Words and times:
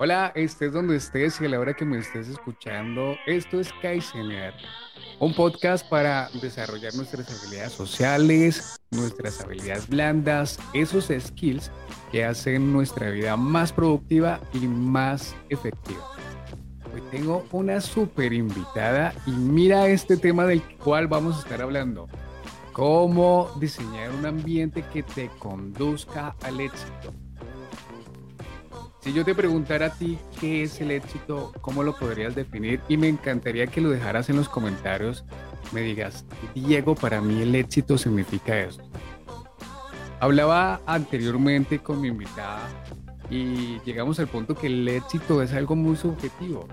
Hola, 0.00 0.30
estés 0.36 0.72
donde 0.72 0.94
estés 0.94 1.40
y 1.40 1.46
a 1.46 1.48
la 1.48 1.58
hora 1.58 1.74
que 1.74 1.84
me 1.84 1.98
estés 1.98 2.28
escuchando, 2.28 3.16
esto 3.26 3.58
es 3.58 3.72
Kaizener, 3.82 4.54
un 5.18 5.34
podcast 5.34 5.84
para 5.88 6.30
desarrollar 6.40 6.94
nuestras 6.94 7.28
habilidades 7.28 7.72
sociales, 7.72 8.80
nuestras 8.92 9.40
habilidades 9.40 9.88
blandas, 9.88 10.60
esos 10.72 11.08
skills 11.08 11.72
que 12.12 12.24
hacen 12.24 12.72
nuestra 12.72 13.10
vida 13.10 13.36
más 13.36 13.72
productiva 13.72 14.40
y 14.54 14.68
más 14.68 15.34
efectiva. 15.48 16.06
Hoy 16.94 17.02
tengo 17.10 17.44
una 17.50 17.80
súper 17.80 18.32
invitada 18.32 19.12
y 19.26 19.32
mira 19.32 19.88
este 19.88 20.16
tema 20.16 20.46
del 20.46 20.62
cual 20.76 21.08
vamos 21.08 21.38
a 21.38 21.40
estar 21.40 21.60
hablando. 21.60 22.06
Cómo 22.72 23.50
diseñar 23.58 24.12
un 24.12 24.26
ambiente 24.26 24.84
que 24.92 25.02
te 25.02 25.28
conduzca 25.40 26.36
al 26.44 26.60
éxito. 26.60 27.12
Si 29.00 29.12
yo 29.12 29.24
te 29.24 29.34
preguntara 29.34 29.86
a 29.86 29.90
ti 29.90 30.18
qué 30.40 30.64
es 30.64 30.80
el 30.80 30.90
éxito, 30.90 31.52
¿cómo 31.60 31.82
lo 31.82 31.96
podrías 31.96 32.34
definir? 32.34 32.80
Y 32.88 32.96
me 32.96 33.08
encantaría 33.08 33.66
que 33.66 33.80
lo 33.80 33.90
dejaras 33.90 34.28
en 34.28 34.36
los 34.36 34.48
comentarios. 34.48 35.24
Me 35.72 35.82
digas, 35.82 36.24
Diego, 36.54 36.94
para 36.94 37.20
mí 37.20 37.40
el 37.40 37.54
éxito 37.54 37.96
significa 37.96 38.58
esto. 38.58 38.82
Hablaba 40.20 40.80
anteriormente 40.84 41.78
con 41.78 42.00
mi 42.00 42.08
invitada 42.08 42.68
y 43.30 43.80
llegamos 43.84 44.18
al 44.18 44.26
punto 44.26 44.54
que 44.54 44.66
el 44.66 44.88
éxito 44.88 45.42
es 45.42 45.52
algo 45.52 45.76
muy 45.76 45.96
subjetivo. 45.96 46.66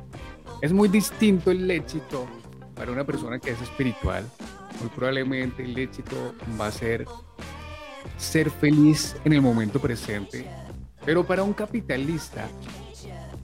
Es 0.61 0.73
muy 0.73 0.87
distinto 0.87 1.51
el 1.51 1.69
éxito 1.69 2.25
para 2.73 2.91
una 2.91 3.03
persona 3.03 3.37
que 3.39 3.51
es 3.51 3.61
espiritual. 3.61 4.25
Muy 4.79 4.89
probablemente 4.89 5.63
el 5.63 5.77
éxito 5.77 6.33
va 6.59 6.67
a 6.67 6.71
ser 6.71 7.05
ser 8.17 8.49
feliz 8.49 9.15
en 9.25 9.33
el 9.33 9.41
momento 9.41 9.79
presente, 9.79 10.47
pero 11.05 11.25
para 11.25 11.43
un 11.43 11.53
capitalista, 11.53 12.47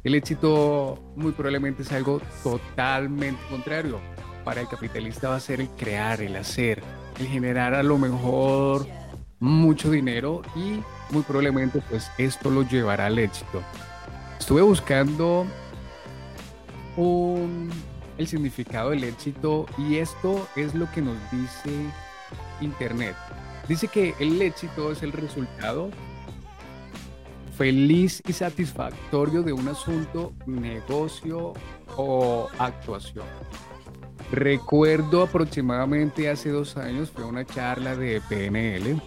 el 0.04 0.16
éxito 0.16 1.00
muy 1.16 1.32
probablemente 1.32 1.84
es 1.84 1.92
algo 1.92 2.22
totalmente 2.44 3.42
contrario. 3.50 4.00
Para 4.44 4.62
el 4.62 4.68
capitalista 4.68 5.30
va 5.30 5.36
a 5.36 5.40
ser 5.40 5.62
el 5.62 5.70
crear, 5.70 6.22
el 6.22 6.36
hacer, 6.36 6.82
el 7.20 7.28
generar 7.28 7.76
a 7.76 7.84
lo 7.84 8.00
mejor 8.00 8.88
mucho 9.40 9.92
dinero 9.92 10.42
y 10.56 10.82
muy 11.14 11.24
probablemente 11.24 11.82
pues 11.90 12.10
esto 12.18 12.50
lo 12.50 12.64
llevará 12.64 13.06
al 13.06 13.20
éxito. 13.20 13.62
Estuve 14.40 14.64
buscando 14.64 15.46
el 18.18 18.28
significado 18.28 18.90
del 18.90 19.04
éxito 19.04 19.68
y 19.78 19.98
esto 19.98 20.48
es 20.56 20.74
lo 20.74 20.92
que 20.92 21.02
nos 21.02 21.18
dice 21.32 21.72
Internet. 22.60 23.16
Dice 23.68 23.88
que 23.88 24.16
el 24.20 24.42
éxito 24.42 24.92
es 24.92 25.04
el 25.04 25.12
resultado 25.12 25.92
feliz 27.62 28.24
y 28.28 28.34
satisfactorio 28.34 29.44
de 29.44 29.54
un 29.54 29.68
asunto, 29.68 30.34
negocio 30.48 31.54
o 31.96 32.50
actuación. 32.58 33.28
Recuerdo 34.32 35.22
aproximadamente 35.22 36.28
hace 36.28 36.50
dos 36.50 36.76
años 36.76 37.12
fue 37.12 37.24
una 37.24 37.46
charla 37.46 37.96
de 37.96 38.20
PNL 38.22 39.00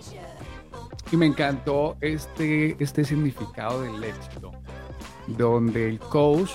y 1.11 1.16
me 1.16 1.27
encantó 1.27 1.96
este, 2.00 2.77
este 2.78 3.05
significado 3.05 3.83
del 3.83 4.05
éxito, 4.05 4.52
donde 5.27 5.89
el 5.89 5.98
coach, 5.98 6.52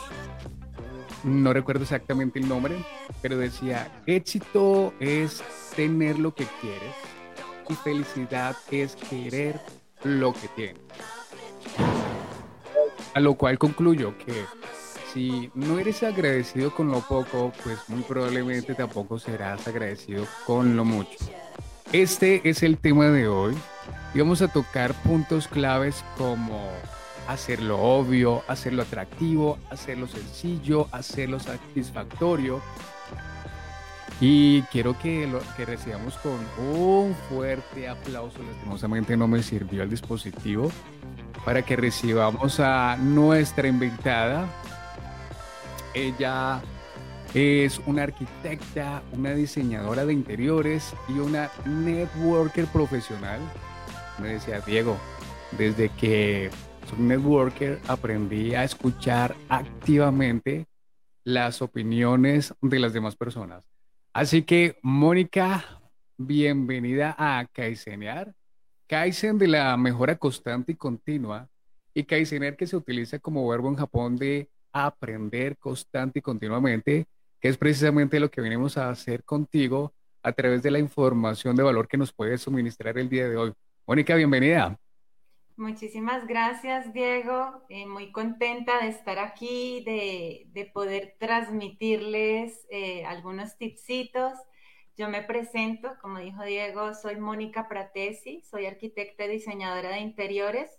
no 1.26 1.52
recuerdo 1.52 1.84
exactamente 1.84 2.40
el 2.40 2.48
nombre, 2.48 2.78
pero 3.22 3.38
decía, 3.38 3.92
éxito 4.06 4.94
es 5.02 5.44
tener 5.76 6.18
lo 6.18 6.34
que 6.34 6.46
quieres 6.62 6.96
y 7.68 7.74
felicidad 7.74 8.56
es 8.72 8.96
querer 8.96 9.60
lo 10.06 10.32
que 10.32 10.48
tienes. 10.56 10.82
A 13.14 13.20
lo 13.20 13.36
cual 13.36 13.58
concluyo 13.58 14.18
que 14.18 14.46
si 15.14 15.50
no 15.56 15.80
eres 15.80 16.04
agradecido 16.04 16.74
con 16.74 16.90
lo 16.90 17.02
poco, 17.02 17.52
pues 17.64 17.78
muy 17.88 18.04
probablemente 18.04 18.76
tampoco 18.76 19.18
serás 19.18 19.68
agradecido 19.68 20.26
con 20.46 20.76
lo 20.76 20.86
mucho. 20.86 21.18
Este 21.92 22.48
es 22.48 22.62
el 22.62 22.78
tema 22.78 23.08
de 23.08 23.28
hoy 23.28 23.56
y 24.14 24.20
vamos 24.20 24.44
a 24.44 24.48
tocar 24.48 24.94
puntos 25.02 25.48
claves 25.48 26.04
como 26.18 26.70
hacerlo 27.28 27.80
obvio, 27.80 28.44
hacerlo 28.48 28.84
atractivo, 28.84 29.58
hacerlo 29.70 30.08
sencillo, 30.08 30.88
hacerlo 30.92 31.40
satisfactorio. 31.40 32.62
Y 34.22 34.64
quiero 34.64 34.98
que, 35.00 35.28
lo, 35.28 35.40
que 35.56 35.66
recibamos 35.66 36.18
con 36.18 36.40
un 36.68 37.16
fuerte 37.30 37.88
aplauso. 37.88 38.40
Lastimosamente 38.44 39.16
no 39.16 39.28
me 39.28 39.42
sirvió 39.42 39.84
el 39.84 39.90
dispositivo 39.90 40.72
para 41.46 41.62
que 41.62 41.78
recibamos 41.78 42.60
a 42.60 42.98
nuestra 42.98 43.68
invitada. 43.68 44.48
Ella 45.94 46.62
es 47.34 47.80
una 47.86 48.04
arquitecta, 48.04 49.04
una 49.14 49.32
diseñadora 49.32 50.06
de 50.06 50.14
interiores 50.14 50.94
y 51.08 51.20
una 51.20 51.50
networker 51.66 52.66
profesional. 52.66 53.40
Me 54.20 54.30
decía 54.34 54.60
Diego, 54.60 54.98
desde 55.58 55.90
que 55.90 56.50
soy 56.90 57.00
networker 57.00 57.80
aprendí 57.88 58.54
a 58.54 58.64
escuchar 58.64 59.36
activamente 59.48 60.66
las 61.24 61.62
opiniones 61.62 62.54
de 62.62 62.80
las 62.80 62.94
demás 62.94 63.16
personas. 63.16 63.69
Así 64.14 64.42
que, 64.42 64.78
Mónica, 64.82 65.82
bienvenida 66.18 67.16
a 67.18 67.46
Kaizenear. 67.52 68.34
Kaizen 68.88 69.38
de 69.38 69.48
la 69.48 69.78
mejora 69.78 70.18
constante 70.18 70.72
y 70.72 70.76
continua 70.76 71.48
y 71.94 72.04
Kaizener 72.06 72.58
que 72.58 72.66
se 72.66 72.76
utiliza 72.76 73.20
como 73.20 73.48
verbo 73.48 73.70
en 73.70 73.76
Japón 73.76 74.18
de 74.18 74.50
aprender 74.74 75.58
constante 75.58 76.20
y 76.20 76.22
continuamente, 76.24 77.06
que 77.40 77.50
es 77.50 77.58
precisamente 77.58 78.20
lo 78.20 78.32
que 78.32 78.42
venimos 78.42 78.78
a 78.78 78.90
hacer 78.90 79.24
contigo 79.24 79.94
a 80.24 80.32
través 80.32 80.64
de 80.64 80.72
la 80.72 80.80
información 80.80 81.56
de 81.56 81.64
valor 81.64 81.88
que 81.88 81.98
nos 81.98 82.12
puedes 82.12 82.42
suministrar 82.42 82.98
el 82.98 83.10
día 83.10 83.30
de 83.30 83.38
hoy. 83.38 83.54
Mónica, 83.86 84.16
bienvenida. 84.16 84.76
Muchísimas 85.60 86.26
gracias, 86.26 86.92
Diego. 86.94 87.64
Eh, 87.70 87.86
muy 87.86 88.12
contenta 88.12 88.80
de 88.80 88.88
estar 88.88 89.20
aquí, 89.20 89.84
de, 89.86 90.48
de 90.54 90.66
poder 90.66 91.16
transmitirles 91.20 92.66
eh, 92.72 93.06
algunos 93.06 93.58
tipsitos 93.58 94.34
yo 95.00 95.08
me 95.08 95.24
presento, 95.24 95.96
como 96.02 96.20
dijo 96.20 96.44
Diego, 96.44 96.94
soy 96.94 97.16
Mónica 97.16 97.70
Pratesi, 97.70 98.42
soy 98.42 98.66
arquitecta 98.66 99.24
y 99.24 99.30
diseñadora 99.30 99.92
de 99.92 100.00
interiores. 100.02 100.78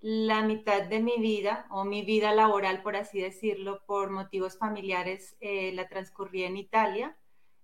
La 0.00 0.42
mitad 0.42 0.82
de 0.82 0.98
mi 0.98 1.18
vida, 1.18 1.68
o 1.70 1.84
mi 1.84 2.02
vida 2.02 2.34
laboral, 2.34 2.82
por 2.82 2.96
así 2.96 3.20
decirlo, 3.20 3.84
por 3.86 4.10
motivos 4.10 4.58
familiares, 4.58 5.36
eh, 5.40 5.70
la 5.72 5.86
transcurrí 5.88 6.42
en 6.42 6.56
Italia, 6.56 7.16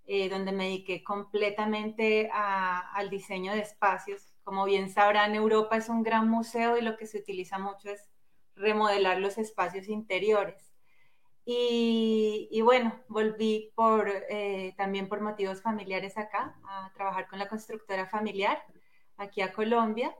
eh, 0.05 0.29
donde 0.29 0.53
me 0.53 0.63
dediqué 0.63 1.03
completamente 1.03 2.29
al 2.31 3.09
diseño 3.09 3.51
de 3.51 3.63
espacios. 3.63 4.36
Como 4.47 4.63
bien 4.63 4.89
sabrán, 4.89 5.35
Europa 5.35 5.75
es 5.75 5.89
un 5.89 6.03
gran 6.03 6.29
museo 6.29 6.77
y 6.77 6.81
lo 6.81 6.95
que 6.95 7.05
se 7.05 7.17
utiliza 7.17 7.59
mucho 7.59 7.89
es 7.89 8.09
remodelar 8.55 9.19
los 9.19 9.37
espacios 9.37 9.89
interiores. 9.89 10.73
Y, 11.43 12.61
bueno, 12.63 12.97
volví 13.09 13.73
por, 13.75 14.09
eh, 14.29 14.73
también 14.77 15.09
por 15.09 15.19
motivos 15.19 15.61
familiares 15.61 16.17
acá, 16.17 16.57
a 16.63 16.93
trabajar 16.93 17.27
con 17.27 17.39
la 17.39 17.49
constructora 17.49 18.05
familiar, 18.07 18.63
aquí 19.17 19.41
a 19.41 19.51
Colombia. 19.51 20.15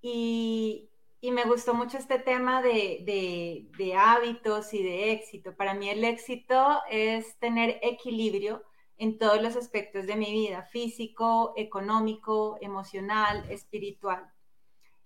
Y, 0.00 0.88
y 1.20 1.30
me 1.30 1.44
gustó 1.44 1.74
mucho 1.74 1.98
este 1.98 2.18
tema 2.18 2.62
de, 2.62 3.02
de, 3.04 3.68
de, 3.76 3.94
hábitos 3.94 4.72
y 4.72 4.82
de 4.82 5.12
éxito. 5.12 5.54
Para 5.54 5.74
mí 5.74 5.90
el 5.90 6.02
éxito 6.02 6.80
es 6.90 7.38
tener 7.40 7.78
equilibrio 7.82 8.62
en 8.98 9.18
todos 9.18 9.42
los 9.42 9.56
aspectos 9.56 10.06
de 10.06 10.16
mi 10.16 10.32
vida, 10.32 10.62
físico, 10.62 11.52
económico, 11.56 12.58
emocional, 12.60 13.44
espiritual. 13.50 14.30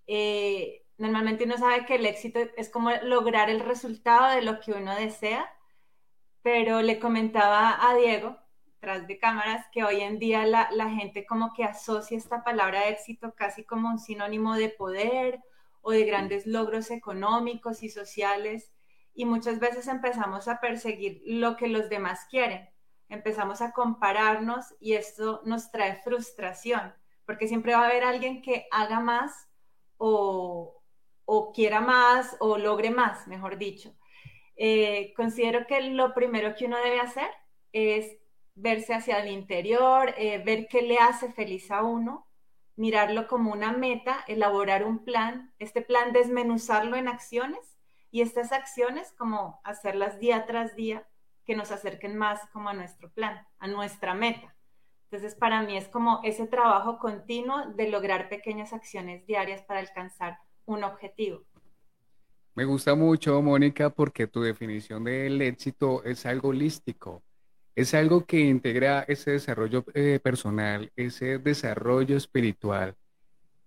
Eh, 0.06 0.84
normalmente 0.98 1.44
uno 1.44 1.56
sabe 1.56 1.86
que 1.86 1.96
el 1.96 2.06
éxito 2.06 2.40
es 2.56 2.68
como 2.70 2.90
lograr 3.02 3.50
el 3.50 3.60
resultado 3.60 4.34
de 4.34 4.42
lo 4.42 4.60
que 4.60 4.72
uno 4.72 4.94
desea, 4.94 5.50
pero 6.42 6.82
le 6.82 6.98
comentaba 6.98 7.78
a 7.88 7.94
Diego, 7.94 8.38
tras 8.80 9.06
de 9.06 9.18
cámaras, 9.18 9.66
que 9.72 9.84
hoy 9.84 10.00
en 10.00 10.18
día 10.18 10.46
la, 10.46 10.90
gente 10.90 11.26
como 11.26 11.52
que 11.52 11.64
asocia 11.64 12.16
esta 12.16 12.44
palabra 12.44 12.88
éxito 12.88 13.34
casi 13.34 13.64
como 13.64 13.88
un 13.88 13.98
sinónimo 13.98 14.54
de 14.54 14.68
poder 14.68 15.40
o 15.80 15.90
de 15.90 16.04
grandes 16.04 16.46
logros 16.46 16.90
económicos 16.90 17.82
y 17.82 17.88
sociales, 17.88 18.72
y 19.14 19.24
muchas 19.24 19.58
veces 19.58 19.88
empezamos 19.88 20.46
a 20.46 20.60
perseguir 20.60 21.22
lo 21.26 21.56
que 21.56 21.66
los 21.66 21.88
demás 21.88 22.26
quieren, 22.30 22.68
empezamos 23.08 23.60
a 23.60 23.72
compararnos 23.72 24.74
y 24.80 24.94
esto 24.94 25.42
nos 25.44 25.70
trae 25.70 26.00
frustración, 26.02 26.94
porque 27.24 27.48
siempre 27.48 27.74
va 27.74 27.82
a 27.82 27.88
haber 27.88 28.04
alguien 28.04 28.42
que 28.42 28.66
haga 28.70 29.00
más 29.00 29.48
o, 29.96 30.82
o 31.24 31.52
quiera 31.52 31.80
más 31.80 32.36
o 32.40 32.58
logre 32.58 32.90
más, 32.90 33.26
mejor 33.26 33.58
dicho. 33.58 33.94
Eh, 34.56 35.12
considero 35.16 35.66
que 35.66 35.80
lo 35.80 36.14
primero 36.14 36.54
que 36.56 36.66
uno 36.66 36.78
debe 36.78 37.00
hacer 37.00 37.30
es 37.72 38.16
verse 38.54 38.92
hacia 38.92 39.20
el 39.22 39.30
interior, 39.30 40.14
eh, 40.18 40.42
ver 40.44 40.66
qué 40.68 40.82
le 40.82 40.98
hace 40.98 41.30
feliz 41.30 41.70
a 41.70 41.82
uno, 41.82 42.26
mirarlo 42.74 43.28
como 43.28 43.52
una 43.52 43.72
meta, 43.72 44.24
elaborar 44.26 44.84
un 44.84 45.04
plan, 45.04 45.52
este 45.58 45.80
plan 45.80 46.12
desmenuzarlo 46.12 46.96
en 46.96 47.08
acciones 47.08 47.78
y 48.10 48.20
estas 48.22 48.52
acciones 48.52 49.12
como 49.16 49.60
hacerlas 49.64 50.18
día 50.18 50.46
tras 50.46 50.74
día 50.74 51.06
que 51.48 51.56
nos 51.56 51.70
acerquen 51.70 52.14
más 52.14 52.40
como 52.52 52.68
a 52.68 52.74
nuestro 52.74 53.10
plan, 53.10 53.40
a 53.58 53.66
nuestra 53.68 54.12
meta. 54.12 54.54
Entonces, 55.04 55.34
para 55.34 55.62
mí 55.62 55.78
es 55.78 55.88
como 55.88 56.20
ese 56.22 56.46
trabajo 56.46 56.98
continuo 56.98 57.70
de 57.74 57.88
lograr 57.88 58.28
pequeñas 58.28 58.74
acciones 58.74 59.26
diarias 59.26 59.62
para 59.62 59.80
alcanzar 59.80 60.36
un 60.66 60.84
objetivo. 60.84 61.42
Me 62.54 62.66
gusta 62.66 62.94
mucho, 62.94 63.40
Mónica, 63.40 63.88
porque 63.88 64.26
tu 64.26 64.42
definición 64.42 65.04
del 65.04 65.40
éxito 65.40 66.04
es 66.04 66.26
algo 66.26 66.50
holístico. 66.50 67.22
Es 67.74 67.94
algo 67.94 68.26
que 68.26 68.40
integra 68.40 69.06
ese 69.08 69.30
desarrollo 69.30 69.86
eh, 69.94 70.20
personal, 70.22 70.92
ese 70.96 71.38
desarrollo 71.38 72.14
espiritual. 72.14 72.94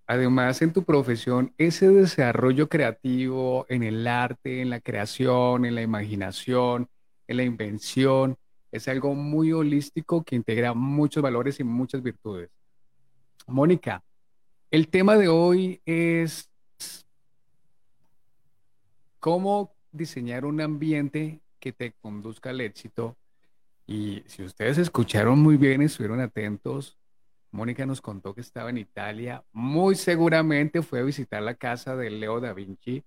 Además, 0.06 0.62
en 0.62 0.72
tu 0.72 0.84
profesión, 0.84 1.52
ese 1.58 1.90
desarrollo 1.90 2.70
creativo 2.70 3.66
en 3.70 3.82
el 3.82 4.06
arte, 4.06 4.62
en 4.62 4.70
la 4.70 4.82
creación, 4.82 5.66
en 5.66 5.74
la 5.74 5.82
imaginación, 5.82 6.88
la 7.34 7.44
invención, 7.44 8.38
es 8.72 8.88
algo 8.88 9.14
muy 9.16 9.52
holístico 9.52 10.24
que 10.24 10.36
integra 10.36 10.74
muchos 10.74 11.22
valores 11.22 11.60
y 11.60 11.64
muchas 11.64 12.02
virtudes. 12.02 12.50
Mónica, 13.48 14.04
el 14.70 14.88
tema 14.88 15.18
de 15.18 15.28
hoy 15.28 15.82
es 15.86 16.50
cómo 19.20 19.76
diseñar 19.92 20.46
un 20.46 20.62
ambiente 20.62 21.42
que 21.60 21.74
te 21.74 21.94
conduzca 21.94 22.50
al 22.50 22.62
éxito. 22.62 23.18
Y 23.86 24.24
si 24.26 24.44
ustedes 24.44 24.78
escucharon 24.78 25.40
muy 25.40 25.58
bien, 25.58 25.82
estuvieron 25.82 26.22
atentos, 26.22 26.98
Mónica 27.52 27.86
nos 27.86 28.02
contó 28.02 28.34
que 28.34 28.42
estaba 28.42 28.70
en 28.70 28.78
Italia, 28.78 29.44
muy 29.52 29.96
seguramente 29.96 30.82
fue 30.82 31.02
a 31.02 31.04
visitar 31.04 31.44
la 31.44 31.56
casa 31.56 31.96
de 31.98 32.10
Leo 32.10 32.40
da 32.40 32.54
Vinci, 32.54 33.04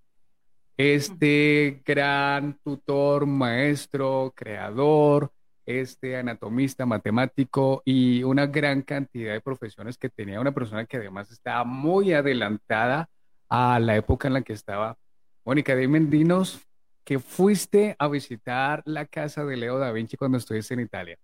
este 0.77 1.83
gran 1.85 2.59
tutor, 2.65 3.27
maestro, 3.27 4.33
creador, 4.35 5.33
este 5.67 6.17
anatomista, 6.17 6.85
matemático 6.85 7.83
y 7.85 8.23
una 8.23 8.47
gran 8.47 8.83
cantidad 8.83 9.33
de 9.33 9.41
profesiones 9.41 9.97
que 9.97 10.11
tenía 10.11 10.41
una 10.41 10.53
persona 10.53 10.85
que 10.85 10.99
además 10.99 11.31
estaba 11.31 11.65
muy 11.65 12.13
adelantada 12.13 13.09
a 13.49 13.79
la 13.81 13.97
época 13.97 14.29
en 14.29 14.35
la 14.35 14.43
que 14.43 14.53
estaba. 14.53 14.99
Mónica, 15.45 15.75
dime, 15.77 16.01
dinos 16.01 16.61
que 17.05 17.19
fuiste 17.19 17.95
a 17.99 18.09
visitar 18.09 18.83
la 18.87 19.05
casa 19.07 19.45
de 19.45 19.57
Leo 19.57 19.79
da 19.79 19.93
Vinci 19.93 20.17
cuando 20.17 20.39
estuviste 20.39 20.75
en 20.75 20.81
Italia. 20.81 21.19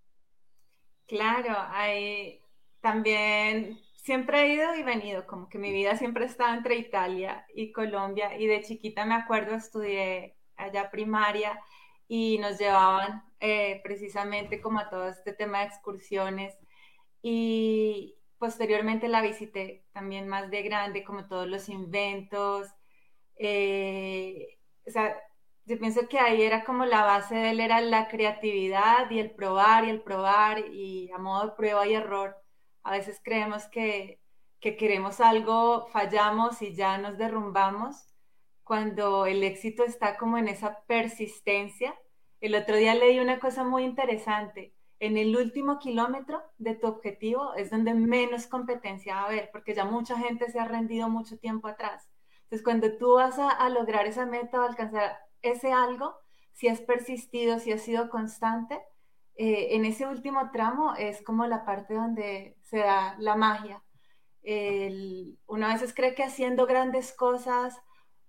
Claro, 1.07 1.55
hay 1.71 2.39
también 2.79 3.79
siempre 4.01 4.41
he 4.41 4.53
ido 4.55 4.75
y 4.75 4.83
venido, 4.83 5.25
como 5.27 5.49
que 5.49 5.57
mi 5.59 5.71
vida 5.71 5.95
siempre 5.95 6.25
ha 6.25 6.27
estado 6.27 6.53
entre 6.55 6.75
Italia 6.75 7.45
y 7.53 7.71
Colombia 7.71 8.37
y 8.37 8.47
de 8.47 8.61
chiquita 8.61 9.05
me 9.05 9.15
acuerdo 9.15 9.55
estudié 9.55 10.35
allá 10.57 10.91
primaria 10.91 11.59
y 12.07 12.37
nos 12.39 12.59
llevaban 12.59 13.23
eh, 13.39 13.81
precisamente 13.83 14.61
como 14.61 14.79
a 14.79 14.89
todo 14.89 15.07
este 15.07 15.33
tema 15.33 15.59
de 15.59 15.65
excursiones 15.65 16.55
y 17.21 18.15
posteriormente 18.37 19.07
la 19.07 19.21
visité 19.21 19.85
también 19.93 20.27
más 20.27 20.49
de 20.49 20.63
grande, 20.63 21.03
como 21.03 21.27
todos 21.27 21.47
los 21.47 21.69
inventos. 21.69 22.67
Eh, 23.35 24.57
o 24.87 24.91
sea, 24.91 25.15
yo 25.65 25.77
pienso 25.79 26.07
que 26.09 26.19
ahí 26.19 26.41
era 26.41 26.63
como 26.63 26.85
la 26.85 27.03
base 27.03 27.35
de 27.35 27.51
él, 27.51 27.59
era 27.59 27.81
la 27.81 28.07
creatividad 28.07 29.09
y 29.11 29.19
el 29.19 29.31
probar 29.31 29.85
y 29.85 29.91
el 29.91 30.01
probar 30.01 30.59
y 30.73 31.11
a 31.11 31.19
modo 31.19 31.49
de 31.49 31.55
prueba 31.55 31.87
y 31.87 31.93
error. 31.93 32.40
A 32.83 32.91
veces 32.91 33.21
creemos 33.23 33.65
que, 33.67 34.19
que 34.59 34.77
queremos 34.77 35.21
algo, 35.21 35.87
fallamos 35.87 36.61
y 36.61 36.73
ya 36.73 36.97
nos 36.97 37.17
derrumbamos 37.17 38.07
cuando 38.63 39.25
el 39.25 39.43
éxito 39.43 39.83
está 39.83 40.17
como 40.17 40.37
en 40.37 40.47
esa 40.47 40.83
persistencia. 40.87 41.93
El 42.39 42.55
otro 42.55 42.75
día 42.75 42.95
leí 42.95 43.19
una 43.19 43.39
cosa 43.39 43.63
muy 43.63 43.83
interesante. 43.83 44.73
En 44.99 45.17
el 45.17 45.35
último 45.35 45.79
kilómetro 45.79 46.43
de 46.59 46.75
tu 46.75 46.87
objetivo 46.87 47.55
es 47.55 47.71
donde 47.71 47.93
menos 47.95 48.45
competencia 48.47 49.15
va 49.15 49.21
a 49.21 49.25
haber, 49.25 49.49
porque 49.51 49.73
ya 49.73 49.83
mucha 49.83 50.17
gente 50.17 50.49
se 50.51 50.59
ha 50.59 50.65
rendido 50.65 51.09
mucho 51.09 51.39
tiempo 51.39 51.67
atrás. 51.67 52.07
Entonces, 52.43 52.63
cuando 52.63 52.97
tú 52.97 53.15
vas 53.15 53.39
a, 53.39 53.67
lograr 53.69 54.05
esa 54.05 54.25
meta 54.25 54.61
o 54.61 54.63
alcanzar 54.63 55.17
ese 55.41 55.71
algo, 55.71 56.15
si 56.51 56.67
has 56.67 56.81
persistido, 56.81 57.59
si 57.59 57.71
has 57.71 57.81
sido 57.81 58.09
constante, 58.09 58.79
eh, 59.35 59.69
en 59.71 59.85
ese 59.85 60.05
último 60.05 60.51
tramo 60.51 60.93
es 60.95 61.23
como 61.23 61.47
la 61.47 61.65
parte 61.65 61.95
donde 61.95 62.57
se 62.71 62.79
da 62.79 63.15
la 63.19 63.35
magia. 63.35 63.83
El, 64.43 65.37
uno 65.45 65.67
a 65.67 65.73
veces 65.73 65.93
cree 65.93 66.15
que 66.15 66.23
haciendo 66.23 66.65
grandes 66.65 67.11
cosas 67.11 67.79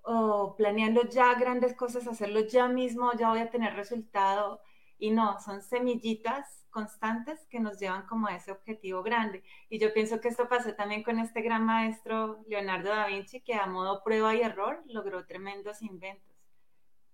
o 0.03 0.57
planeando 0.57 1.09
ya 1.09 1.33
grandes 1.35 1.75
cosas, 1.75 2.09
hacerlo 2.09 2.41
ya 2.41 2.67
mismo, 2.67 3.13
ya 3.13 3.31
voy 3.31 3.39
a 3.39 3.51
tener 3.51 3.75
resultado. 3.75 4.61
Y 4.99 5.13
no, 5.13 5.41
son 5.41 5.63
semillitas 5.63 6.67
constantes 6.71 7.47
que 7.51 7.61
nos 7.61 7.79
llevan 7.79 8.07
como 8.07 8.27
a 8.27 8.35
ese 8.35 8.51
objetivo 8.51 9.05
grande. 9.05 9.45
Y 9.69 9.79
yo 9.79 9.93
pienso 9.95 10.21
que 10.21 10.29
esto 10.29 10.49
pasó 10.49 10.75
también 10.75 11.05
con 11.05 11.21
este 11.21 11.41
gran 11.41 11.65
maestro 11.65 12.43
Leonardo 12.49 12.91
da 12.91 13.07
Vinci, 13.07 13.41
que 13.41 13.55
a 13.55 13.67
modo 13.67 14.03
prueba 14.03 14.35
y 14.35 14.41
error 14.41 14.83
logró 14.87 15.25
tremendos 15.25 15.83
inventos. 15.83 16.33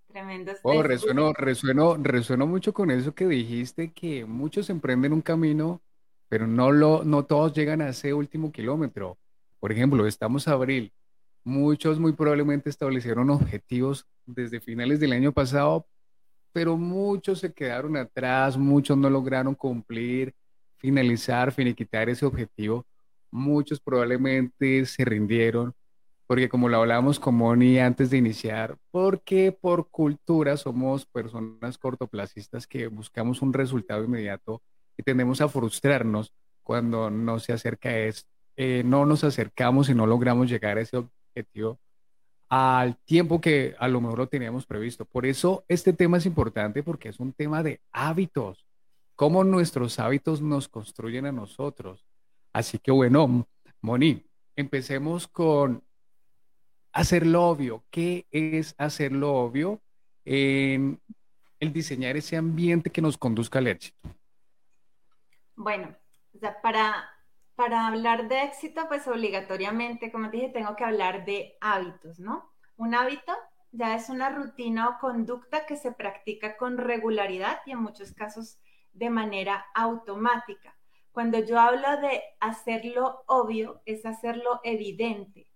Tremendos. 0.07 0.59
Oh, 0.63 0.83
resueno, 0.83 1.35
resueno, 1.35 1.97
resueno 1.99 2.47
mucho 2.47 2.73
con 2.73 2.91
eso 2.91 3.15
que 3.15 3.27
dijiste, 3.27 3.93
que 3.93 4.25
muchos 4.25 4.71
emprenden 4.71 5.13
un 5.13 5.21
camino, 5.21 5.83
pero 6.29 6.47
no, 6.47 6.73
lo, 6.73 7.05
no 7.05 7.25
todos 7.25 7.53
llegan 7.53 7.81
a 7.81 7.91
ese 7.91 8.15
último 8.15 8.53
kilómetro. 8.53 9.19
Por 9.61 9.73
ejemplo, 9.73 10.07
estamos 10.07 10.47
abril, 10.49 10.93
Muchos 11.49 11.99
muy 11.99 12.13
probablemente 12.13 12.69
establecieron 12.69 13.31
objetivos 13.31 14.07
desde 14.27 14.61
finales 14.61 15.01
del 15.01 15.13
año 15.13 15.33
pasado, 15.33 15.87
pero 16.53 16.77
muchos 16.77 17.39
se 17.39 17.55
quedaron 17.55 17.97
atrás, 17.97 18.59
muchos 18.59 18.99
no 18.99 19.09
lograron 19.09 19.55
cumplir, 19.55 20.35
finalizar, 20.77 21.51
finiquitar 21.51 22.11
ese 22.11 22.27
objetivo. 22.27 22.85
Muchos 23.31 23.81
probablemente 23.81 24.85
se 24.85 25.07
rindieron, 25.07 25.73
porque 26.27 26.51
como 26.51 26.69
lo 26.69 26.77
hablábamos 26.77 27.19
con 27.19 27.37
Moni 27.37 27.79
antes 27.79 28.11
de 28.11 28.19
iniciar, 28.19 28.77
porque 28.91 29.51
por 29.51 29.89
cultura 29.89 30.55
somos 30.59 31.07
personas 31.07 31.79
cortoplacistas 31.79 32.67
que 32.67 32.89
buscamos 32.89 33.41
un 33.41 33.55
resultado 33.55 34.05
inmediato 34.05 34.61
y 34.99 35.03
tendemos 35.03 35.41
a 35.41 35.49
frustrarnos 35.49 36.35
cuando 36.63 37.09
no 37.09 37.39
se 37.39 37.55
acerca 37.55 37.97
esto, 37.97 38.29
eh, 38.57 38.83
no 38.85 39.07
nos 39.07 39.25
acercamos 39.25 39.89
y 39.89 39.95
no 39.95 40.07
logramos 40.07 40.51
llegar 40.51 40.77
a 40.77 40.83
ese 40.83 40.99
objetivo 40.99 41.79
al 42.49 42.97
tiempo 43.05 43.41
que 43.41 43.75
a 43.79 43.89
lo 43.89 44.01
mejor 44.01 44.19
lo 44.19 44.27
teníamos 44.27 44.67
previsto. 44.67 45.05
Por 45.05 45.27
eso 45.27 45.65
este 45.69 45.93
tema 45.93 46.17
es 46.19 46.27
importante 46.27 46.83
porque 46.83 47.11
es 47.11 47.21
un 47.21 47.33
tema 47.33 47.63
de 47.63 47.81
hábitos, 47.93 48.67
cómo 49.15 49.45
nuestros 49.45 49.99
hábitos 49.99 50.41
nos 50.43 50.69
construyen 50.69 51.27
a 51.27 51.33
nosotros. 51.33 52.05
Así 52.53 52.79
que 52.79 52.91
bueno, 52.91 53.47
Moni, 53.81 54.25
empecemos 54.57 55.29
con 55.29 55.85
hacerlo 56.93 57.45
obvio. 57.45 57.85
¿Qué 57.91 58.27
es 58.31 58.75
hacerlo 58.79 59.35
obvio 59.35 59.81
en 60.25 61.01
el 61.61 61.73
diseñar 61.73 62.17
ese 62.17 62.37
ambiente 62.37 62.91
que 62.91 63.03
nos 63.03 63.17
conduzca 63.17 63.59
al 63.59 63.69
éxito? 63.69 64.18
Bueno, 65.59 65.97
para 66.63 67.11
para 67.57 67.89
hablar 67.89 68.29
de 68.29 68.45
éxito, 68.45 68.87
pues 68.87 69.09
obligatoriamente, 69.09 70.13
como 70.13 70.31
dije, 70.31 70.49
tengo 70.49 70.77
que 70.77 70.85
hablar 70.85 71.25
de 71.25 71.57
hábitos, 71.61 72.21
¿no? 72.21 72.53
Un 72.77 72.95
hábito 72.95 73.33
ya 73.73 73.97
es 73.97 74.09
una 74.11 74.31
rutina 74.31 74.89
o 74.89 74.99
conducta 75.01 75.67
que 75.67 75.75
se 75.75 75.91
practica 75.91 76.57
con 76.57 76.79
regularidad 76.79 77.59
y 77.67 77.73
en 77.73 77.81
muchos 77.81 78.13
casos 78.13 78.61
de 78.93 79.11
manera 79.11 79.67
automática. 79.75 80.77
Cuando 81.11 81.41
yo 81.41 81.59
hablo 81.59 82.01
de 82.01 82.23
hacerlo 82.39 83.25
obvio, 83.27 83.83
es 83.87 84.07
hacerlo 84.07 84.61
evidente. 84.63 85.49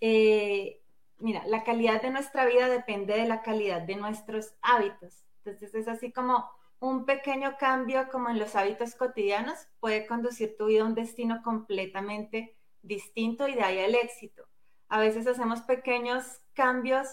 Eh, 0.00 0.80
mira, 1.18 1.44
la 1.48 1.64
calidad 1.64 2.00
de 2.00 2.10
nuestra 2.10 2.46
vida 2.46 2.68
depende 2.68 3.14
de 3.14 3.26
la 3.26 3.42
calidad 3.42 3.82
de 3.82 3.96
nuestros 3.96 4.54
hábitos. 4.62 5.24
Entonces 5.38 5.74
es 5.74 5.88
así 5.88 6.12
como 6.12 6.48
un 6.80 7.04
pequeño 7.04 7.56
cambio 7.58 8.08
como 8.10 8.28
en 8.30 8.38
los 8.38 8.54
hábitos 8.54 8.94
cotidianos 8.94 9.66
puede 9.80 10.06
conducir 10.06 10.56
tu 10.56 10.66
vida 10.66 10.82
a 10.82 10.86
un 10.86 10.94
destino 10.94 11.42
completamente 11.42 12.56
distinto 12.82 13.48
y 13.48 13.54
de 13.54 13.62
ahí 13.62 13.78
el 13.78 13.94
éxito. 13.94 14.44
A 14.88 15.00
veces 15.00 15.26
hacemos 15.26 15.62
pequeños 15.62 16.40
cambios 16.54 17.08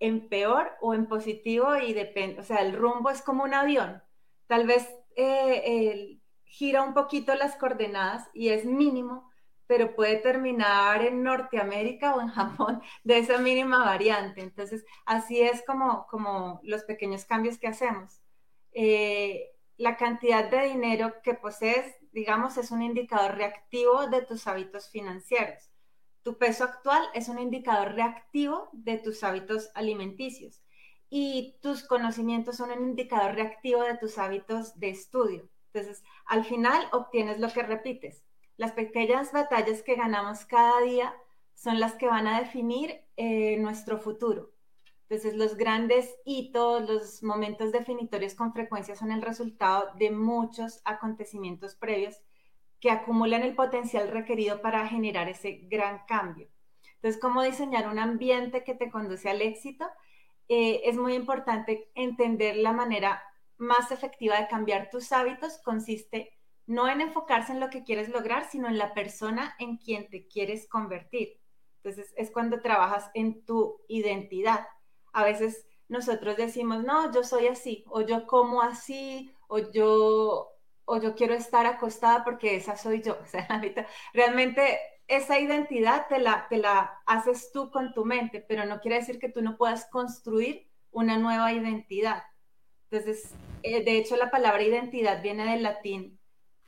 en 0.00 0.28
peor 0.28 0.72
o 0.80 0.94
en 0.94 1.06
positivo 1.06 1.76
y 1.76 1.92
depende, 1.92 2.40
o 2.40 2.42
sea, 2.42 2.58
el 2.58 2.72
rumbo 2.72 3.10
es 3.10 3.22
como 3.22 3.44
un 3.44 3.54
avión. 3.54 4.02
Tal 4.46 4.66
vez 4.66 4.88
eh, 5.14 6.18
gira 6.44 6.82
un 6.82 6.94
poquito 6.94 7.34
las 7.34 7.56
coordenadas 7.56 8.28
y 8.34 8.48
es 8.48 8.64
mínimo, 8.64 9.30
pero 9.66 9.94
puede 9.94 10.16
terminar 10.16 11.02
en 11.02 11.22
Norteamérica 11.22 12.14
o 12.14 12.20
en 12.20 12.28
Japón 12.28 12.82
de 13.04 13.18
esa 13.18 13.38
mínima 13.38 13.84
variante. 13.84 14.42
Entonces, 14.42 14.84
así 15.06 15.40
es 15.40 15.62
como, 15.66 16.06
como 16.08 16.60
los 16.64 16.84
pequeños 16.84 17.24
cambios 17.24 17.58
que 17.58 17.68
hacemos. 17.68 18.21
Eh, 18.72 19.50
la 19.76 19.96
cantidad 19.96 20.50
de 20.50 20.68
dinero 20.68 21.14
que 21.22 21.34
posees, 21.34 21.96
digamos, 22.12 22.56
es 22.56 22.70
un 22.70 22.82
indicador 22.82 23.36
reactivo 23.36 24.06
de 24.08 24.22
tus 24.22 24.46
hábitos 24.46 24.88
financieros. 24.90 25.70
Tu 26.22 26.38
peso 26.38 26.64
actual 26.64 27.02
es 27.14 27.28
un 27.28 27.38
indicador 27.38 27.92
reactivo 27.94 28.68
de 28.72 28.98
tus 28.98 29.24
hábitos 29.24 29.70
alimenticios. 29.74 30.62
y 31.14 31.58
tus 31.62 31.84
conocimientos 31.84 32.56
son 32.56 32.70
un 32.70 32.88
indicador 32.88 33.34
reactivo 33.34 33.82
de 33.82 33.98
tus 33.98 34.16
hábitos 34.18 34.78
de 34.80 34.88
estudio. 34.90 35.48
Entonces, 35.72 36.02
al 36.26 36.44
final 36.44 36.88
obtienes 36.92 37.38
lo 37.38 37.52
que 37.52 37.62
repites. 37.62 38.24
Las 38.56 38.72
pequeñas 38.72 39.32
batallas 39.32 39.82
que 39.82 39.94
ganamos 39.96 40.46
cada 40.46 40.80
día 40.80 41.14
son 41.54 41.80
las 41.80 41.94
que 41.96 42.06
van 42.06 42.26
a 42.26 42.40
definir 42.40 43.04
eh, 43.16 43.58
nuestro 43.58 43.98
futuro. 43.98 44.51
Entonces, 45.12 45.36
los 45.36 45.56
grandes 45.56 46.16
hitos, 46.24 46.88
los 46.88 47.22
momentos 47.22 47.70
definitorios 47.70 48.34
con 48.34 48.54
frecuencia 48.54 48.96
son 48.96 49.12
el 49.12 49.20
resultado 49.20 49.90
de 49.98 50.10
muchos 50.10 50.80
acontecimientos 50.86 51.74
previos 51.74 52.16
que 52.80 52.90
acumulan 52.90 53.42
el 53.42 53.54
potencial 53.54 54.08
requerido 54.08 54.62
para 54.62 54.88
generar 54.88 55.28
ese 55.28 55.66
gran 55.68 56.06
cambio. 56.06 56.48
Entonces, 56.94 57.20
cómo 57.20 57.42
diseñar 57.42 57.90
un 57.90 57.98
ambiente 57.98 58.64
que 58.64 58.74
te 58.74 58.90
conduce 58.90 59.28
al 59.28 59.42
éxito, 59.42 59.84
eh, 60.48 60.80
es 60.84 60.96
muy 60.96 61.12
importante 61.12 61.90
entender 61.94 62.56
la 62.56 62.72
manera 62.72 63.22
más 63.58 63.92
efectiva 63.92 64.40
de 64.40 64.48
cambiar 64.48 64.88
tus 64.88 65.12
hábitos 65.12 65.58
consiste 65.58 66.38
no 66.66 66.88
en 66.88 67.02
enfocarse 67.02 67.52
en 67.52 67.60
lo 67.60 67.68
que 67.68 67.84
quieres 67.84 68.08
lograr, 68.08 68.48
sino 68.48 68.66
en 68.66 68.78
la 68.78 68.94
persona 68.94 69.56
en 69.58 69.76
quien 69.76 70.08
te 70.08 70.26
quieres 70.26 70.66
convertir. 70.70 71.38
Entonces 71.82 72.14
es 72.16 72.30
cuando 72.30 72.62
trabajas 72.62 73.10
en 73.12 73.44
tu 73.44 73.82
identidad. 73.88 74.66
A 75.12 75.24
veces 75.24 75.66
nosotros 75.88 76.36
decimos, 76.36 76.84
no, 76.84 77.12
yo 77.12 77.22
soy 77.22 77.48
así, 77.48 77.84
o 77.88 78.00
yo 78.02 78.26
como 78.26 78.62
así, 78.62 79.32
o 79.48 79.58
yo, 79.58 80.48
o 80.84 81.00
yo 81.00 81.14
quiero 81.14 81.34
estar 81.34 81.66
acostada 81.66 82.24
porque 82.24 82.56
esa 82.56 82.76
soy 82.76 83.02
yo. 83.02 83.18
O 83.22 83.26
sea, 83.26 83.46
realmente 84.14 84.78
esa 85.06 85.38
identidad 85.38 86.06
te 86.08 86.18
la, 86.18 86.46
te 86.48 86.56
la 86.56 87.00
haces 87.06 87.50
tú 87.52 87.70
con 87.70 87.92
tu 87.92 88.04
mente, 88.04 88.40
pero 88.40 88.64
no 88.64 88.80
quiere 88.80 88.96
decir 88.96 89.18
que 89.18 89.28
tú 89.28 89.42
no 89.42 89.56
puedas 89.56 89.86
construir 89.90 90.68
una 90.90 91.18
nueva 91.18 91.52
identidad. 91.52 92.22
Entonces, 92.90 93.34
eh, 93.62 93.84
de 93.84 93.98
hecho, 93.98 94.16
la 94.16 94.30
palabra 94.30 94.62
identidad 94.62 95.22
viene 95.22 95.50
del 95.50 95.62
latín, 95.62 96.18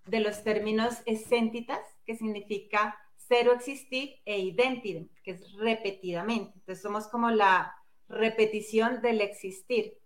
de 0.06 0.20
los 0.20 0.42
términos 0.42 1.02
escéntitas, 1.06 1.80
que 2.04 2.16
significa 2.16 2.98
cero 3.16 3.52
existir, 3.52 4.16
e 4.24 4.38
identidad, 4.38 5.06
que 5.22 5.32
es 5.32 5.52
repetidamente. 5.54 6.52
Entonces, 6.56 6.82
somos 6.82 7.08
como 7.08 7.30
la 7.30 7.74
repetición 8.14 9.02
del 9.02 9.21
existir. 9.21 9.99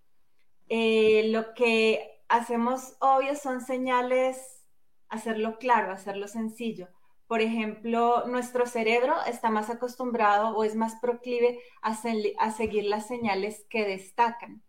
Eh, 0.68 1.28
lo 1.28 1.54
que 1.54 2.22
hacemos 2.28 2.96
obvio 3.00 3.34
son 3.36 3.60
señales, 3.60 4.64
hacerlo 5.08 5.58
claro, 5.58 5.92
hacerlo 5.92 6.28
sencillo. 6.28 6.88
Por 7.26 7.40
ejemplo, 7.40 8.26
nuestro 8.26 8.66
cerebro 8.66 9.14
está 9.26 9.50
más 9.50 9.70
acostumbrado 9.70 10.56
o 10.56 10.64
es 10.64 10.74
más 10.74 10.96
proclive 11.00 11.60
a 11.82 11.94
seguir 11.94 12.84
las 12.86 13.06
señales 13.06 13.66
que 13.68 13.84
destacan. 13.84 14.62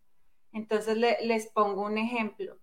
Entonces 0.51 0.97
les 0.97 1.47
pongo 1.47 1.83
un 1.83 1.97
ejemplo. 1.97 2.59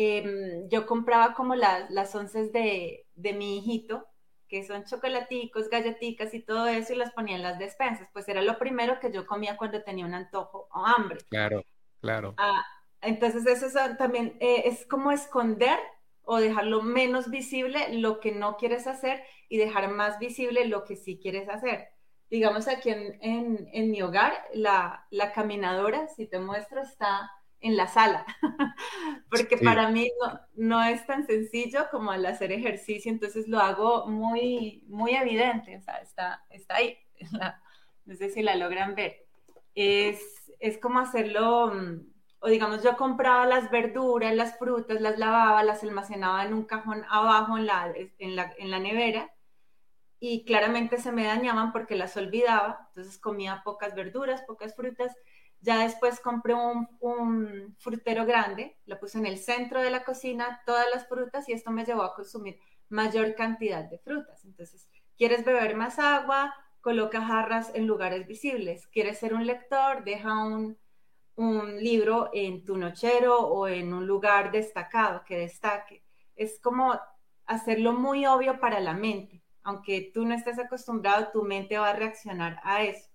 Em, 0.00 0.68
yo 0.68 0.86
compraba 0.86 1.34
como 1.34 1.56
las 1.56 2.14
onces 2.14 2.52
de, 2.52 3.04
mi 3.16 3.58
hijito, 3.58 4.06
que 4.48 4.64
son 4.64 4.84
chocolaticos, 4.84 5.68
galletitas 5.68 6.34
y 6.34 6.40
todo 6.40 6.66
eso, 6.66 6.92
y 6.92 6.96
las 6.96 7.12
ponía 7.12 7.36
en 7.36 7.42
las 7.42 7.58
despensas. 7.58 8.08
Pues 8.12 8.28
era 8.28 8.42
lo 8.42 8.58
primero 8.58 8.98
que 9.00 9.12
yo 9.12 9.26
comía 9.26 9.56
cuando 9.56 9.82
tenía 9.82 10.06
un 10.06 10.14
antojo 10.14 10.68
o 10.72 10.86
hambre. 10.86 11.18
Claro, 11.28 11.64
claro. 12.00 12.34
Ah, 12.38 12.64
entonces 13.00 13.46
eso 13.46 13.96
también 13.96 14.36
eh, 14.40 14.62
es 14.64 14.86
como 14.86 15.12
esconder 15.12 15.78
o 16.22 16.38
dejarlo 16.38 16.82
menos 16.82 17.30
visible 17.30 17.92
lo 17.94 18.20
que 18.20 18.32
no 18.32 18.56
quieres 18.56 18.86
hacer 18.86 19.22
y 19.48 19.58
dejar 19.58 19.88
más 19.90 20.18
visible 20.18 20.66
lo 20.66 20.84
que 20.84 20.96
sí 20.96 21.18
quieres 21.22 21.48
hacer 21.48 21.88
digamos 22.30 22.68
aquí 22.68 22.90
en, 22.90 23.68
en, 23.72 23.90
mi 23.90 24.02
hogar, 24.02 24.34
la, 24.52 25.06
la, 25.10 25.32
caminadora, 25.32 26.08
si 26.08 26.26
te 26.26 26.38
muestro, 26.38 26.82
está 26.82 27.30
en 27.60 27.76
la 27.76 27.88
sala, 27.88 28.24
porque 29.30 29.56
para 29.56 29.90
mí 29.90 30.10
no, 30.20 30.40
no, 30.54 30.84
es 30.84 31.04
tan 31.06 31.26
sencillo 31.26 31.88
como 31.90 32.10
al 32.10 32.24
hacer 32.26 32.52
ejercicio, 32.52 33.10
entonces 33.10 33.48
lo 33.48 33.58
hago 33.58 34.06
muy, 34.06 34.84
muy 34.86 35.14
evidente, 35.14 35.76
o 35.76 35.80
sea, 35.80 35.96
está, 35.96 36.44
está 36.50 36.76
ahí, 36.76 36.96
no 38.04 38.14
sé 38.14 38.30
si 38.30 38.42
la 38.42 38.54
logran 38.54 38.94
ver. 38.94 39.26
Es, 39.74 40.20
es 40.60 40.78
como 40.78 41.00
hacerlo, 41.00 41.72
mm, 41.74 42.00
o 42.40 42.48
digamos, 42.48 42.82
yo 42.82 42.96
compraba 42.96 43.46
las 43.46 43.70
verduras, 43.70 44.34
las 44.34 44.56
frutas, 44.58 45.00
las 45.00 45.18
lavaba, 45.18 45.62
las 45.64 45.82
almacenaba 45.82 46.44
en 46.44 46.54
un 46.54 46.64
cajón 46.64 47.04
abajo 47.08 47.58
en 47.58 47.66
la, 47.66 47.92
en 48.18 48.36
la, 48.36 48.54
en 48.58 48.70
la 48.70 48.78
nevera, 48.78 49.30
y 50.20 50.44
claramente 50.44 50.98
se 50.98 51.12
me 51.12 51.24
dañaban 51.24 51.72
porque 51.72 51.94
las 51.94 52.16
olvidaba, 52.16 52.88
entonces 52.88 53.18
comía 53.18 53.62
pocas 53.64 53.94
verduras, 53.94 54.42
pocas 54.42 54.74
frutas. 54.74 55.14
Ya 55.60 55.82
después 55.82 56.20
compré 56.20 56.54
un, 56.54 57.76
frutero 57.78 58.24
grande, 58.24 58.76
lo 58.86 58.98
puse 58.98 59.18
en 59.18 59.26
el 59.26 59.38
centro 59.38 59.80
de 59.82 59.90
la 59.90 60.04
cocina, 60.04 60.62
todas 60.64 60.86
las 60.92 61.08
frutas 61.08 61.48
y 61.48 61.52
esto 61.52 61.70
me 61.70 61.84
llevó 61.84 62.02
a 62.02 62.14
consumir 62.14 62.58
mayor 62.88 63.34
cantidad 63.34 63.84
de 63.84 63.98
frutas. 63.98 64.44
Entonces, 64.44 64.88
¿quieres 65.16 65.44
beber 65.44 65.76
más 65.76 65.98
agua? 65.98 66.54
Coloca 66.80 67.20
jarras 67.20 67.72
en 67.74 67.86
lugares 67.86 68.26
visibles. 68.26 68.86
¿Quieres 68.86 69.18
ser 69.18 69.34
un 69.34 69.46
lector? 69.46 70.04
Deja 70.04 70.44
un, 70.44 70.78
un 71.34 71.76
libro 71.82 72.30
en 72.32 72.64
tu 72.64 72.76
nochero 72.76 73.40
o 73.40 73.66
en 73.68 73.92
un 73.92 74.06
lugar 74.06 74.52
destacado 74.52 75.24
que 75.24 75.36
destaque. 75.36 76.04
Es 76.36 76.60
como 76.60 76.98
hacerlo 77.46 77.92
muy 77.92 78.26
obvio 78.26 78.60
para 78.60 78.80
la 78.80 78.94
mente 78.94 79.42
aunque 79.68 80.10
tú 80.14 80.24
no 80.24 80.34
estés 80.34 80.58
acostumbrado, 80.58 81.28
tu 81.30 81.42
mente 81.42 81.76
va 81.76 81.90
a 81.90 81.92
reaccionar 81.92 82.58
a 82.64 82.84
eso. 82.84 83.07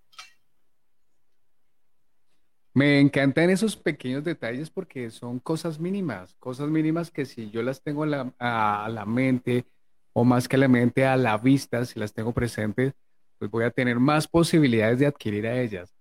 Me 2.76 3.00
encantan 3.00 3.52
esos 3.52 3.76
pequeños 3.76 4.24
detalles 4.24 4.72
porque 4.72 5.12
son 5.12 5.40
cosas 5.40 5.80
mínimas, 5.80 6.36
cosas 6.40 6.70
mínimas 6.70 7.12
que 7.12 7.26
si 7.26 7.52
yo 7.52 7.62
las 7.62 7.84
tengo 7.84 8.04
a 8.04 8.90
la, 8.90 9.06
mente 9.06 9.66
o 10.12 10.24
más 10.24 10.48
que 10.48 10.56
a 10.56 10.60
la 10.60 10.68
mente 10.68 11.06
a 11.06 11.16
la 11.16 11.38
vista, 11.38 11.86
si 11.86 12.00
las 12.00 12.14
tengo 12.14 12.34
presentes, 12.34 12.94
pues 13.38 13.52
voy 13.52 13.66
a 13.66 13.70
tener 13.70 14.00
más 14.00 14.28
posibilidades 14.28 14.98
de 15.00 15.06
adquirir 15.06 15.46
a 15.46 15.62
ellas. 15.62 15.94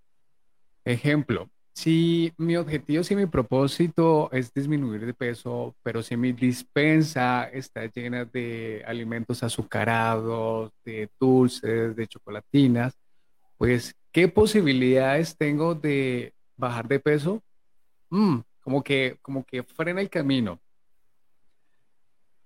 Ejemplo, 0.84 1.50
si 1.74 2.32
mi 2.38 2.56
objetivo, 2.56 3.04
si 3.04 3.16
mi 3.16 3.26
propósito 3.26 4.30
es 4.32 4.52
disminuir 4.54 5.04
de 5.04 5.14
peso, 5.14 5.76
pero 5.82 6.02
si 6.02 6.16
mi 6.16 6.32
dispensa 6.32 7.44
está 7.50 7.84
llena 7.86 8.24
de 8.24 8.82
alimentos 8.86 9.42
azucarados, 9.42 10.72
de 10.84 11.10
dulces, 11.20 11.94
de 11.96 12.06
chocolatinas, 12.06 12.94
pues, 13.58 13.94
¿qué 14.10 14.28
posibilidades 14.28 15.36
tengo 15.36 15.74
de 15.74 16.34
bajar 16.56 16.88
de 16.88 17.00
peso? 17.00 17.42
Mm, 18.10 18.40
como 18.60 18.82
que, 18.82 19.18
como 19.22 19.44
que 19.44 19.62
frena 19.62 20.00
el 20.00 20.10
camino. 20.10 20.60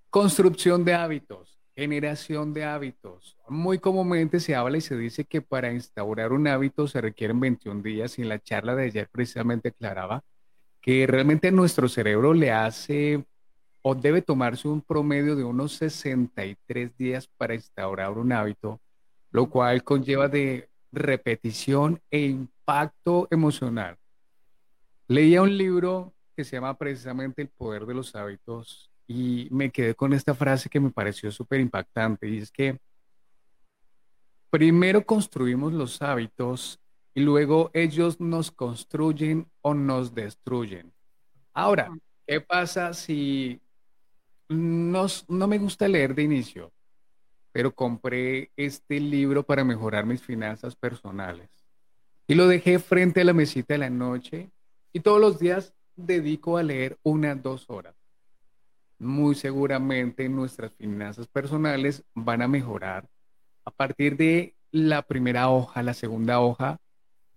Construcción 0.09 0.83
de 0.85 0.93
hábitos. 0.93 1.59
Generación 1.75 2.53
de 2.53 2.63
hábitos. 2.63 3.37
Muy 3.47 3.77
comúnmente 3.77 4.39
se 4.39 4.55
habla 4.55 4.77
y 4.77 4.81
se 4.81 4.97
dice 4.97 5.25
que 5.25 5.41
para 5.41 5.71
instaurar 5.71 6.33
un 6.33 6.47
hábito 6.47 6.87
se 6.87 7.01
requieren 7.01 7.39
21 7.39 7.83
días 7.83 8.17
y 8.17 8.23
en 8.23 8.29
la 8.29 8.39
charla 8.39 8.75
de 8.75 8.85
ayer 8.85 9.07
precisamente 9.09 9.69
aclaraba 9.69 10.23
que 10.81 11.05
realmente 11.05 11.51
nuestro 11.51 11.87
cerebro 11.87 12.33
le 12.33 12.51
hace 12.51 13.25
o 13.81 13.93
debe 13.93 14.21
tomarse 14.21 14.67
un 14.67 14.81
promedio 14.81 15.35
de 15.35 15.43
unos 15.43 15.73
63 15.73 16.97
días 16.97 17.27
para 17.37 17.55
instaurar 17.55 18.11
un 18.11 18.31
hábito, 18.31 18.81
lo 19.31 19.49
cual 19.49 19.83
conlleva 19.83 20.27
de 20.27 20.69
repetición 20.97 22.01
e 22.11 22.25
impacto 22.25 23.27
emocional. 23.31 23.97
Leía 25.07 25.41
un 25.41 25.57
libro 25.57 26.13
que 26.35 26.43
se 26.43 26.57
llama 26.57 26.77
precisamente 26.77 27.41
El 27.41 27.49
poder 27.49 27.85
de 27.85 27.93
los 27.93 28.15
hábitos 28.15 28.91
y 29.07 29.47
me 29.51 29.71
quedé 29.71 29.95
con 29.95 30.13
esta 30.13 30.35
frase 30.35 30.69
que 30.69 30.79
me 30.79 30.91
pareció 30.91 31.31
súper 31.31 31.61
impactante 31.61 32.27
y 32.27 32.39
es 32.39 32.51
que 32.51 32.77
primero 34.49 35.05
construimos 35.05 35.73
los 35.73 36.01
hábitos 36.01 36.79
y 37.13 37.21
luego 37.21 37.71
ellos 37.73 38.19
nos 38.19 38.51
construyen 38.51 39.49
o 39.61 39.73
nos 39.73 40.13
destruyen. 40.13 40.93
Ahora, 41.53 41.89
¿qué 42.27 42.41
pasa 42.41 42.93
si 42.93 43.59
nos, 44.49 45.27
no 45.29 45.47
me 45.47 45.57
gusta 45.57 45.87
leer 45.87 46.13
de 46.13 46.23
inicio, 46.23 46.71
pero 47.51 47.73
compré 47.73 48.51
este 48.55 48.99
libro 48.99 49.43
para 49.43 49.63
mejorar 49.63 50.05
mis 50.05 50.21
finanzas 50.21 50.75
personales 50.75 51.49
y 52.27 52.35
lo 52.35 52.47
dejé 52.47 52.79
frente 52.79 53.21
a 53.21 53.25
la 53.25 53.33
mesita 53.33 53.73
de 53.73 53.79
la 53.79 53.89
noche 53.89 54.51
y 54.93 54.99
todos 54.99 55.19
los 55.19 55.39
días 55.39 55.73
dedico 55.95 56.57
a 56.57 56.63
leer 56.63 56.97
unas 57.03 57.41
dos 57.41 57.69
horas? 57.69 57.95
muy 58.99 59.35
seguramente 59.35 60.27
nuestras 60.29 60.73
finanzas 60.73 61.27
personales 61.27 62.03
van 62.13 62.41
a 62.41 62.47
mejorar 62.47 63.07
a 63.65 63.71
partir 63.71 64.17
de 64.17 64.55
la 64.71 65.01
primera 65.01 65.49
hoja, 65.49 65.83
la 65.83 65.93
segunda 65.93 66.39
hoja, 66.39 66.79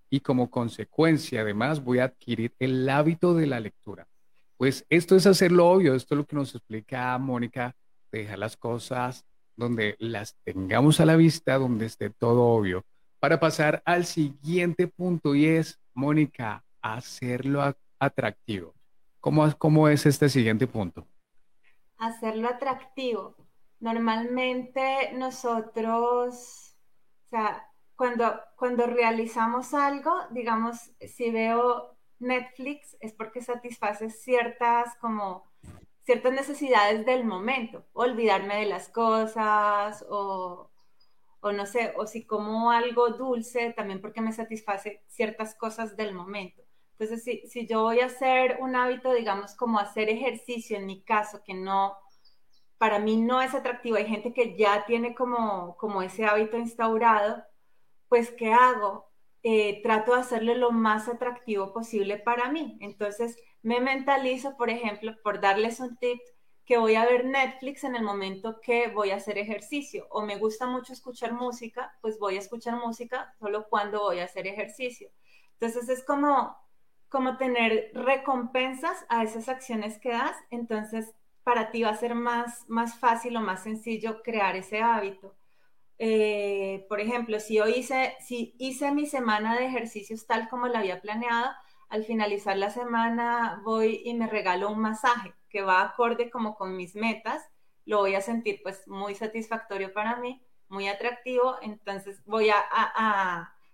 y 0.08 0.20
como 0.20 0.50
consecuencia 0.50 1.42
además 1.42 1.82
voy 1.84 1.98
a 1.98 2.04
adquirir 2.04 2.54
el 2.58 2.88
hábito 2.88 3.34
de 3.34 3.46
la 3.46 3.60
lectura. 3.60 4.08
Pues 4.56 4.84
esto 4.90 5.16
es 5.16 5.26
hacerlo 5.26 5.68
obvio, 5.68 5.94
esto 5.94 6.14
es 6.14 6.18
lo 6.18 6.26
que 6.26 6.36
nos 6.36 6.54
explica 6.54 7.16
Mónica, 7.18 7.76
dejar 8.10 8.38
las 8.38 8.56
cosas 8.56 9.24
donde 9.60 9.94
las 9.98 10.34
tengamos 10.42 10.98
a 11.00 11.06
la 11.06 11.14
vista, 11.14 11.58
donde 11.58 11.86
esté 11.86 12.10
todo 12.10 12.42
obvio. 12.42 12.84
Para 13.20 13.38
pasar 13.38 13.82
al 13.84 14.06
siguiente 14.06 14.88
punto 14.88 15.34
y 15.34 15.46
es, 15.46 15.78
Mónica, 15.94 16.64
hacerlo 16.80 17.76
atractivo. 17.98 18.74
¿Cómo, 19.20 19.46
¿Cómo 19.58 19.88
es 19.88 20.06
este 20.06 20.28
siguiente 20.30 20.66
punto? 20.66 21.06
Hacerlo 21.98 22.48
atractivo. 22.48 23.36
Normalmente 23.78 25.12
nosotros, 25.14 26.74
o 27.26 27.28
sea, 27.28 27.66
cuando, 27.94 28.40
cuando 28.56 28.86
realizamos 28.86 29.74
algo, 29.74 30.12
digamos, 30.30 30.92
si 31.06 31.30
veo 31.30 31.98
Netflix 32.18 32.96
es 33.00 33.12
porque 33.12 33.42
satisface 33.42 34.08
ciertas 34.08 34.96
como 34.96 35.50
ciertas 36.10 36.32
necesidades 36.32 37.06
del 37.06 37.24
momento, 37.24 37.84
olvidarme 37.92 38.56
de 38.56 38.66
las 38.66 38.88
cosas 38.88 40.04
o, 40.10 40.68
no 41.40 41.66
sé, 41.66 41.94
o 41.96 42.04
si 42.04 42.26
como 42.26 42.72
algo 42.72 43.10
dulce, 43.10 43.72
también 43.74 44.00
porque 44.00 44.20
me 44.20 44.32
satisface 44.32 45.04
ciertas 45.06 45.54
cosas 45.54 45.96
del 45.96 46.12
momento. 46.12 46.62
Entonces, 46.98 47.22
si, 47.22 47.46
si 47.46 47.68
yo 47.68 47.82
voy 47.82 48.00
a 48.00 48.06
hacer 48.06 48.58
un 48.60 48.74
hábito, 48.74 49.14
digamos, 49.14 49.54
como 49.54 49.78
hacer 49.78 50.08
ejercicio, 50.08 50.76
en 50.76 50.86
mi 50.86 51.00
caso, 51.00 51.44
que 51.44 51.54
no, 51.54 51.96
para 52.76 52.98
mí 52.98 53.16
no 53.16 53.40
es 53.40 53.54
atractivo, 53.54 53.96
hay 53.96 54.06
gente 54.06 54.34
que 54.34 54.56
ya 54.56 54.84
tiene 54.86 55.14
como, 55.14 55.76
como 55.76 56.02
ese 56.02 56.24
hábito 56.26 56.58
instaurado, 56.58 57.44
pues, 58.08 58.32
¿qué 58.32 58.52
hago? 58.52 59.08
Eh, 59.44 59.80
trato 59.84 60.14
de 60.14 60.22
hacerle 60.22 60.56
lo 60.56 60.72
más 60.72 61.06
atractivo 61.06 61.72
posible 61.72 62.16
para 62.18 62.50
mí. 62.50 62.78
Entonces, 62.80 63.36
me 63.62 63.80
mentalizo, 63.80 64.56
por 64.56 64.70
ejemplo, 64.70 65.14
por 65.22 65.40
darles 65.40 65.80
un 65.80 65.96
tip, 65.96 66.20
que 66.70 66.78
voy 66.78 66.94
a 66.94 67.04
ver 67.04 67.24
Netflix 67.24 67.82
en 67.82 67.96
el 67.96 68.04
momento 68.04 68.60
que 68.60 68.86
voy 68.90 69.10
a 69.10 69.16
hacer 69.16 69.38
ejercicio 69.38 70.06
o 70.08 70.22
me 70.22 70.36
gusta 70.36 70.68
mucho 70.68 70.92
escuchar 70.92 71.32
música, 71.32 71.92
pues 72.00 72.16
voy 72.20 72.36
a 72.36 72.38
escuchar 72.38 72.76
música 72.76 73.34
solo 73.40 73.66
cuando 73.68 74.02
voy 74.02 74.20
a 74.20 74.26
hacer 74.26 74.46
ejercicio. 74.46 75.10
Entonces 75.54 75.88
es 75.88 76.04
como, 76.04 76.56
como 77.08 77.36
tener 77.38 77.90
recompensas 77.92 79.04
a 79.08 79.24
esas 79.24 79.48
acciones 79.48 79.98
que 79.98 80.10
das, 80.10 80.36
entonces 80.50 81.12
para 81.42 81.72
ti 81.72 81.82
va 81.82 81.90
a 81.90 81.96
ser 81.96 82.14
más, 82.14 82.64
más 82.68 83.00
fácil 83.00 83.36
o 83.36 83.40
más 83.40 83.64
sencillo 83.64 84.22
crear 84.22 84.54
ese 84.54 84.80
hábito. 84.80 85.34
Eh, 85.98 86.86
por 86.88 87.00
ejemplo, 87.00 87.40
si 87.40 87.56
yo 87.56 87.66
hice, 87.66 88.14
si 88.20 88.54
hice 88.58 88.92
mi 88.92 89.06
semana 89.06 89.58
de 89.58 89.66
ejercicios 89.66 90.24
tal 90.24 90.48
como 90.48 90.68
la 90.68 90.78
había 90.78 91.00
planeado, 91.00 91.50
al 91.90 92.04
finalizar 92.04 92.56
la 92.56 92.70
semana 92.70 93.60
voy 93.64 94.00
y 94.04 94.14
me 94.14 94.26
regalo 94.26 94.70
un 94.70 94.80
masaje 94.80 95.34
que 95.50 95.62
va 95.62 95.82
acorde 95.82 96.30
como 96.30 96.56
con 96.56 96.76
mis 96.76 96.94
metas, 96.94 97.42
lo 97.84 97.98
voy 97.98 98.14
a 98.14 98.20
sentir 98.20 98.60
pues 98.62 98.88
muy 98.88 99.14
satisfactorio 99.14 99.92
para 99.92 100.16
mí, 100.16 100.42
muy 100.68 100.88
atractivo, 100.88 101.56
entonces 101.60 102.24
voy 102.24 102.50
a, 102.50 102.56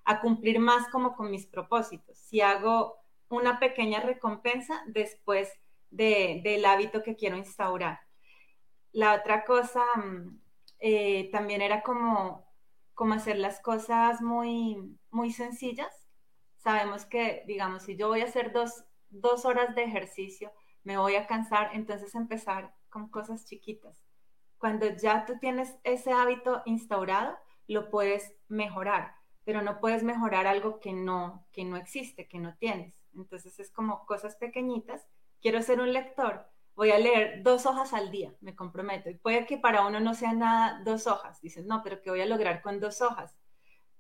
a 0.06 0.20
cumplir 0.20 0.58
más 0.58 0.88
como 0.88 1.14
con 1.14 1.30
mis 1.30 1.46
propósitos. 1.46 2.16
Si 2.16 2.40
hago 2.40 2.96
una 3.28 3.58
pequeña 3.58 4.00
recompensa 4.00 4.82
después 4.86 5.50
de, 5.90 6.40
del 6.44 6.64
hábito 6.64 7.02
que 7.02 7.16
quiero 7.16 7.36
instaurar. 7.36 8.00
La 8.92 9.14
otra 9.14 9.44
cosa 9.44 9.84
mm, 9.96 10.40
eh, 10.78 11.28
también 11.32 11.62
era 11.62 11.82
como, 11.82 12.46
como 12.94 13.14
hacer 13.14 13.38
las 13.38 13.60
cosas 13.60 14.20
muy, 14.22 14.98
muy 15.10 15.32
sencillas. 15.32 16.05
Sabemos 16.66 17.06
que, 17.06 17.44
digamos, 17.46 17.84
si 17.84 17.94
yo 17.96 18.08
voy 18.08 18.22
a 18.22 18.24
hacer 18.24 18.50
dos, 18.50 18.82
dos 19.08 19.44
horas 19.44 19.76
de 19.76 19.84
ejercicio, 19.84 20.50
me 20.82 20.98
voy 20.98 21.14
a 21.14 21.28
cansar, 21.28 21.70
entonces 21.74 22.16
empezar 22.16 22.74
con 22.90 23.08
cosas 23.08 23.44
chiquitas. 23.44 24.02
Cuando 24.58 24.88
ya 24.88 25.26
tú 25.26 25.38
tienes 25.38 25.76
ese 25.84 26.10
hábito 26.10 26.62
instaurado, 26.64 27.38
lo 27.68 27.88
puedes 27.88 28.34
mejorar, 28.48 29.14
pero 29.44 29.62
no 29.62 29.78
puedes 29.78 30.02
mejorar 30.02 30.48
algo 30.48 30.80
que 30.80 30.92
no, 30.92 31.46
que 31.52 31.64
no 31.64 31.76
existe, 31.76 32.26
que 32.26 32.40
no 32.40 32.56
tienes. 32.56 33.00
Entonces 33.14 33.60
es 33.60 33.70
como 33.70 34.04
cosas 34.04 34.34
pequeñitas. 34.34 35.06
Quiero 35.40 35.62
ser 35.62 35.80
un 35.80 35.92
lector, 35.92 36.48
voy 36.74 36.90
a 36.90 36.98
leer 36.98 37.44
dos 37.44 37.64
hojas 37.66 37.92
al 37.92 38.10
día, 38.10 38.34
me 38.40 38.56
comprometo. 38.56 39.08
Y 39.08 39.14
puede 39.14 39.46
que 39.46 39.56
para 39.56 39.86
uno 39.86 40.00
no 40.00 40.14
sea 40.14 40.32
nada 40.32 40.82
dos 40.84 41.06
hojas. 41.06 41.40
Dices, 41.40 41.64
no, 41.64 41.84
pero 41.84 42.02
¿qué 42.02 42.10
voy 42.10 42.22
a 42.22 42.26
lograr 42.26 42.60
con 42.60 42.80
dos 42.80 43.02
hojas? 43.02 43.36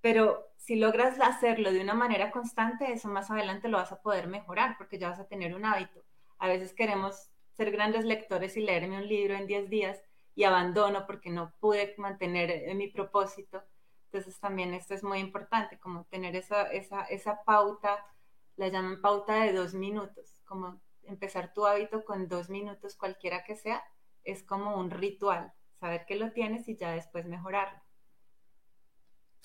Pero 0.06 0.52
si 0.56 0.76
logras 0.76 1.18
hacerlo 1.18 1.72
de 1.72 1.80
una 1.80 1.92
manera 1.92 2.30
constante, 2.30 2.92
eso 2.92 3.08
más 3.08 3.28
adelante 3.28 3.66
lo 3.66 3.78
vas 3.78 3.90
a 3.90 4.00
poder 4.00 4.28
mejorar 4.28 4.76
porque 4.78 5.00
ya 5.00 5.08
vas 5.08 5.18
a 5.18 5.26
tener 5.26 5.52
un 5.52 5.64
hábito. 5.64 6.00
A 6.38 6.46
veces 6.46 6.72
queremos 6.74 7.28
ser 7.56 7.72
grandes 7.72 8.04
lectores 8.04 8.56
y 8.56 8.60
leerme 8.60 8.98
un 8.98 9.08
libro 9.08 9.34
en 9.34 9.48
10 9.48 9.68
días 9.68 10.00
y 10.36 10.44
abandono 10.44 11.06
porque 11.06 11.30
no 11.30 11.52
pude 11.58 11.96
mantener 11.98 12.52
eh, 12.52 12.72
mi 12.76 12.86
propósito. 12.86 13.64
Entonces 14.04 14.38
también 14.38 14.74
esto 14.74 14.94
es 14.94 15.02
muy 15.02 15.18
importante, 15.18 15.76
como 15.80 16.04
tener 16.04 16.36
esa, 16.36 16.70
esa, 16.70 17.02
esa 17.06 17.42
pauta, 17.42 18.06
la 18.54 18.68
llaman 18.68 19.00
pauta 19.00 19.42
de 19.42 19.52
dos 19.52 19.74
minutos, 19.74 20.36
como 20.44 20.80
empezar 21.02 21.52
tu 21.52 21.66
hábito 21.66 22.04
con 22.04 22.28
dos 22.28 22.48
minutos, 22.48 22.94
cualquiera 22.94 23.42
que 23.42 23.56
sea, 23.56 23.82
es 24.22 24.44
como 24.44 24.76
un 24.76 24.92
ritual, 24.92 25.52
saber 25.80 26.06
que 26.06 26.14
lo 26.14 26.30
tienes 26.30 26.68
y 26.68 26.76
ya 26.76 26.92
después 26.92 27.26
mejorarlo. 27.26 27.85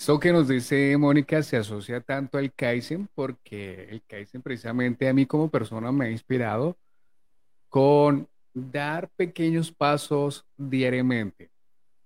Esto 0.02 0.18
que 0.18 0.32
nos 0.32 0.48
dice 0.48 0.96
Mónica 0.96 1.44
se 1.44 1.56
asocia 1.56 2.00
tanto 2.00 2.36
al 2.36 2.52
Kaizen 2.52 3.08
porque 3.14 3.84
el 3.88 4.02
Kaizen 4.02 4.42
precisamente 4.42 5.08
a 5.08 5.14
mí 5.14 5.26
como 5.26 5.48
persona 5.48 5.92
me 5.92 6.06
ha 6.06 6.10
inspirado 6.10 6.76
con 7.68 8.28
dar 8.52 9.08
pequeños 9.10 9.70
pasos 9.70 10.44
diariamente. 10.56 11.52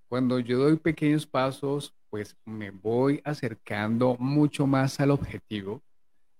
Cuando 0.08 0.38
yo 0.40 0.58
doy 0.58 0.76
pequeños 0.76 1.26
pasos, 1.26 1.94
pues 2.10 2.36
me 2.44 2.70
voy 2.70 3.22
acercando 3.24 4.14
mucho 4.18 4.66
más 4.66 5.00
al 5.00 5.10
objetivo 5.10 5.82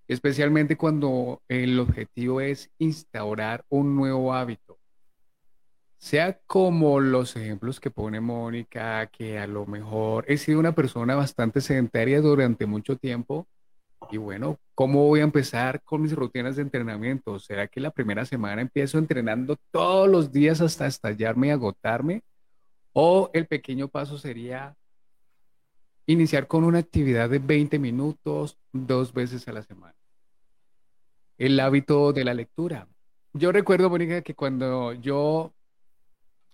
especialmente 0.09 0.77
cuando 0.77 1.43
el 1.49 1.81
objetivo 1.81 2.41
es 2.43 2.71
instaurar 2.79 3.65
un 3.71 3.97
nuevo 3.97 4.35
hábito. 4.35 4.76
Sea 6.07 6.39
como 6.47 7.01
los 7.01 7.35
ejemplos 7.35 7.81
que 7.81 7.91
pone 7.91 8.21
Mónica, 8.21 9.09
que 9.09 9.41
a 9.41 9.49
lo 9.49 9.67
mejor 9.67 10.25
he 10.29 10.37
sido 10.39 10.61
una 10.61 10.71
persona 10.71 11.17
bastante 11.17 11.61
sedentaria 11.61 12.21
durante 12.21 12.65
mucho 12.65 12.97
tiempo. 12.97 13.49
Y 14.13 14.17
bueno, 14.17 14.61
¿cómo 14.77 15.09
voy 15.09 15.19
a 15.19 15.25
empezar 15.25 15.83
con 15.83 16.03
mis 16.03 16.15
rutinas 16.15 16.55
de 16.55 16.63
entrenamiento? 16.63 17.41
¿Será 17.41 17.67
que 17.67 17.81
la 17.81 17.91
primera 17.91 18.25
semana 18.25 18.63
empiezo 18.63 18.99
entrenando 18.99 19.57
todos 19.73 20.09
los 20.09 20.31
días 20.31 20.61
hasta 20.61 20.87
estallarme 20.87 21.49
y 21.49 21.51
agotarme? 21.51 22.23
¿O 22.93 23.29
el 23.33 23.49
pequeño 23.49 23.89
paso 23.89 24.17
sería 24.17 24.77
iniciar 26.07 26.47
con 26.47 26.63
una 26.63 26.79
actividad 26.79 27.29
de 27.29 27.41
20 27.41 27.81
minutos 27.81 28.57
dos 28.73 29.13
veces 29.13 29.49
a 29.49 29.53
la 29.53 29.65
semana? 29.65 29.97
el 31.37 31.59
hábito 31.59 32.13
de 32.13 32.25
la 32.25 32.33
lectura. 32.33 32.87
Yo 33.33 33.51
recuerdo, 33.51 33.91
Mónica, 33.91 34.23
que 34.23 34.35
cuando 34.37 34.93
yo 34.93 35.53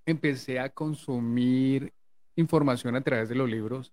empecé 0.06 0.58
a 0.58 0.68
consumir 0.68 1.92
información 2.36 2.96
a 2.96 3.00
través 3.02 3.28
de 3.28 3.34
los 3.34 3.48
libros, 3.48 3.92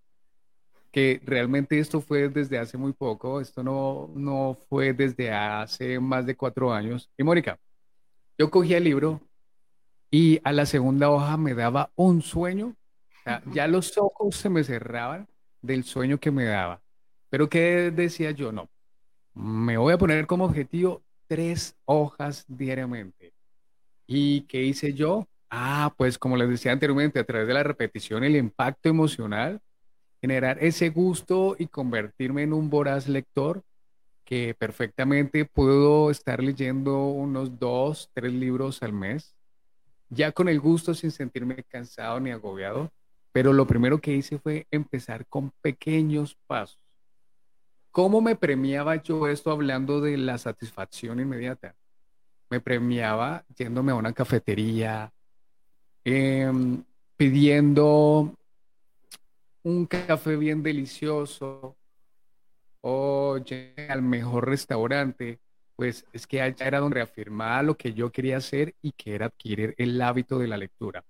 que 0.91 1.21
realmente 1.23 1.79
esto 1.79 2.01
fue 2.01 2.29
desde 2.29 2.57
hace 2.57 2.77
muy 2.77 2.93
poco, 2.93 3.41
esto 3.41 3.63
no, 3.63 4.09
no 4.15 4.57
fue 4.69 4.93
desde 4.93 5.31
hace 5.31 5.99
más 5.99 6.25
de 6.25 6.35
cuatro 6.35 6.73
años. 6.73 7.09
Y 7.17 7.23
Mónica, 7.23 7.59
yo 8.37 8.49
cogía 8.49 8.77
el 8.77 8.85
libro 8.85 9.21
y 10.09 10.39
a 10.43 10.51
la 10.51 10.65
segunda 10.65 11.11
hoja 11.11 11.37
me 11.37 11.53
daba 11.53 11.91
un 11.95 12.21
sueño, 12.21 12.75
ya 13.53 13.67
los 13.67 13.95
ojos 13.97 14.35
se 14.35 14.49
me 14.49 14.63
cerraban 14.63 15.27
del 15.61 15.83
sueño 15.83 16.19
que 16.19 16.31
me 16.31 16.45
daba. 16.45 16.81
Pero 17.29 17.47
¿qué 17.47 17.91
decía 17.91 18.31
yo? 18.31 18.51
No, 18.51 18.69
me 19.35 19.77
voy 19.77 19.93
a 19.93 19.97
poner 19.99 20.25
como 20.25 20.45
objetivo 20.45 21.03
tres 21.27 21.75
hojas 21.85 22.45
diariamente. 22.47 23.33
¿Y 24.07 24.41
qué 24.41 24.63
hice 24.63 24.93
yo? 24.93 25.27
Ah, 25.49 25.93
pues 25.97 26.17
como 26.17 26.37
les 26.37 26.49
decía 26.49 26.71
anteriormente, 26.71 27.19
a 27.19 27.23
través 27.23 27.47
de 27.47 27.53
la 27.53 27.63
repetición, 27.63 28.23
el 28.23 28.35
impacto 28.35 28.89
emocional, 28.89 29.61
generar 30.21 30.63
ese 30.63 30.89
gusto 30.89 31.55
y 31.57 31.67
convertirme 31.67 32.43
en 32.43 32.53
un 32.53 32.69
voraz 32.69 33.07
lector 33.07 33.63
que 34.25 34.53
perfectamente 34.53 35.45
puedo 35.45 36.11
estar 36.11 36.43
leyendo 36.43 37.07
unos 37.07 37.57
dos, 37.57 38.11
tres 38.13 38.31
libros 38.31 38.83
al 38.83 38.93
mes, 38.93 39.35
ya 40.09 40.31
con 40.31 40.49
el 40.49 40.59
gusto 40.59 40.93
sin 40.93 41.09
sentirme 41.09 41.63
cansado 41.63 42.19
ni 42.19 42.29
agobiado. 42.29 42.91
Pero 43.31 43.53
lo 43.53 43.65
primero 43.65 43.99
que 43.99 44.13
hice 44.13 44.37
fue 44.37 44.67
empezar 44.69 45.25
con 45.27 45.51
pequeños 45.61 46.37
pasos. 46.45 46.79
¿Cómo 47.91 48.21
me 48.21 48.35
premiaba 48.35 49.01
yo 49.01 49.27
esto 49.27 49.51
hablando 49.51 49.99
de 49.99 50.17
la 50.17 50.37
satisfacción 50.37 51.19
inmediata? 51.19 51.75
Me 52.51 52.59
premiaba 52.59 53.45
yéndome 53.55 53.91
a 53.91 53.95
una 53.95 54.13
cafetería, 54.13 55.11
em, 56.03 56.83
pidiendo 57.17 58.33
un 59.63 59.85
café 59.85 60.35
bien 60.35 60.63
delicioso 60.63 61.75
o 62.81 63.37
al 63.89 64.01
mejor 64.01 64.47
restaurante, 64.47 65.39
pues 65.75 66.05
es 66.13 66.27
que 66.27 66.41
allá 66.41 66.65
era 66.65 66.79
donde 66.79 66.95
reafirmaba 66.95 67.63
lo 67.63 67.75
que 67.75 67.93
yo 67.93 68.11
quería 68.11 68.37
hacer 68.37 68.75
y 68.81 68.91
que 68.91 69.15
era 69.15 69.27
adquirir 69.27 69.75
el 69.77 70.01
hábito 70.01 70.39
de 70.39 70.47
la 70.47 70.57
lectura. 70.57 71.03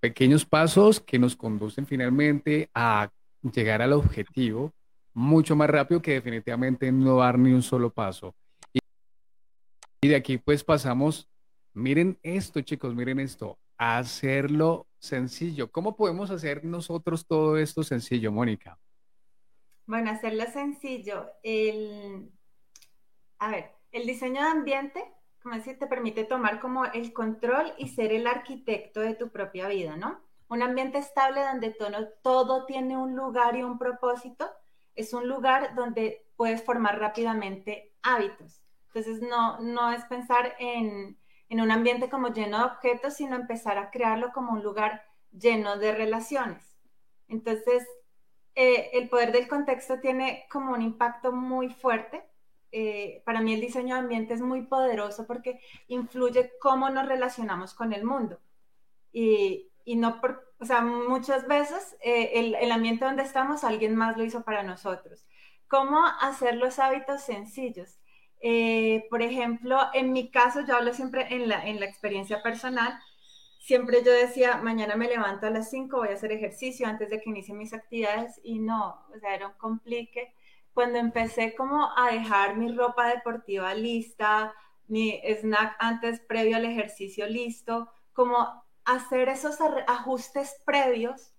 Pequeños 0.00 0.44
pasos 0.44 1.00
que 1.00 1.18
nos 1.18 1.36
conducen 1.36 1.86
finalmente 1.86 2.70
a 2.72 3.10
llegar 3.42 3.82
al 3.82 3.92
objetivo 3.92 4.72
mucho 5.12 5.56
más 5.56 5.68
rápido 5.68 6.00
que 6.00 6.12
definitivamente 6.12 6.92
no 6.92 7.16
dar 7.16 7.38
ni 7.38 7.52
un 7.52 7.62
solo 7.62 7.90
paso. 7.90 8.34
Y 10.00 10.08
de 10.08 10.14
aquí 10.14 10.38
pues 10.38 10.62
pasamos, 10.62 11.28
miren 11.74 12.18
esto 12.22 12.60
chicos, 12.60 12.94
miren 12.94 13.18
esto, 13.18 13.58
hacerlo 13.78 14.88
sencillo. 14.98 15.70
¿Cómo 15.70 15.96
podemos 15.96 16.30
hacer 16.30 16.64
nosotros 16.64 17.26
todo 17.26 17.56
esto 17.56 17.82
sencillo, 17.82 18.32
Mónica? 18.32 18.78
Bueno, 19.86 20.10
hacerlo 20.10 20.44
sencillo. 20.52 21.30
El, 21.42 22.30
a 23.38 23.50
ver, 23.50 23.72
el 23.92 24.06
diseño 24.06 24.42
de 24.42 24.48
ambiente, 24.48 25.04
como 25.42 25.54
decir, 25.54 25.78
te 25.78 25.86
permite 25.86 26.24
tomar 26.24 26.60
como 26.60 26.84
el 26.86 27.12
control 27.12 27.72
y 27.78 27.88
ser 27.88 28.12
el 28.12 28.26
arquitecto 28.26 29.00
de 29.00 29.14
tu 29.14 29.30
propia 29.30 29.68
vida, 29.68 29.96
¿no? 29.96 30.20
Un 30.48 30.62
ambiente 30.62 30.98
estable 30.98 31.42
donde 31.42 31.70
todo, 31.70 32.08
todo 32.22 32.66
tiene 32.66 32.96
un 32.96 33.14
lugar 33.14 33.56
y 33.56 33.62
un 33.62 33.78
propósito, 33.78 34.50
es 34.94 35.12
un 35.12 35.28
lugar 35.28 35.74
donde 35.74 36.26
puedes 36.36 36.62
formar 36.62 36.98
rápidamente 36.98 37.94
hábitos. 38.02 38.62
Entonces, 38.86 39.20
no, 39.20 39.60
no 39.60 39.92
es 39.92 40.04
pensar 40.06 40.54
en, 40.58 41.17
en 41.48 41.60
un 41.60 41.70
ambiente 41.70 42.10
como 42.10 42.28
lleno 42.28 42.58
de 42.58 42.64
objetos, 42.64 43.14
sino 43.14 43.36
empezar 43.36 43.78
a 43.78 43.90
crearlo 43.90 44.32
como 44.32 44.52
un 44.52 44.62
lugar 44.62 45.04
lleno 45.32 45.78
de 45.78 45.94
relaciones. 45.94 46.76
Entonces, 47.28 47.86
eh, 48.54 48.90
el 48.94 49.08
poder 49.08 49.32
del 49.32 49.48
contexto 49.48 50.00
tiene 50.00 50.46
como 50.50 50.72
un 50.72 50.82
impacto 50.82 51.32
muy 51.32 51.70
fuerte. 51.70 52.24
Eh, 52.72 53.22
para 53.24 53.40
mí 53.40 53.54
el 53.54 53.60
diseño 53.60 53.94
de 53.94 54.00
ambiente 54.00 54.34
es 54.34 54.40
muy 54.40 54.62
poderoso 54.62 55.26
porque 55.26 55.60
influye 55.86 56.52
cómo 56.60 56.90
nos 56.90 57.06
relacionamos 57.06 57.72
con 57.72 57.92
el 57.92 58.04
mundo. 58.04 58.40
Y, 59.12 59.70
y 59.84 59.96
no 59.96 60.20
por, 60.20 60.52
o 60.58 60.64
sea, 60.64 60.82
muchas 60.82 61.46
veces 61.46 61.96
eh, 62.02 62.32
el, 62.34 62.54
el, 62.56 62.72
ambiente 62.72 63.04
donde 63.04 63.22
estamos 63.22 63.64
alguien 63.64 63.96
más 63.96 64.16
lo 64.16 64.24
hizo 64.24 64.42
para 64.42 64.62
nosotros. 64.62 65.24
¿Cómo 65.68 66.04
hacer 66.20 66.56
los 66.56 66.78
hábitos 66.78 67.22
sencillos? 67.22 67.98
Eh, 68.40 69.06
por 69.10 69.22
ejemplo, 69.22 69.78
en 69.94 70.12
mi 70.12 70.30
caso, 70.30 70.60
yo 70.66 70.76
hablo 70.76 70.94
siempre 70.94 71.34
en 71.34 71.48
la, 71.48 71.66
en 71.66 71.80
la 71.80 71.86
experiencia 71.86 72.42
personal, 72.42 72.98
siempre 73.58 74.02
yo 74.04 74.12
decía, 74.12 74.56
mañana 74.58 74.96
me 74.96 75.08
levanto 75.08 75.46
a 75.46 75.50
las 75.50 75.70
5, 75.70 75.98
voy 75.98 76.08
a 76.08 76.14
hacer 76.14 76.32
ejercicio 76.32 76.86
antes 76.86 77.10
de 77.10 77.20
que 77.20 77.30
inicie 77.30 77.54
mis 77.54 77.74
actividades 77.74 78.40
y 78.42 78.60
no, 78.60 79.04
o 79.14 79.18
sea, 79.20 79.34
era 79.34 79.48
un 79.48 79.54
complique. 79.54 80.34
Cuando 80.72 80.98
empecé 80.98 81.54
como 81.54 81.90
a 81.96 82.10
dejar 82.12 82.56
mi 82.56 82.72
ropa 82.72 83.08
deportiva 83.08 83.74
lista, 83.74 84.54
mi 84.86 85.20
snack 85.40 85.76
antes 85.80 86.20
previo 86.20 86.56
al 86.56 86.64
ejercicio 86.64 87.26
listo, 87.26 87.90
como 88.12 88.64
hacer 88.84 89.28
esos 89.28 89.58
ajustes 89.86 90.62
previos, 90.64 91.34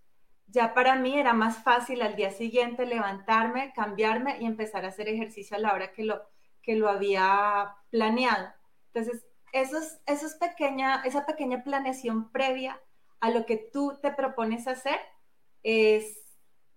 ya 0.47 0.73
para 0.73 0.95
mí 0.95 1.17
era 1.17 1.33
más 1.33 1.63
fácil 1.63 2.01
al 2.01 2.15
día 2.15 2.31
siguiente 2.31 2.85
levantarme, 2.85 3.73
cambiarme 3.75 4.37
y 4.39 4.45
empezar 4.45 4.85
a 4.85 4.89
hacer 4.89 5.07
ejercicio 5.07 5.57
a 5.57 5.59
la 5.59 5.73
hora 5.73 5.91
que 5.93 6.03
lo, 6.03 6.21
que 6.69 6.75
lo 6.75 6.87
había 6.87 7.75
planeado. 7.89 8.53
Entonces, 8.93 9.25
esos, 9.53 9.97
esos 10.05 10.35
pequeña, 10.35 11.01
esa 11.03 11.25
pequeña 11.25 11.63
planeación 11.63 12.31
previa 12.31 12.79
a 13.21 13.31
lo 13.31 13.47
que 13.47 13.57
tú 13.57 13.97
te 14.03 14.11
propones 14.11 14.67
hacer 14.67 14.99
es, 15.63 16.15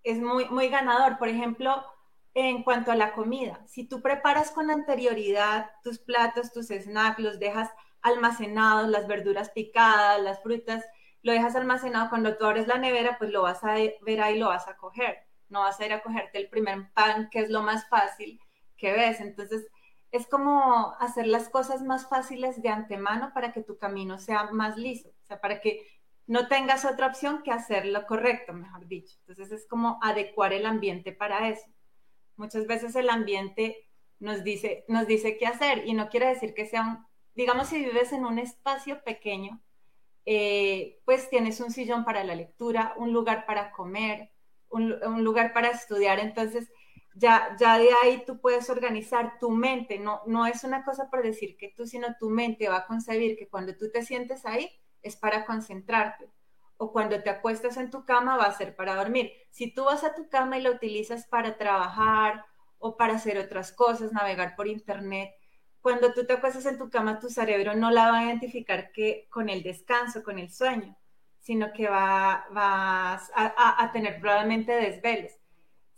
es 0.02 0.18
muy, 0.18 0.46
muy 0.46 0.68
ganador. 0.68 1.18
Por 1.18 1.28
ejemplo, 1.28 1.84
en 2.32 2.62
cuanto 2.62 2.90
a 2.90 2.96
la 2.96 3.12
comida, 3.12 3.60
si 3.66 3.86
tú 3.86 4.00
preparas 4.00 4.50
con 4.50 4.70
anterioridad 4.70 5.70
tus 5.84 5.98
platos, 5.98 6.54
tus 6.54 6.68
snacks, 6.68 7.18
los 7.18 7.38
dejas 7.38 7.68
almacenados, 8.00 8.88
las 8.88 9.06
verduras 9.06 9.50
picadas, 9.50 10.22
las 10.22 10.42
frutas, 10.42 10.82
lo 11.20 11.32
dejas 11.32 11.54
almacenado, 11.54 12.08
cuando 12.08 12.38
tú 12.38 12.46
abres 12.46 12.66
la 12.66 12.78
nevera, 12.78 13.18
pues 13.18 13.30
lo 13.30 13.42
vas 13.42 13.62
a 13.62 13.74
ver 13.74 14.22
ahí, 14.22 14.38
lo 14.38 14.48
vas 14.48 14.66
a 14.68 14.76
coger. 14.78 15.18
No 15.50 15.60
vas 15.60 15.78
a 15.78 15.84
ir 15.84 15.92
a 15.92 16.00
cogerte 16.00 16.38
el 16.38 16.48
primer 16.48 16.90
pan, 16.94 17.28
que 17.30 17.40
es 17.40 17.50
lo 17.50 17.60
más 17.60 17.86
fácil 17.90 18.40
que 18.78 18.92
ves. 18.92 19.20
Entonces, 19.20 19.66
es 20.12 20.26
como 20.26 20.94
hacer 21.00 21.26
las 21.26 21.48
cosas 21.48 21.82
más 21.82 22.06
fáciles 22.08 22.60
de 22.60 22.68
antemano 22.68 23.32
para 23.34 23.52
que 23.52 23.62
tu 23.62 23.78
camino 23.78 24.18
sea 24.18 24.50
más 24.52 24.76
liso, 24.76 25.08
o 25.08 25.26
sea, 25.26 25.40
para 25.40 25.60
que 25.60 25.86
no 26.26 26.48
tengas 26.48 26.84
otra 26.84 27.06
opción 27.06 27.42
que 27.42 27.50
hacer 27.50 27.86
lo 27.86 28.06
correcto, 28.06 28.52
mejor 28.52 28.86
dicho. 28.86 29.16
Entonces 29.20 29.50
es 29.52 29.66
como 29.66 29.98
adecuar 30.02 30.52
el 30.52 30.66
ambiente 30.66 31.12
para 31.12 31.48
eso. 31.48 31.68
Muchas 32.36 32.66
veces 32.66 32.94
el 32.94 33.08
ambiente 33.08 33.88
nos 34.18 34.44
dice, 34.44 34.84
nos 34.86 35.06
dice 35.06 35.38
qué 35.38 35.46
hacer 35.46 35.86
y 35.86 35.94
no 35.94 36.10
quiere 36.10 36.28
decir 36.28 36.52
que 36.54 36.66
sea 36.66 36.82
un, 36.82 37.06
digamos, 37.34 37.68
si 37.68 37.78
vives 37.78 38.12
en 38.12 38.26
un 38.26 38.38
espacio 38.38 39.02
pequeño, 39.02 39.62
eh, 40.26 41.00
pues 41.06 41.30
tienes 41.30 41.58
un 41.60 41.70
sillón 41.70 42.04
para 42.04 42.22
la 42.22 42.34
lectura, 42.34 42.94
un 42.98 43.12
lugar 43.12 43.46
para 43.46 43.72
comer, 43.72 44.30
un, 44.68 44.92
un 45.04 45.24
lugar 45.24 45.54
para 45.54 45.70
estudiar, 45.70 46.20
entonces 46.20 46.70
ya, 47.14 47.56
ya 47.58 47.78
de 47.78 47.88
ahí 48.02 48.24
tú 48.26 48.40
puedes 48.40 48.70
organizar 48.70 49.38
tu 49.38 49.50
mente, 49.50 49.98
no, 49.98 50.22
no 50.26 50.46
es 50.46 50.64
una 50.64 50.84
cosa 50.84 51.10
por 51.10 51.22
decir 51.22 51.56
que 51.56 51.72
tú, 51.76 51.86
sino 51.86 52.16
tu 52.18 52.30
mente 52.30 52.68
va 52.68 52.78
a 52.78 52.86
concebir 52.86 53.36
que 53.36 53.48
cuando 53.48 53.76
tú 53.76 53.90
te 53.90 54.02
sientes 54.02 54.46
ahí 54.46 54.70
es 55.02 55.16
para 55.16 55.44
concentrarte 55.44 56.30
o 56.76 56.92
cuando 56.92 57.22
te 57.22 57.30
acuestas 57.30 57.76
en 57.76 57.90
tu 57.90 58.04
cama 58.04 58.36
va 58.36 58.44
a 58.44 58.56
ser 58.56 58.74
para 58.74 58.96
dormir. 58.96 59.32
Si 59.50 59.72
tú 59.72 59.84
vas 59.84 60.04
a 60.04 60.14
tu 60.14 60.28
cama 60.28 60.58
y 60.58 60.62
la 60.62 60.70
utilizas 60.70 61.26
para 61.26 61.56
trabajar 61.56 62.44
o 62.78 62.96
para 62.96 63.14
hacer 63.14 63.38
otras 63.38 63.72
cosas, 63.72 64.12
navegar 64.12 64.56
por 64.56 64.66
internet, 64.66 65.32
cuando 65.80 66.12
tú 66.12 66.26
te 66.26 66.34
acuestas 66.34 66.66
en 66.66 66.78
tu 66.78 66.90
cama, 66.90 67.18
tu 67.20 67.28
cerebro 67.28 67.74
no 67.74 67.90
la 67.90 68.10
va 68.10 68.18
a 68.20 68.24
identificar 68.24 68.92
que 68.92 69.28
con 69.30 69.48
el 69.48 69.62
descanso, 69.62 70.22
con 70.22 70.38
el 70.38 70.50
sueño, 70.50 70.96
sino 71.40 71.72
que 71.72 71.88
va, 71.88 72.46
a, 72.54 73.84
a 73.84 73.92
tener 73.92 74.20
probablemente 74.20 74.72
desvelos 74.72 75.41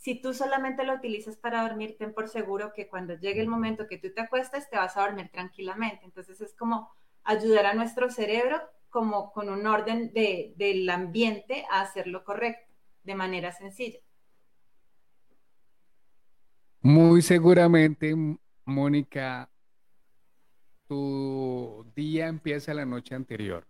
si 0.05 0.15
tú 0.15 0.35
solamente 0.35 0.85
lo 0.85 0.93
utilizas 0.93 1.39
para 1.39 1.63
dormir, 1.63 1.97
ten 1.99 2.13
por 2.13 2.29
seguro 2.29 2.75
que 2.75 2.89
cuando 2.89 3.15
llegue 3.15 3.41
el 3.41 3.49
momento 3.49 3.87
que 3.89 3.97
tú 3.97 4.13
te 4.13 4.21
acuestes, 4.21 4.69
te 4.69 4.77
vas 4.77 4.99
a 4.99 5.01
dormir 5.01 5.31
tranquilamente. 5.33 6.05
Entonces 6.05 6.43
es 6.43 6.53
como 6.53 6.91
ayudar 7.23 7.65
a 7.65 7.73
nuestro 7.73 8.11
cerebro 8.11 8.61
como 8.91 9.33
con 9.33 9.49
un 9.49 9.67
orden 9.67 10.13
de, 10.13 10.53
del 10.59 10.91
ambiente 10.91 11.65
a 11.71 11.81
hacerlo 11.81 12.23
correcto, 12.23 12.71
de 13.03 13.15
manera 13.15 13.51
sencilla. 13.53 13.99
Muy 16.83 17.23
seguramente, 17.23 18.15
Mónica, 18.67 19.49
tu 20.87 21.91
día 21.97 22.27
empieza 22.27 22.75
la 22.75 22.85
noche 22.85 23.15
anterior. 23.15 23.67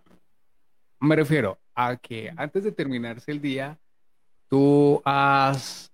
Me 0.99 1.15
refiero 1.15 1.61
a 1.77 1.97
que 1.97 2.33
antes 2.37 2.65
de 2.65 2.73
terminarse 2.73 3.31
el 3.31 3.41
día, 3.41 3.79
tú 4.49 5.01
has 5.05 5.94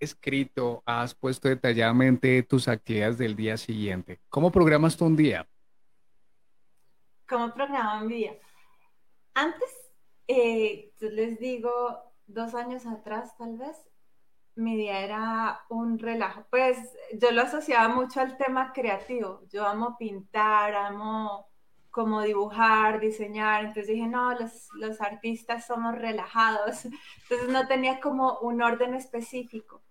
escrito, 0.00 0.82
has 0.86 1.14
puesto 1.14 1.48
detalladamente 1.48 2.42
tus 2.42 2.68
actividades 2.68 3.18
del 3.18 3.36
día 3.36 3.56
siguiente. 3.56 4.20
¿Cómo 4.28 4.50
programas 4.50 4.96
tú 4.96 5.06
un 5.06 5.16
día? 5.16 5.46
¿Cómo 7.28 7.52
programo 7.52 8.02
un 8.02 8.08
día? 8.08 8.32
Antes, 9.34 9.70
eh, 10.26 10.92
les 11.00 11.38
digo, 11.38 12.12
dos 12.26 12.54
años 12.54 12.86
atrás 12.86 13.36
tal 13.36 13.58
vez, 13.58 13.76
mi 14.54 14.76
día 14.76 15.00
era 15.00 15.60
un 15.68 15.98
relajo. 15.98 16.44
Pues 16.50 16.76
yo 17.12 17.30
lo 17.30 17.42
asociaba 17.42 17.88
mucho 17.94 18.20
al 18.20 18.36
tema 18.36 18.72
creativo. 18.72 19.42
Yo 19.50 19.66
amo 19.66 19.96
pintar, 19.96 20.74
amo 20.74 21.46
como 21.90 22.22
dibujar, 22.22 23.00
diseñar. 23.00 23.60
Entonces 23.66 23.88
dije, 23.88 24.06
no, 24.06 24.34
los, 24.34 24.68
los 24.74 25.00
artistas 25.00 25.66
somos 25.66 25.96
relajados. 25.96 26.84
Entonces 27.22 27.48
no 27.48 27.66
tenía 27.68 28.00
como 28.00 28.38
un 28.40 28.62
orden 28.62 28.94
específico. 28.94 29.82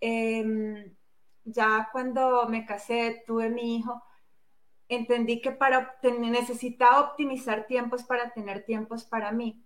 Em, 0.00 0.96
ya 1.44 1.88
cuando 1.92 2.48
me 2.48 2.64
casé, 2.66 3.22
tuve 3.26 3.50
mi 3.50 3.76
hijo, 3.76 4.02
entendí 4.88 5.40
que 5.40 5.52
para 5.52 5.98
necesitaba 6.18 7.00
optimizar 7.00 7.66
tiempos 7.66 8.04
para 8.04 8.32
tener 8.32 8.64
tiempos 8.64 9.04
para 9.04 9.32
mí. 9.32 9.64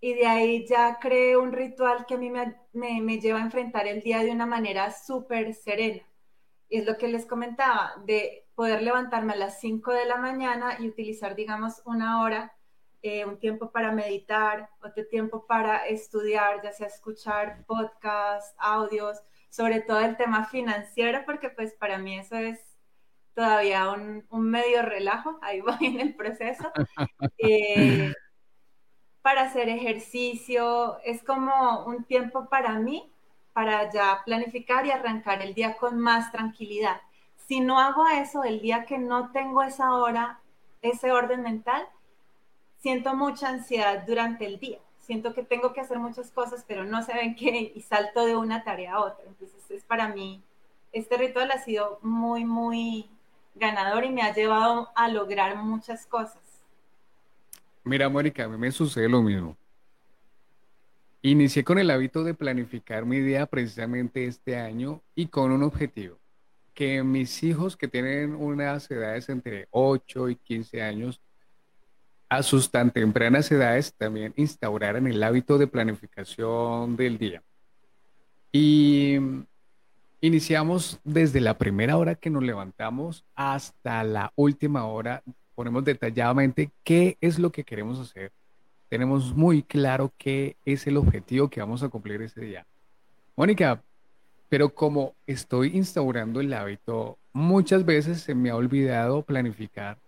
Y 0.00 0.14
de 0.14 0.26
ahí 0.26 0.66
ya 0.66 0.98
creé 1.00 1.36
un 1.36 1.52
ritual 1.52 2.06
que 2.06 2.14
a 2.14 2.18
mí 2.18 2.30
me, 2.30 2.56
me, 2.72 3.20
lleva 3.20 3.38
a 3.38 3.42
enfrentar 3.42 3.86
el 3.86 4.02
día 4.02 4.22
de 4.22 4.30
una 4.32 4.46
manera 4.46 4.92
súper 4.92 5.54
serena. 5.54 6.02
Y 6.68 6.78
es 6.78 6.86
lo 6.86 6.96
que 6.98 7.08
les 7.08 7.26
comentaba, 7.26 7.94
de 8.04 8.46
poder 8.54 8.82
levantarme 8.82 9.34
a 9.34 9.36
las 9.36 9.60
5 9.60 9.92
de 9.92 10.06
la 10.06 10.16
mañana 10.16 10.76
y 10.80 10.88
utilizar, 10.88 11.36
digamos, 11.36 11.82
una 11.84 12.22
hora, 12.22 12.56
eh, 13.02 13.24
un 13.24 13.38
tiempo 13.38 13.70
para 13.70 13.92
meditar, 13.92 14.68
otro 14.82 15.06
tiempo 15.06 15.46
para 15.46 15.86
estudiar, 15.86 16.62
ya 16.62 16.72
sea 16.72 16.88
escuchar 16.88 17.64
podcasts, 17.66 18.54
audios, 18.58 19.22
sobre 19.56 19.80
todo 19.80 20.00
el 20.00 20.18
tema 20.18 20.44
financiero, 20.44 21.22
porque 21.24 21.48
pues 21.48 21.72
para 21.72 21.96
mí 21.96 22.18
eso 22.18 22.36
es 22.36 22.60
todavía 23.32 23.90
un, 23.90 24.26
medio 24.30 24.82
relajo, 24.82 25.38
ahí 25.42 25.62
voy 25.62 25.78
en 25.80 26.00
el 26.00 26.14
proceso. 26.14 26.70
Eh, 27.38 28.12
para 29.22 29.44
hacer 29.44 29.70
ejercicio, 29.70 30.98
es 31.04 31.22
como 31.24 31.86
un 31.86 32.04
tiempo 32.04 32.50
para 32.50 32.78
mí, 32.78 33.10
para 33.54 33.90
ya 33.90 34.20
planificar 34.26 34.84
y 34.84 34.90
arrancar 34.90 35.40
el 35.40 35.54
día 35.54 35.78
con 35.78 35.98
más 35.98 36.30
tranquilidad. 36.30 37.00
Si 37.48 37.60
no 37.60 37.80
hago 37.80 38.06
eso, 38.08 38.44
el 38.44 38.60
día 38.60 38.84
que 38.84 38.98
no 38.98 39.32
tengo 39.32 39.62
esa 39.62 39.94
hora, 39.94 40.40
ese 40.82 41.12
orden 41.12 41.40
mental, 41.42 41.88
siento 42.76 43.14
mucha 43.14 43.48
ansiedad 43.48 44.04
durante 44.06 44.44
el 44.44 44.60
día 44.60 44.80
siento 45.06 45.34
que 45.34 45.44
tengo 45.44 45.72
que 45.72 45.80
hacer 45.80 45.98
muchas 45.98 46.32
cosas, 46.32 46.64
pero 46.66 46.84
no 46.84 47.02
se 47.02 47.14
ven 47.14 47.36
qué 47.36 47.72
y 47.74 47.80
salto 47.82 48.26
de 48.26 48.36
una 48.36 48.64
tarea 48.64 48.94
a 48.94 49.00
otra. 49.00 49.24
Entonces, 49.26 49.70
es 49.70 49.84
para 49.84 50.08
mí, 50.08 50.42
este 50.92 51.16
ritual 51.16 51.50
ha 51.52 51.58
sido 51.58 52.00
muy, 52.02 52.44
muy 52.44 53.08
ganador 53.54 54.04
y 54.04 54.10
me 54.10 54.22
ha 54.22 54.34
llevado 54.34 54.88
a 54.96 55.08
lograr 55.08 55.56
muchas 55.56 56.06
cosas. 56.06 56.38
Mira, 57.84 58.08
Mónica, 58.08 58.44
a 58.44 58.48
mí 58.48 58.58
me 58.58 58.72
sucede 58.72 59.08
lo 59.08 59.22
mismo. 59.22 59.56
Inicié 61.22 61.62
con 61.62 61.78
el 61.78 61.90
hábito 61.90 62.24
de 62.24 62.34
planificar 62.34 63.04
mi 63.04 63.20
día 63.20 63.46
precisamente 63.46 64.26
este 64.26 64.58
año 64.58 65.00
y 65.14 65.28
con 65.28 65.52
un 65.52 65.62
objetivo, 65.62 66.18
que 66.74 67.04
mis 67.04 67.42
hijos 67.44 67.76
que 67.76 67.86
tienen 67.86 68.34
unas 68.34 68.90
edades 68.90 69.28
entre 69.28 69.68
8 69.70 70.30
y 70.30 70.36
15 70.36 70.82
años, 70.82 71.20
a 72.28 72.42
sus 72.42 72.70
tan 72.70 72.90
tempranas 72.90 73.50
edades 73.50 73.94
también 73.94 74.32
instauraran 74.36 75.06
el 75.06 75.22
hábito 75.22 75.58
de 75.58 75.66
planificación 75.66 76.96
del 76.96 77.18
día. 77.18 77.42
Y 78.52 79.18
iniciamos 80.20 81.00
desde 81.04 81.40
la 81.40 81.58
primera 81.58 81.96
hora 81.96 82.14
que 82.14 82.30
nos 82.30 82.42
levantamos 82.42 83.24
hasta 83.34 84.02
la 84.04 84.32
última 84.34 84.86
hora, 84.86 85.22
ponemos 85.54 85.84
detalladamente 85.84 86.70
qué 86.84 87.16
es 87.20 87.38
lo 87.38 87.50
que 87.50 87.64
queremos 87.64 87.98
hacer 87.98 88.32
tenemos 88.88 89.34
muy 89.34 89.62
claro 89.62 90.12
qué 90.16 90.56
es 90.64 90.86
el 90.86 90.96
objetivo 90.96 91.48
que 91.48 91.60
vamos 91.60 91.82
a 91.82 91.88
cumplir 91.88 92.22
ese 92.22 92.40
día. 92.40 92.66
Mónica, 93.36 93.82
pero 94.48 94.74
como 94.74 95.14
estoy 95.26 95.76
instaurando 95.76 96.40
el 96.40 96.52
hábito, 96.52 97.18
muchas 97.32 97.84
veces 97.84 98.20
se 98.20 98.34
me 98.34 98.50
ha 98.50 98.56
olvidado 98.56 99.22
planificar. 99.22 99.98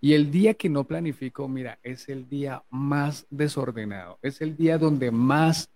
Y 0.00 0.14
el 0.14 0.30
día 0.30 0.54
que 0.54 0.68
no 0.68 0.84
planifico, 0.84 1.48
mira, 1.48 1.78
es 1.82 2.08
el 2.08 2.28
día 2.28 2.62
más 2.70 3.26
desordenado. 3.30 4.18
Es 4.22 4.40
el 4.40 4.56
día 4.56 4.78
donde 4.78 5.10
más 5.10 5.68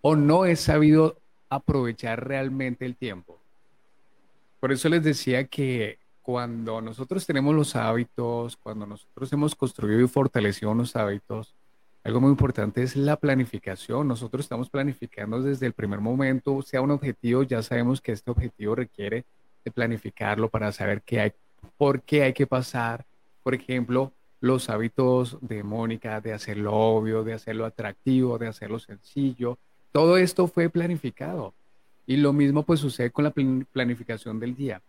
o 0.00 0.14
no 0.16 0.44
he 0.44 0.56
sabido 0.56 1.16
aprovechar 1.48 2.26
realmente 2.26 2.84
el 2.84 2.96
tiempo. 2.96 3.38
Por 4.60 4.72
eso 4.72 4.88
les 4.88 5.02
decía 5.02 5.44
que 5.44 5.98
cuando 6.22 6.80
nosotros 6.80 7.26
tenemos 7.26 7.54
los 7.54 7.74
hábitos, 7.74 8.56
cuando 8.56 8.86
nosotros 8.86 9.32
hemos 9.32 9.54
construido 9.56 10.00
y 10.00 10.08
fortalecido 10.08 10.70
unos 10.70 10.94
hábitos, 10.94 11.54
algo 12.04 12.20
muy 12.20 12.30
importante 12.30 12.82
es 12.82 12.96
la 12.96 13.16
planificación. 13.16 14.08
Nosotros 14.08 14.44
estamos 14.44 14.70
planificando 14.70 15.42
desde 15.42 15.66
el 15.66 15.72
primer 15.72 16.00
momento, 16.00 16.62
sea 16.62 16.80
un 16.80 16.92
objetivo, 16.92 17.42
ya 17.42 17.62
sabemos 17.62 18.00
que 18.00 18.12
este 18.12 18.30
objetivo 18.30 18.74
requiere 18.74 19.24
de 19.64 19.70
planificarlo 19.70 20.48
para 20.48 20.72
saber 20.72 21.02
qué 21.02 21.20
hay, 21.20 21.32
por 21.76 22.02
qué 22.02 22.22
hay 22.24 22.32
que 22.32 22.46
pasar. 22.46 23.04
Por 23.42 23.54
ejemplo, 23.54 24.12
los 24.40 24.68
hábitos 24.70 25.38
de 25.40 25.62
Mónica, 25.62 26.20
de 26.20 26.32
hacerlo 26.32 26.72
obvio, 26.74 27.24
de 27.24 27.34
hacerlo 27.34 27.64
atractivo, 27.64 28.38
de 28.38 28.48
hacerlo 28.48 28.78
sencillo. 28.78 29.58
Todo 29.92 30.16
esto 30.16 30.46
fue 30.46 30.68
planificado. 30.68 31.54
Y 32.06 32.16
lo 32.16 32.32
mismo 32.32 32.64
pues 32.64 32.80
sucede 32.80 33.10
con 33.10 33.24
la 33.24 33.32
planificación 33.72 34.40
del 34.40 34.54
día. 34.54 34.82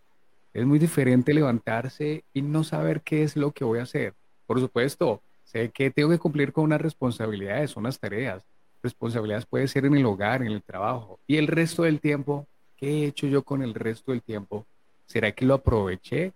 Es 0.53 0.65
muy 0.65 0.79
diferente 0.79 1.33
levantarse 1.33 2.23
y 2.33 2.41
no 2.41 2.63
saber 2.63 3.01
qué 3.01 3.23
es 3.23 3.35
lo 3.35 3.51
que 3.51 3.63
voy 3.63 3.79
a 3.79 3.83
hacer. 3.83 4.13
Por 4.45 4.59
supuesto, 4.59 5.21
Sé 5.53 5.69
que 5.69 5.91
tengo 5.91 6.09
que 6.09 6.17
cumplir 6.17 6.51
con 6.51 6.63
unas 6.63 6.81
responsabilidades, 6.81 7.75
unas 7.75 7.99
tareas. 7.99 8.43
Responsabilidades 8.81 9.45
puede 9.45 9.67
ser 9.67 9.85
en 9.85 9.95
el 9.95 10.05
hogar, 10.05 10.41
en 10.41 10.51
el 10.51 10.63
trabajo. 10.63 11.19
Y 11.27 11.37
el 11.37 11.45
resto 11.45 11.83
del 11.83 11.99
tiempo, 11.99 12.47
¿qué 12.75 12.87
he 12.87 13.05
hecho 13.05 13.27
yo 13.27 13.43
con 13.43 13.61
el 13.61 13.75
resto 13.75 14.11
del 14.11 14.23
tiempo? 14.23 14.65
¿Será 15.05 15.31
que 15.31 15.45
lo 15.45 15.53
aproveché? 15.53 16.33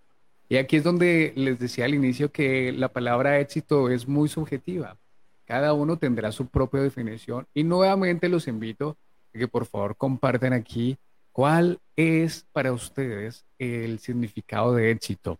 Y 0.49 0.57
aquí 0.57 0.77
es 0.77 0.83
donde 0.83 1.33
les 1.35 1.59
decía 1.59 1.85
al 1.85 1.93
inicio 1.93 2.31
que 2.31 2.71
la 2.71 2.87
palabra 2.87 3.39
éxito 3.39 3.89
es 3.89 4.07
muy 4.07 4.29
subjetiva. 4.29 4.97
Cada 5.45 5.73
uno 5.73 5.97
tendrá 5.97 6.31
su 6.31 6.47
propia 6.47 6.81
definición. 6.81 7.47
Y 7.53 7.63
nuevamente 7.63 8.29
los 8.29 8.47
invito 8.47 8.97
a 9.33 9.37
que 9.37 9.47
por 9.47 9.65
favor 9.65 9.95
compartan 9.97 10.53
aquí 10.53 10.97
cuál 11.33 11.79
es 11.95 12.45
para 12.53 12.71
ustedes 12.71 13.45
el 13.59 13.99
significado 13.99 14.73
de 14.73 14.91
éxito. 14.91 15.37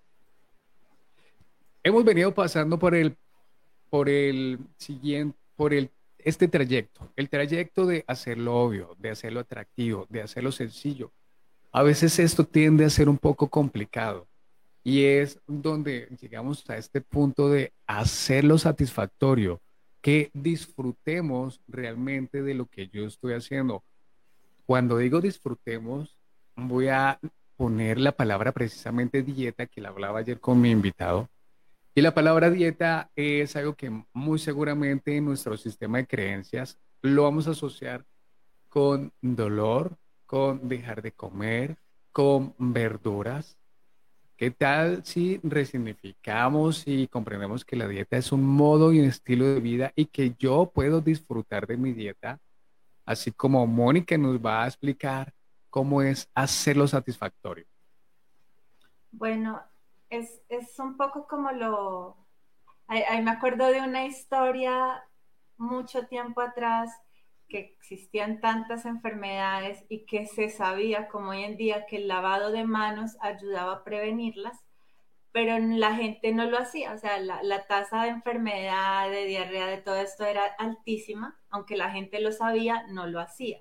Hemos 1.84 2.04
venido 2.04 2.34
pasando 2.34 2.78
por 2.78 2.94
el 2.94 3.16
por 3.90 4.10
el 4.10 4.60
siguiente, 4.78 5.38
por 5.56 5.74
el, 5.74 5.90
este 6.18 6.50
trayecto, 6.50 7.10
el 7.16 7.30
trayecto 7.30 7.86
de 7.86 8.04
hacerlo 8.06 8.56
obvio, 8.56 8.96
de 9.00 9.12
hacerlo 9.12 9.40
atractivo, 9.40 10.06
de 10.10 10.22
hacerlo 10.22 10.52
sencillo. 10.52 11.12
A 11.72 11.84
veces 11.84 12.20
esto 12.20 12.44
tiende 12.44 12.84
a 12.84 12.90
ser 12.90 13.08
un 13.08 13.18
poco 13.18 13.48
complicado 13.48 14.28
y 14.88 15.04
es 15.04 15.42
donde 15.48 16.08
llegamos 16.22 16.64
a 16.70 16.78
este 16.78 17.02
punto 17.02 17.50
de 17.50 17.74
hacerlo 17.88 18.58
satisfactorio, 18.58 19.60
que 20.00 20.32
disfrutemos 20.34 21.60
realmente 21.68 22.42
de 22.42 22.54
lo 22.54 22.68
que 22.68 22.88
yo 22.88 23.06
estoy 23.06 23.34
haciendo. 23.34 23.84
Cuando 24.66 24.98
digo 24.98 25.20
disfrutemos, 25.20 26.18
voy 26.56 26.88
a 26.88 27.20
poner 27.58 28.00
la 28.00 28.14
palabra 28.14 28.54
precisamente 28.54 29.24
dieta, 29.24 29.66
que 29.66 29.82
la 29.82 29.90
hablaba 29.90 30.20
ayer 30.20 30.40
con 30.40 30.62
mi 30.62 30.72
invitado, 30.72 31.28
y 31.94 32.00
la 32.00 32.14
palabra 32.14 32.50
dieta 32.50 33.12
es 33.18 33.58
algo 33.58 33.76
que 33.76 33.92
muy 34.14 34.40
seguramente 34.40 35.18
en 35.18 35.26
nuestro 35.26 35.58
sistema 35.58 35.98
de 35.98 36.08
creencias 36.08 36.78
lo 37.02 37.24
vamos 37.24 37.50
a 37.50 37.52
asociar 37.52 38.06
con 38.70 39.12
dolor, 39.22 39.98
con 40.26 40.70
dejar 40.70 41.02
de 41.02 41.12
comer, 41.12 41.76
con 42.14 42.56
verduras. 42.58 43.58
¿Qué 44.38 44.52
tal 44.52 45.04
si 45.04 45.40
resignificamos 45.42 46.84
y 46.86 47.08
comprendemos 47.08 47.66
que 47.66 47.76
la 47.76 47.88
dieta 47.88 48.18
es 48.18 48.32
un 48.32 48.46
modo 48.46 48.94
y 48.94 49.00
un 49.00 49.08
estilo 49.08 49.46
de 49.46 49.60
vida 49.60 49.92
y 49.96 50.06
que 50.06 50.36
yo 50.38 50.70
puedo 50.72 51.02
disfrutar 51.02 51.66
de 51.66 51.76
mi 51.76 51.92
dieta? 51.92 52.40
Así 53.04 53.32
como 53.32 53.66
Mónica 53.66 54.16
nos 54.16 54.38
va 54.38 54.64
a 54.64 54.68
explicar 54.68 55.34
cómo 55.72 56.04
es 56.04 56.30
hacerlo 56.36 56.88
satisfactorio. 56.88 57.66
Bueno, 59.10 59.60
es, 60.08 60.40
es 60.50 60.78
un 60.78 60.98
poco 60.98 61.28
como 61.28 61.52
lo... 61.52 62.16
Ahí, 62.88 63.24
me 63.24 63.32
acuerdo 63.32 63.66
de 63.66 63.82
una 63.82 64.06
historia 64.06 65.04
mucho 65.58 66.06
tiempo 66.06 66.42
atrás 66.42 66.92
que 67.48 67.60
existían 67.60 68.40
tantas 68.42 68.86
enfermedades 68.86 69.86
y 69.90 70.06
que 70.06 70.26
se 70.26 70.50
sabía, 70.50 71.08
como 71.08 71.30
hoy 71.30 71.44
en 71.44 71.58
día, 71.58 71.86
que 71.86 71.98
el 71.98 72.08
lavado 72.08 72.52
de 72.52 72.64
manos 72.64 73.18
ayudaba 73.22 73.74
a 73.74 73.84
prevenirlas, 73.84 74.64
pero 75.32 75.58
la 75.60 75.96
gente 75.96 76.32
no 76.34 76.46
lo 76.46 76.58
hacía. 76.58 76.94
O 76.94 76.98
sea, 76.98 77.20
la, 77.20 77.66
tasa 77.68 78.04
de 78.04 78.10
enfermedad, 78.10 79.10
de 79.10 79.26
diarrea, 79.26 79.68
de 79.68 79.78
todo 79.78 79.98
esto 79.98 80.26
era 80.26 80.46
altísima, 80.58 81.40
aunque 81.50 81.78
la 81.78 81.92
gente 81.92 82.20
lo 82.20 82.32
sabía, 82.32 82.86
no 82.90 83.08
lo 83.08 83.20
hacía. 83.20 83.60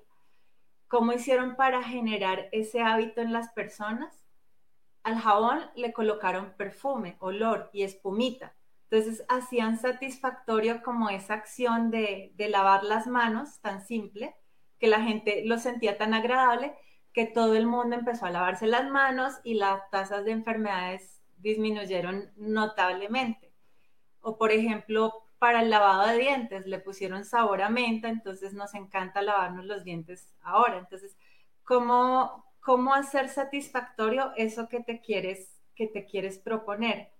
¿Cómo 0.87 1.13
hicieron 1.13 1.55
para 1.55 1.83
generar 1.83 2.49
ese 2.51 2.81
hábito 2.81 3.21
en 3.21 3.33
las 3.33 3.51
personas? 3.53 4.27
al 5.07 5.19
jabón 5.19 5.61
le 5.77 5.93
colocaron 5.93 6.53
perfume, 6.57 7.15
olor 7.19 7.69
y 7.71 7.83
espumita. 7.83 8.56
Entonces 8.89 9.25
hacían 9.27 9.77
satisfactorio 9.77 10.81
como 10.81 11.09
esa 11.09 11.33
acción 11.33 11.91
de, 11.91 12.33
lavar 12.37 12.83
las 12.83 13.07
manos 13.07 13.59
tan 13.59 13.85
simple 13.85 14.35
que 14.79 14.87
la 14.87 15.01
gente 15.01 15.43
lo 15.45 15.57
sentía 15.57 15.97
tan 15.97 16.13
agradable 16.13 16.73
que 17.13 17.25
todo 17.25 17.55
el 17.55 17.65
mundo 17.65 17.95
empezó 17.95 18.25
a 18.25 18.31
lavarse 18.31 18.67
las 18.67 18.89
manos 18.89 19.33
y 19.43 19.55
las 19.55 19.89
tasas 19.89 20.23
de 20.23 20.31
enfermedades 20.31 21.21
disminuyeron 21.37 22.31
notablemente. 22.35 23.51
O 24.21 24.37
por 24.37 24.51
ejemplo, 24.51 25.13
para 25.39 25.61
el 25.61 25.69
lavado 25.69 26.07
de 26.07 26.17
dientes 26.19 26.65
le 26.65 26.79
pusieron 26.79 27.25
sabor 27.25 27.61
a 27.61 27.69
menta, 27.69 28.09
entonces 28.09 28.53
nos 28.53 28.73
encanta 28.73 29.21
lavarnos 29.21 29.65
los 29.65 29.83
dientes 29.83 30.33
ahora. 30.41 30.77
Entonces, 30.77 31.17
¿cómo, 31.63 32.45
cómo 32.67 32.93
hacer 32.93 33.29
satisfactorio 33.29 34.33
eso 34.35 34.67
que 34.67 34.81
te 34.81 34.99
quieres, 34.99 35.57
que 35.73 35.87
te 35.87 36.05
quieres 36.05 36.37
proponer. 36.37 37.16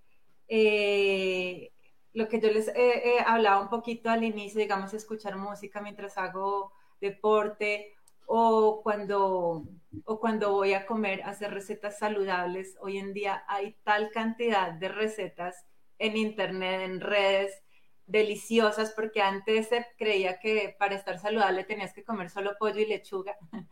Eh, 0.47 1.71
lo 2.13 2.27
que 2.27 2.39
yo 2.39 2.49
les 2.51 2.69
he 2.69 3.19
hablado 3.25 3.61
un 3.61 3.69
poquito 3.69 4.09
al 4.09 4.23
inicio, 4.23 4.59
digamos, 4.59 4.93
escuchar 4.93 5.37
música 5.37 5.81
mientras 5.81 6.17
hago 6.17 6.71
deporte 6.99 7.93
o 8.25 8.81
cuando, 8.83 9.63
o 10.05 10.19
cuando 10.19 10.51
voy 10.51 10.73
a 10.73 10.85
comer, 10.85 11.23
hacer 11.23 11.53
recetas 11.53 11.97
saludables. 11.99 12.75
Hoy 12.81 12.97
en 12.97 13.13
día 13.13 13.43
hay 13.47 13.77
tal 13.83 14.11
cantidad 14.11 14.73
de 14.73 14.89
recetas 14.89 15.65
en 15.97 16.17
internet, 16.17 16.81
en 16.81 16.99
redes, 16.99 17.63
deliciosas, 18.05 18.91
porque 18.91 19.21
antes 19.21 19.69
se 19.69 19.85
creía 19.97 20.39
que 20.39 20.75
para 20.77 20.95
estar 20.95 21.19
saludable 21.19 21.63
tenías 21.63 21.93
que 21.93 22.03
comer 22.03 22.29
solo 22.29 22.57
pollo 22.59 22.79
y 22.79 22.85
lechuga. 22.85 23.37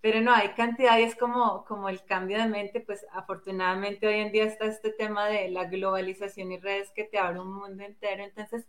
pero 0.00 0.20
no, 0.20 0.32
hay 0.32 0.50
cantidad 0.54 0.98
y 0.98 1.02
es 1.02 1.16
como, 1.16 1.64
como 1.64 1.88
el 1.88 2.04
cambio 2.04 2.38
de 2.38 2.46
mente, 2.46 2.80
pues 2.80 3.04
afortunadamente 3.12 4.06
hoy 4.06 4.20
en 4.20 4.32
día 4.32 4.44
está 4.44 4.66
este 4.66 4.92
tema 4.92 5.26
de 5.28 5.50
la 5.50 5.64
globalización 5.64 6.52
y 6.52 6.58
redes 6.58 6.92
que 6.94 7.04
te 7.04 7.18
abre 7.18 7.40
un 7.40 7.52
mundo 7.52 7.82
entero, 7.84 8.22
entonces 8.24 8.66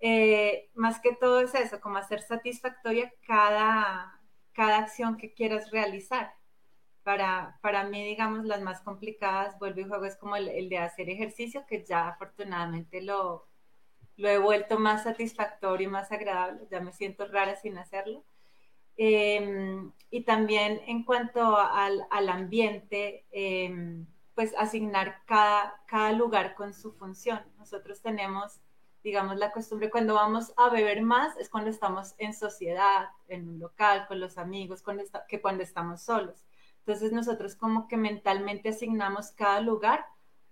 eh, 0.00 0.70
más 0.74 1.00
que 1.00 1.14
todo 1.14 1.40
es 1.40 1.54
eso, 1.54 1.80
como 1.80 1.98
hacer 1.98 2.20
satisfactoria 2.22 3.12
cada, 3.26 4.20
cada 4.52 4.78
acción 4.78 5.16
que 5.16 5.32
quieras 5.34 5.70
realizar. 5.70 6.34
Para, 7.02 7.58
para 7.62 7.84
mí, 7.84 8.04
digamos, 8.04 8.44
las 8.46 8.60
más 8.62 8.80
complicadas, 8.82 9.58
vuelvo 9.60 9.80
y 9.80 9.84
juego, 9.84 10.04
es 10.06 10.16
como 10.16 10.36
el, 10.36 10.48
el 10.48 10.68
de 10.68 10.78
hacer 10.78 11.08
ejercicio, 11.08 11.64
que 11.66 11.84
ya 11.84 12.08
afortunadamente 12.08 13.00
lo, 13.00 13.46
lo 14.16 14.28
he 14.28 14.38
vuelto 14.38 14.78
más 14.78 15.04
satisfactorio 15.04 15.88
y 15.88 15.90
más 15.90 16.12
agradable, 16.12 16.66
ya 16.70 16.80
me 16.80 16.92
siento 16.92 17.26
rara 17.28 17.56
sin 17.56 17.78
hacerlo 17.78 18.24
Em, 18.96 19.92
y 20.10 20.22
también 20.24 20.80
en 20.86 21.04
cuanto 21.04 21.56
al, 21.56 22.28
ambiente, 22.28 23.26
em, 23.30 24.06
pues 24.34 24.54
asignar 24.58 25.22
cada, 25.26 25.82
cada 25.86 26.12
lugar 26.12 26.54
con 26.54 26.72
su 26.74 26.92
función. 26.92 27.40
Nosotros 27.58 28.00
tenemos, 28.02 28.60
digamos, 29.02 29.36
la 29.36 29.52
costumbre 29.52 29.90
cuando 29.90 30.14
vamos 30.14 30.52
a 30.56 30.70
beber 30.70 31.02
más 31.02 31.36
es 31.38 31.48
cuando 31.50 31.70
estamos 31.70 32.14
en 32.18 32.32
sociedad, 32.34 33.08
en 33.28 33.48
un 33.48 33.58
local, 33.58 34.06
con 34.08 34.20
los 34.20 34.38
amigos, 34.38 34.82
que 35.28 35.40
cuando 35.40 35.62
estamos 35.62 36.02
solos. 36.02 36.44
Entonces 36.80 37.12
nosotros 37.12 37.56
como 37.56 37.88
que 37.88 37.96
mentalmente 37.96 38.68
asignamos 38.70 39.32
cada 39.32 39.60
lugar 39.60 40.06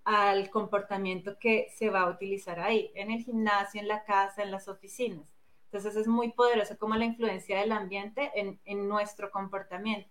al 0.05 0.51
comportamiento 0.51 1.39
que 1.39 1.69
se 1.77 1.91
va 1.91 2.03
a 2.03 2.11
utilizar 2.11 2.61
ahí, 2.61 2.91
en 2.95 3.11
el 3.11 3.23
gimnasio, 3.23 3.81
en 3.81 3.89
la 3.89 4.05
casa, 4.05 4.43
en 4.43 4.51
las 4.51 4.69
oficinas. 4.69 5.34
Entonces 5.75 5.97
es 5.97 6.07
muy 6.07 6.31
poderoso 6.31 6.79
como 6.79 6.95
la 6.95 7.05
influencia 7.05 7.59
del 7.59 7.73
ambiente 7.73 8.31
en, 8.35 8.89
nuestro 8.89 9.31
comportamiento. 9.33 10.09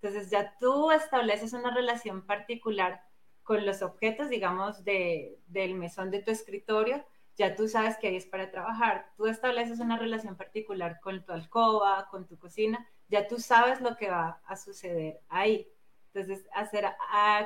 Entonces 0.00 0.30
ya 0.30 0.56
tú 0.58 0.92
estableces 0.92 1.52
una 1.52 1.74
relación 1.74 2.24
particular 2.26 3.02
con 3.42 3.66
los 3.66 3.82
objetos, 3.82 4.28
digamos, 4.28 4.84
de, 4.84 5.40
del 5.48 5.74
mesón 5.74 6.12
de 6.12 6.22
tu 6.22 6.30
escritorio, 6.30 7.04
ya 7.36 7.56
tú 7.56 7.66
sabes 7.66 7.96
que 7.98 8.06
ahí 8.06 8.16
es 8.16 8.26
para 8.26 8.52
trabajar. 8.52 9.10
Tú 9.16 9.26
estableces 9.26 9.80
una 9.80 9.98
relación 9.98 10.36
particular 10.36 11.00
con 11.00 11.24
tu 11.24 11.32
alcoba, 11.32 12.06
con 12.08 12.28
tu 12.28 12.38
cocina, 12.38 12.88
ya 13.08 13.26
tú 13.26 13.40
sabes 13.40 13.80
lo 13.80 13.96
que 13.96 14.10
va 14.10 14.40
a 14.46 14.56
suceder 14.56 15.20
ahí. 15.28 15.68
Entonces, 16.12 16.46
hacer 16.54 16.86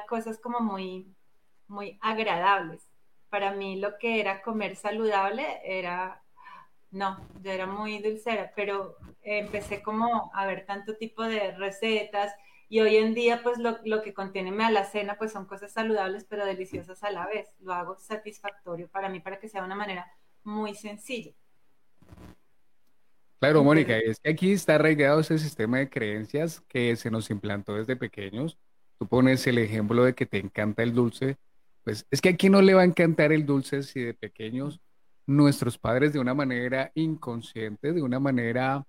cosas 0.07 0.39
como 0.39 0.61
muy 0.61 1.15
muy 1.67 1.99
agradables. 2.03 2.89
Para 3.31 3.53
mí 3.53 3.77
lo 3.77 3.99
que 3.99 4.21
era 4.21 4.43
comer 4.43 4.77
saludable 4.77 5.61
era, 5.65 6.24
no, 6.95 7.19
yo 7.43 7.51
era 7.51 7.67
muy 7.67 7.99
dulcera, 7.99 8.53
pero 8.55 8.97
empecé 9.23 9.83
como 9.83 10.31
a 10.33 10.47
ver 10.47 10.65
tanto 10.65 10.97
tipo 10.97 11.25
de 11.25 11.51
recetas 11.57 12.33
y 12.69 12.81
hoy 12.81 12.97
en 12.97 13.15
día 13.15 13.43
pues 13.43 13.59
lo, 13.59 13.79
lo 13.85 14.01
que 14.01 14.15
contiene 14.15 14.53
mi 14.53 14.63
alacena 14.63 15.19
pues 15.19 15.33
son 15.33 15.47
cosas 15.47 15.73
saludables 15.73 16.25
pero 16.25 16.47
deliciosas 16.47 17.03
a 17.03 17.11
la 17.11 17.27
vez. 17.27 17.49
Lo 17.61 17.75
hago 17.75 17.99
satisfactorio 17.99 18.89
para 18.89 19.09
mí 19.09 19.19
para 19.19 19.41
que 19.41 19.49
sea 19.49 19.65
una 19.65 19.75
manera 19.75 20.07
muy 20.45 20.75
sencilla. 20.75 21.33
Claro, 23.41 23.65
Mónica, 23.65 23.99
es 23.99 24.21
que 24.21 24.31
aquí 24.31 24.53
está 24.53 24.77
arraigado 24.77 25.21
ese 25.21 25.39
sistema 25.39 25.79
de 25.79 25.91
creencias 25.91 26.61
que 26.69 26.95
se 26.95 27.11
nos 27.11 27.29
implantó 27.29 27.75
desde 27.75 27.97
pequeños. 27.97 28.57
Tú 28.99 29.09
pones 29.09 29.45
el 29.49 29.59
ejemplo 29.59 30.05
de 30.05 30.15
que 30.15 30.27
te 30.27 30.39
encanta 30.39 30.85
el 30.85 30.95
dulce, 30.95 31.37
pues 31.83 32.07
es 32.11 32.21
que 32.21 32.31
a 32.31 32.37
quién 32.37 32.53
no 32.53 32.63
le 32.63 32.73
va 32.73 32.83
a 32.83 32.87
encantar 32.87 33.33
el 33.33 33.45
dulce 33.45 33.83
si 33.83 34.01
de 34.01 34.15
pequeños 34.15 34.81
nuestros 35.27 35.79
padres 35.79 36.13
de 36.13 36.19
una 36.19 36.35
manera 36.35 36.91
inconsciente, 36.95 37.93
de 37.93 38.03
una 38.03 38.21
manera 38.21 38.85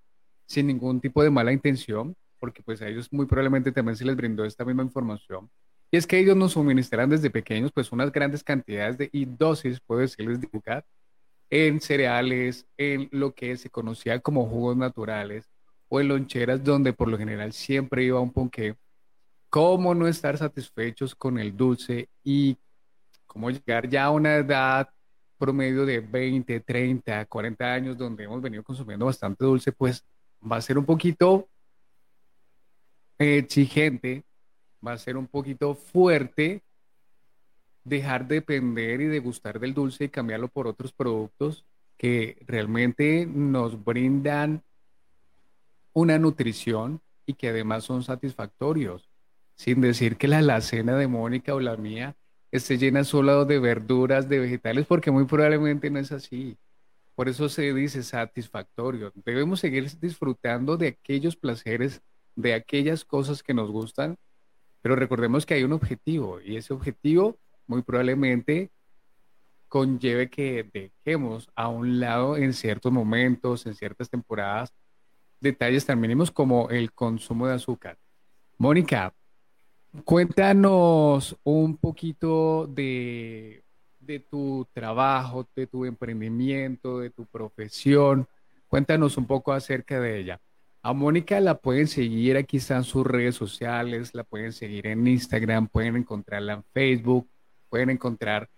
sin 0.46 0.68
ningún 0.68 1.02
tipo 1.02 1.24
de 1.24 1.30
mala 1.30 1.52
intención, 1.52 2.16
porque 2.40 2.62
pues 2.62 2.82
a 2.82 2.88
ellos 2.88 3.12
muy 3.12 3.26
probablemente 3.26 3.72
también 3.72 3.96
se 3.96 4.06
les 4.06 4.16
brindó 4.16 4.46
esta 4.46 4.66
misma 4.66 4.84
información, 4.84 5.50
y 5.92 5.98
es 5.98 6.08
que 6.08 6.20
ellos 6.20 6.36
nos 6.36 6.54
suministran 6.54 7.10
desde 7.10 7.30
pequeños 7.30 7.72
pues 7.72 7.92
unas 7.92 8.12
grandes 8.12 8.44
cantidades 8.44 8.98
de 8.98 9.10
y 9.12 9.26
dosis, 9.26 9.80
puedo 9.80 10.02
decirles, 10.02 10.42
de 10.42 10.48
azúcar 10.48 10.86
en 11.50 11.80
cereales, 11.80 12.66
en 12.78 13.08
lo 13.12 13.34
que 13.34 13.56
se 13.58 13.70
conocía 13.70 14.20
como 14.20 14.48
jugos 14.48 14.76
naturales 14.76 15.50
o 15.88 16.02
en 16.02 16.08
loncheras 16.10 16.64
donde 16.64 16.94
por 16.94 17.08
lo 17.08 17.18
general 17.18 17.54
siempre 17.54 18.04
iba 18.04 18.20
un 18.20 18.32
ponqué. 18.32 18.76
¿Cómo 19.50 19.96
no 19.96 20.08
estar 20.08 20.38
satisfechos 20.38 21.16
con 21.16 21.40
el 21.40 21.56
dulce 21.56 22.10
y 22.24 22.58
cómo 23.26 23.52
llegar 23.52 23.88
ya 23.88 24.06
a 24.06 24.12
una 24.12 24.36
edad 24.36 24.90
promedio 25.38 25.86
de 25.86 26.00
20, 26.00 26.60
30, 26.60 27.26
40 27.26 27.74
años 27.74 27.98
donde 27.98 28.24
hemos 28.24 28.42
venido 28.42 28.64
consumiendo 28.64 29.06
bastante 29.06 29.46
dulce, 29.46 29.72
pues 29.72 30.04
va 30.50 30.58
a 30.58 30.62
ser 30.62 30.78
un 30.78 30.86
poquito 30.86 31.48
exigente, 33.18 34.24
va 34.86 34.94
a 34.94 34.98
ser 34.98 35.18
un 35.18 35.28
poquito 35.28 35.76
fuerte 35.76 36.62
dejar 37.84 38.28
de 38.28 38.36
depender 38.36 39.02
y 39.02 39.06
de 39.06 39.20
gustar 39.20 39.60
del 39.60 39.74
dulce 39.74 40.06
y 40.06 40.10
cambiarlo 40.10 40.48
por 40.48 40.68
otros 40.68 40.92
productos 40.92 41.66
que 41.98 42.38
realmente 42.46 43.26
nos 43.26 43.84
brindan 43.84 44.64
una 45.94 46.20
nutrición 46.20 47.02
y 47.26 47.34
que 47.34 47.50
además 47.50 47.86
son 47.86 48.04
satisfactorios. 48.04 49.10
Sin 49.56 49.80
decir 49.80 50.18
que 50.18 50.28
la 50.28 50.40
alacena 50.40 50.98
de 50.98 51.08
Mónica 51.08 51.56
o 51.56 51.62
la 51.62 51.78
mía 51.78 52.16
esté 52.52 52.78
llena 52.78 53.04
solo 53.04 53.46
de 53.46 53.60
verduras, 53.60 54.30
de 54.30 54.40
vegetales, 54.40 54.86
porque 54.86 55.12
muy 55.12 55.26
probablemente 55.26 55.90
no 55.90 56.00
es 56.00 56.12
así. 56.12 56.58
Por 57.16 57.30
eso 57.30 57.48
se 57.50 57.74
dice 57.74 58.04
satisfactorio. 58.04 59.12
Debemos 59.24 59.60
seguir 59.60 59.90
disfrutando 60.00 60.78
de 60.78 60.90
aquellos 60.90 61.36
placeres, 61.36 62.02
de 62.36 62.54
aquellas 62.54 63.06
cosas 63.06 63.42
que 63.42 63.54
nos 63.54 63.72
gustan, 63.72 64.18
pero 64.82 64.96
recordemos 64.96 65.46
que 65.46 65.54
hay 65.56 65.64
un 65.64 65.74
objetivo 65.74 66.40
y 66.42 66.58
ese 66.58 66.74
objetivo 66.74 67.38
muy 67.68 67.82
probablemente 67.82 68.70
conlleve 69.68 70.30
que 70.30 70.70
dejemos 70.72 71.50
a 71.56 71.70
un 71.70 72.00
lado 72.00 72.38
en 72.38 72.54
ciertos 72.54 72.92
momentos, 72.92 73.66
en 73.66 73.76
ciertas 73.76 74.10
temporadas, 74.10 74.74
detalles 75.40 75.86
tan 75.86 76.00
mínimos 76.00 76.32
como 76.32 76.70
el 76.70 76.92
consumo 76.94 77.48
de 77.48 77.56
azúcar. 77.56 77.98
Mónica, 78.58 79.14
Cuéntanos 80.04 81.38
un 81.44 81.78
poquito 81.78 82.68
de, 82.68 83.64
tu 84.30 84.68
trabajo, 84.74 85.48
de 85.56 85.68
tu 85.68 85.86
emprendimiento, 85.86 87.00
de 87.00 87.10
tu 87.10 87.26
profesión. 87.26 88.28
Cuéntanos 88.68 89.18
un 89.18 89.26
poco 89.26 89.54
acerca 89.54 90.00
de 90.00 90.20
ella. 90.20 90.42
A 90.82 90.94
Mónica 90.94 91.40
la 91.40 91.56
pueden 91.56 91.88
seguir, 91.88 92.38
aquí 92.38 92.58
están 92.58 92.84
sus 92.84 93.06
redes 93.06 93.36
sociales, 93.36 94.14
la 94.14 94.24
pueden 94.24 94.54
seguir 94.54 94.86
en 94.88 95.08
Instagram, 95.08 95.68
pueden 95.68 95.96
encontrarla 95.96 96.54
en 96.54 96.64
Facebook, 96.74 97.28
pueden 97.70 97.90
encontrar 97.90 98.50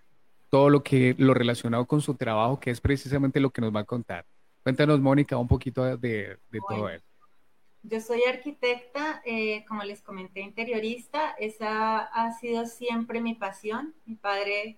todo 0.49 0.69
lo 0.69 0.83
que 0.83 1.15
lo 1.17 1.33
relacionado 1.33 1.85
con 1.85 2.01
su 2.01 2.15
trabajo, 2.15 2.59
que 2.59 2.71
es 2.71 2.81
precisamente 2.81 3.39
lo 3.39 3.49
que 3.49 3.61
nos 3.61 3.73
va 3.73 3.81
a 3.81 3.85
contar. 3.85 4.25
Cuéntanos, 4.63 4.99
Mónica, 4.99 5.37
un 5.37 5.47
poquito 5.47 5.85
de, 5.97 6.37
todo 6.67 6.89
eso. 6.89 7.05
Yo 7.89 8.01
soy 8.01 8.21
arquitecta, 8.23 9.21
eh, 9.23 9.63
como 9.65 9.81
les 9.83 10.01
comenté, 10.01 10.41
interiorista. 10.41 11.31
Esa 11.39 11.99
ha 11.99 12.33
sido 12.33 12.65
siempre 12.65 13.21
mi 13.21 13.33
pasión. 13.33 13.95
Mi 14.05 14.15
padre 14.15 14.77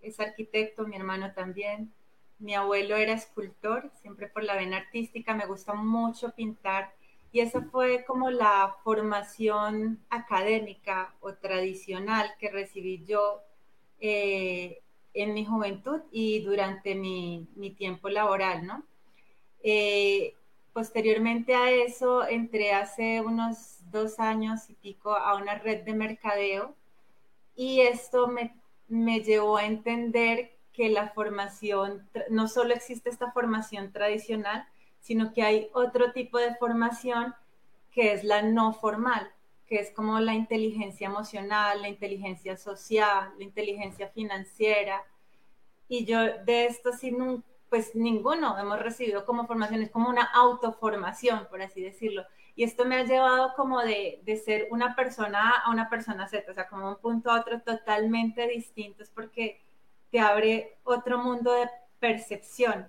es 0.00 0.18
arquitecto, 0.20 0.86
mi 0.86 0.96
hermano 0.96 1.34
también. 1.34 1.92
Mi 2.38 2.54
abuelo 2.54 2.96
era 2.96 3.12
escultor, 3.12 3.90
siempre 4.00 4.26
por 4.26 4.42
la 4.42 4.54
vena 4.54 4.78
artística. 4.78 5.34
Me 5.34 5.44
gusta 5.44 5.74
mucho 5.74 6.30
pintar. 6.30 6.94
Y 7.30 7.40
esa 7.40 7.60
fue 7.60 8.06
como 8.06 8.30
la 8.30 8.74
formación 8.84 10.00
académica 10.08 11.14
o 11.20 11.34
tradicional 11.34 12.32
que 12.38 12.50
recibí 12.50 13.04
yo 13.04 13.42
eh, 14.00 14.80
en 15.12 15.34
mi 15.34 15.44
juventud 15.44 16.00
y 16.10 16.40
durante 16.40 16.94
mi, 16.94 17.46
mi 17.54 17.70
tiempo 17.72 18.08
laboral, 18.08 18.66
¿no? 18.66 18.82
Eh, 19.62 20.36
Posteriormente 20.72 21.54
a 21.54 21.70
eso, 21.70 22.26
entré 22.26 22.72
hace 22.72 23.20
unos 23.20 23.78
dos 23.90 24.20
años 24.20 24.70
y 24.70 24.74
pico 24.74 25.16
a 25.16 25.34
una 25.34 25.56
red 25.56 25.82
de 25.82 25.94
mercadeo 25.94 26.76
y 27.56 27.80
esto 27.80 28.28
me, 28.28 28.54
me 28.88 29.20
llevó 29.20 29.56
a 29.56 29.66
entender 29.66 30.56
que 30.72 30.88
la 30.88 31.08
formación, 31.08 32.08
no 32.30 32.48
solo 32.48 32.72
existe 32.72 33.10
esta 33.10 33.32
formación 33.32 33.92
tradicional, 33.92 34.66
sino 35.00 35.32
que 35.32 35.42
hay 35.42 35.68
otro 35.74 36.12
tipo 36.12 36.38
de 36.38 36.54
formación 36.54 37.34
que 37.90 38.12
es 38.12 38.22
la 38.22 38.42
no 38.42 38.72
formal, 38.72 39.30
que 39.66 39.76
es 39.76 39.90
como 39.90 40.20
la 40.20 40.34
inteligencia 40.34 41.08
emocional, 41.08 41.82
la 41.82 41.88
inteligencia 41.88 42.56
social, 42.56 43.32
la 43.36 43.44
inteligencia 43.44 44.08
financiera. 44.08 45.04
Y 45.88 46.04
yo 46.04 46.20
de 46.44 46.66
esto 46.66 46.92
sí 46.92 47.10
nunca 47.10 47.49
pues 47.70 47.94
ninguno 47.94 48.58
hemos 48.58 48.80
recibido 48.80 49.24
como 49.24 49.46
formación, 49.46 49.80
es 49.80 49.90
como 49.90 50.10
una 50.10 50.24
autoformación, 50.24 51.46
por 51.48 51.62
así 51.62 51.80
decirlo. 51.80 52.26
Y 52.56 52.64
esto 52.64 52.84
me 52.84 52.96
ha 52.96 53.04
llevado 53.04 53.54
como 53.54 53.80
de, 53.80 54.20
de 54.24 54.36
ser 54.36 54.66
una 54.70 54.96
persona 54.96 55.50
A 55.50 55.66
a 55.66 55.70
una 55.70 55.88
persona 55.88 56.28
Z, 56.28 56.50
o 56.50 56.54
sea, 56.54 56.68
como 56.68 56.88
un 56.88 56.96
punto 56.96 57.30
a 57.30 57.40
otro 57.40 57.60
totalmente 57.62 58.46
distinto, 58.48 59.02
es 59.02 59.10
porque 59.10 59.60
te 60.10 60.20
abre 60.20 60.76
otro 60.82 61.18
mundo 61.18 61.52
de 61.52 61.70
percepción, 62.00 62.88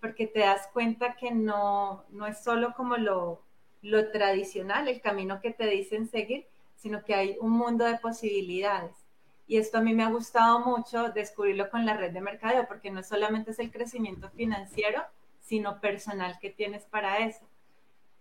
porque 0.00 0.26
te 0.26 0.40
das 0.40 0.66
cuenta 0.72 1.14
que 1.16 1.30
no, 1.30 2.04
no 2.08 2.26
es 2.26 2.42
solo 2.42 2.72
como 2.74 2.96
lo, 2.96 3.42
lo 3.82 4.10
tradicional, 4.10 4.88
el 4.88 5.02
camino 5.02 5.40
que 5.42 5.52
te 5.52 5.66
dicen 5.66 6.08
seguir, 6.08 6.46
sino 6.76 7.04
que 7.04 7.14
hay 7.14 7.36
un 7.40 7.50
mundo 7.50 7.84
de 7.84 7.98
posibilidades. 7.98 9.05
Y 9.48 9.58
esto 9.58 9.78
a 9.78 9.80
mí 9.80 9.94
me 9.94 10.02
ha 10.02 10.10
gustado 10.10 10.60
mucho 10.60 11.10
descubrirlo 11.10 11.70
con 11.70 11.86
la 11.86 11.96
red 11.96 12.12
de 12.12 12.20
mercadeo, 12.20 12.66
porque 12.66 12.90
no 12.90 13.02
solamente 13.02 13.52
es 13.52 13.58
el 13.58 13.70
crecimiento 13.70 14.28
financiero, 14.30 15.02
sino 15.40 15.80
personal 15.80 16.38
que 16.40 16.50
tienes 16.50 16.84
para 16.84 17.18
eso. 17.18 17.46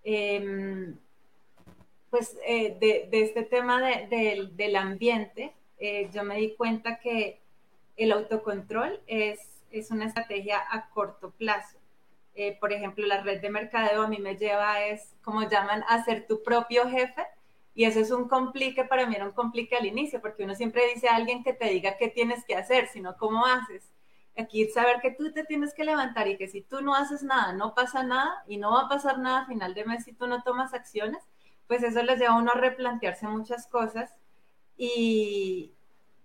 Em, 0.03 0.97
pues 2.11 2.37
eh, 2.45 2.77
de, 2.79 3.09
este 3.11 3.43
tema 3.43 3.81
del 3.81 4.75
ambiente, 4.75 5.53
eh, 5.79 6.09
yo 6.13 6.23
me 6.23 6.37
di 6.37 6.55
cuenta 6.55 6.99
que 6.99 7.41
el 7.97 8.11
autocontrol 8.11 9.01
es, 9.07 9.39
es 9.71 9.91
una 9.91 10.05
estrategia 10.05 10.61
a 10.69 10.89
corto 10.89 11.31
plazo. 11.31 11.77
Eh, 12.35 12.57
por 12.59 12.71
ejemplo, 12.71 13.05
la 13.07 13.21
red 13.21 13.41
de 13.41 13.49
mercadeo 13.49 14.03
a 14.03 14.07
mí 14.07 14.19
me 14.19 14.35
lleva 14.35 14.85
es, 14.85 15.15
como 15.23 15.49
llaman, 15.49 15.83
a 15.87 16.03
ser 16.03 16.27
tu 16.27 16.43
propio 16.43 16.87
jefe 16.87 17.25
Y 17.75 17.83
eso 17.83 17.99
es 17.99 18.09
un 18.09 18.29
complique, 18.29 18.85
para 18.85 19.05
mí 19.05 19.15
era 19.15 19.25
un 19.25 19.33
complique 19.33 19.75
al 19.75 19.85
inicio, 19.85 20.21
porque 20.21 20.45
uno 20.45 20.55
siempre 20.55 20.87
dice 20.93 21.09
a 21.09 21.15
alguien 21.17 21.43
que 21.43 21.53
te 21.53 21.69
diga 21.69 21.97
qué 21.97 22.07
tienes 22.07 22.45
que 22.45 22.55
hacer, 22.55 22.87
sino 22.87 23.17
cómo 23.17 23.45
haces. 23.45 23.91
Aquí 24.37 24.67
saber 24.69 25.01
que 25.01 25.11
tú 25.11 25.31
te 25.33 25.43
tienes 25.43 25.73
que 25.73 25.83
levantar 25.83 26.27
y 26.29 26.37
que 26.37 26.47
si 26.47 26.61
tú 26.61 26.81
no 26.81 26.95
haces 26.95 27.21
nada, 27.21 27.53
no 27.53 27.75
pasa 27.75 28.03
nada 28.03 28.43
y 28.47 28.57
no 28.57 28.71
va 28.71 28.83
a 28.83 28.89
pasar 28.89 29.19
nada 29.19 29.41
a 29.41 29.45
final 29.45 29.73
de 29.73 29.85
mes 29.85 30.05
si 30.05 30.13
tú 30.13 30.25
no 30.25 30.41
tomas 30.43 30.73
acciones, 30.73 31.21
pues 31.67 31.83
eso 31.83 32.01
les 32.01 32.19
lleva 32.19 32.33
a 32.35 32.37
uno 32.37 32.51
a 32.51 32.59
replantearse 32.59 33.27
muchas 33.27 33.67
cosas 33.67 34.13
y, 34.77 35.73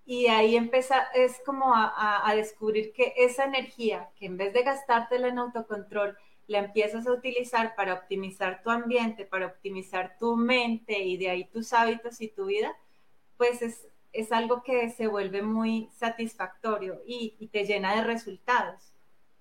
y 0.05 0.26
ahí 0.26 0.57
empieza, 0.57 1.03
es 1.14 1.40
como 1.44 1.74
a, 1.74 2.28
a, 2.28 2.34
descubrir 2.34 2.92
que 2.92 3.14
esa 3.16 3.44
energía, 3.44 4.11
que 4.16 4.26
en 4.26 4.36
vez 4.36 4.53
de 4.53 4.62
gastártela 4.62 5.28
en 5.28 5.38
autocontrol, 5.38 6.16
la 6.51 6.59
empiezas 6.59 7.07
a 7.07 7.12
utilizar 7.12 7.76
para 7.76 7.94
optimizar 7.94 8.61
tu 8.64 8.70
ambiente, 8.70 9.24
para 9.24 9.46
optimizar 9.46 10.16
tu 10.18 10.34
mente 10.34 10.98
y 10.98 11.16
de 11.16 11.30
ahí 11.30 11.44
tus 11.44 11.72
hábitos 11.72 12.20
y 12.20 12.26
tu 12.26 12.46
vida, 12.46 12.76
pues 13.36 13.62
es, 13.62 13.86
es 14.12 14.32
algo 14.32 14.64
que 14.64 14.90
se 14.90 15.07
vuelve 15.07 15.42
muy 15.42 15.88
satisfactorio 15.92 17.03
y, 17.07 17.36
y, 17.38 17.46
te 17.46 17.64
llena 17.64 17.94
de 17.94 18.03
resultados. 18.03 18.92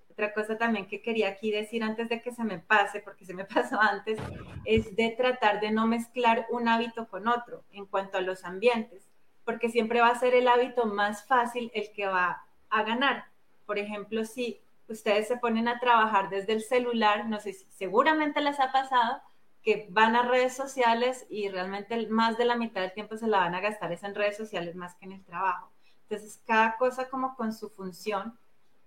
Otra 0.08 0.32
cosa 0.32 0.56
también 0.56 0.86
que 0.86 1.02
quería 1.02 1.30
aquí 1.30 1.50
decir 1.50 1.82
antes 1.82 2.08
de 2.08 2.22
que 2.22 2.30
se 2.30 2.44
me 2.44 2.60
pase, 2.60 3.00
porque 3.00 3.24
se 3.24 3.34
me 3.34 3.44
pasó 3.54 3.80
antes, 3.80 4.16
es 4.64 4.94
de 4.94 5.10
tratar 5.10 5.58
de 5.58 5.72
no 5.72 5.88
mezclar 5.88 6.46
un 6.48 6.68
hábito 6.68 7.08
con 7.08 7.26
otro 7.26 7.64
en 7.72 7.86
cuanto 7.86 8.18
a 8.18 8.20
los 8.20 8.44
ambientes, 8.44 9.02
porque 9.44 9.68
siempre 9.68 10.00
va 10.00 10.10
a 10.10 10.20
ser 10.20 10.36
el 10.36 10.46
hábito 10.46 10.86
más 10.86 11.26
fácil 11.26 11.72
el 11.74 11.90
que 11.90 12.06
va 12.06 12.44
a 12.68 12.84
ganar. 12.84 13.24
Por 13.66 13.80
ejemplo, 13.80 14.24
si 14.24 14.60
ustedes 14.92 15.28
se 15.28 15.36
ponen 15.36 15.68
a 15.68 15.78
trabajar 15.78 16.30
desde 16.30 16.52
el 16.52 16.62
celular, 16.62 17.26
no 17.26 17.40
sé 17.40 17.52
si 17.52 17.66
seguramente 17.70 18.40
les 18.40 18.58
ha 18.60 18.72
pasado 18.72 19.20
que 19.62 19.86
van 19.90 20.16
a 20.16 20.22
redes 20.22 20.54
sociales 20.54 21.26
y 21.28 21.48
realmente 21.48 22.06
más 22.08 22.38
de 22.38 22.46
la 22.46 22.56
mitad 22.56 22.80
del 22.80 22.92
tiempo 22.92 23.16
se 23.16 23.26
la 23.26 23.38
van 23.38 23.54
a 23.54 23.60
gastar 23.60 23.92
es 23.92 24.02
en 24.02 24.14
redes 24.14 24.36
sociales 24.36 24.74
más 24.74 24.94
que 24.94 25.04
en 25.04 25.12
el 25.12 25.24
trabajo. 25.24 25.70
Entonces, 26.08 26.42
cada 26.46 26.76
cosa 26.76 27.08
como 27.08 27.36
con 27.36 27.52
su 27.52 27.68
función, 27.68 28.38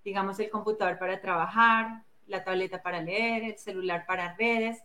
digamos 0.03 0.39
el 0.39 0.49
computador 0.49 0.97
para 0.97 1.21
trabajar, 1.21 2.03
la 2.27 2.43
tableta 2.43 2.81
para 2.81 3.01
leer, 3.01 3.43
el 3.43 3.57
celular 3.57 4.05
para 4.07 4.35
redes, 4.35 4.81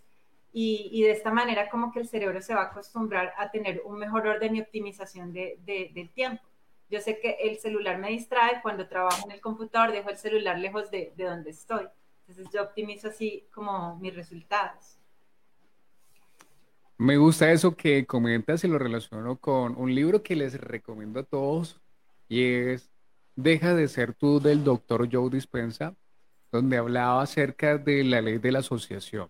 y, 0.52 1.02
de 1.02 1.12
esta 1.12 1.30
manera 1.30 1.68
como 1.68 1.92
que 1.92 2.00
el 2.00 2.08
cerebro 2.08 2.40
se 2.40 2.54
va 2.54 2.62
a 2.62 2.64
acostumbrar 2.66 3.34
a 3.36 3.50
tener 3.50 3.82
un 3.84 3.98
mejor 3.98 4.26
orden 4.26 4.56
y 4.56 4.60
optimización 4.60 5.32
de, 5.32 5.58
de, 5.64 5.90
del 5.94 6.10
tiempo. 6.10 6.42
Yo 6.90 7.00
sé 7.00 7.18
que 7.20 7.36
el 7.42 7.58
celular 7.58 7.98
me 7.98 8.10
distrae, 8.10 8.60
cuando 8.62 8.88
trabajo 8.88 9.26
en 9.26 9.32
el 9.32 9.40
computador 9.40 9.92
dejo 9.92 10.10
el 10.10 10.16
celular 10.16 10.58
lejos 10.58 10.90
de, 10.90 11.12
de 11.16 11.24
donde 11.24 11.50
estoy. 11.50 11.86
Entonces 12.26 12.52
yo 12.52 12.62
optimizo 12.62 13.08
así 13.08 13.46
como 13.52 13.96
mis 13.96 14.14
resultados. 14.14 14.98
Me 16.96 17.16
gusta 17.16 17.52
eso 17.52 17.76
que 17.76 18.06
comentas 18.06 18.64
y 18.64 18.68
lo 18.68 18.78
relaciono 18.78 19.36
con 19.36 19.76
un 19.76 19.94
libro 19.94 20.22
que 20.22 20.34
les 20.34 20.60
recomiendo 20.60 21.20
a 21.20 21.22
todos 21.22 21.80
y 22.28 22.44
es 22.44 22.90
Deja 23.38 23.72
de 23.72 23.86
ser 23.86 24.14
tú 24.14 24.40
del 24.40 24.64
doctor 24.64 25.08
Joe 25.08 25.30
Dispensa, 25.30 25.94
donde 26.50 26.76
hablaba 26.76 27.22
acerca 27.22 27.78
de 27.78 28.02
la 28.02 28.20
ley 28.20 28.38
de 28.38 28.50
la 28.50 28.58
asociación. 28.58 29.28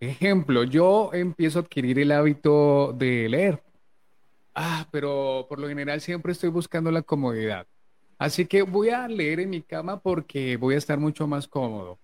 Ejemplo, 0.00 0.64
yo 0.64 1.10
empiezo 1.12 1.58
a 1.58 1.62
adquirir 1.62 1.98
el 1.98 2.10
hábito 2.12 2.94
de 2.94 3.28
leer 3.28 3.62
Ah, 4.60 4.88
pero 4.90 5.46
por 5.48 5.60
lo 5.60 5.68
general 5.68 6.00
siempre 6.00 6.32
estoy 6.32 6.50
buscando 6.50 6.90
la 6.90 7.02
comodidad. 7.02 7.68
Así 8.18 8.44
que 8.44 8.62
voy 8.62 8.88
a 8.88 9.06
leer 9.06 9.38
en 9.38 9.50
mi 9.50 9.62
cama 9.62 10.00
porque 10.00 10.56
voy 10.56 10.74
a 10.74 10.78
estar 10.78 10.98
mucho 10.98 11.28
más 11.28 11.46
cómodo. 11.46 12.00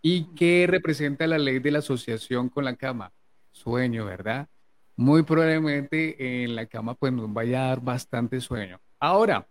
¿Y 0.00 0.34
qué 0.34 0.66
representa 0.66 1.26
la 1.26 1.36
ley 1.36 1.58
de 1.58 1.70
la 1.70 1.80
asociación 1.80 2.48
con 2.48 2.64
la 2.64 2.74
cama? 2.74 3.12
Sueño, 3.52 4.06
¿verdad? 4.06 4.48
Muy 4.96 5.24
probablemente 5.24 6.42
en 6.42 6.56
la 6.56 6.64
cama 6.64 6.94
pues 6.94 7.12
nos 7.12 7.30
vaya 7.30 7.66
a 7.66 7.68
dar 7.68 7.82
bastante 7.82 8.40
sueño. 8.40 8.80
Ahora, 8.98 9.46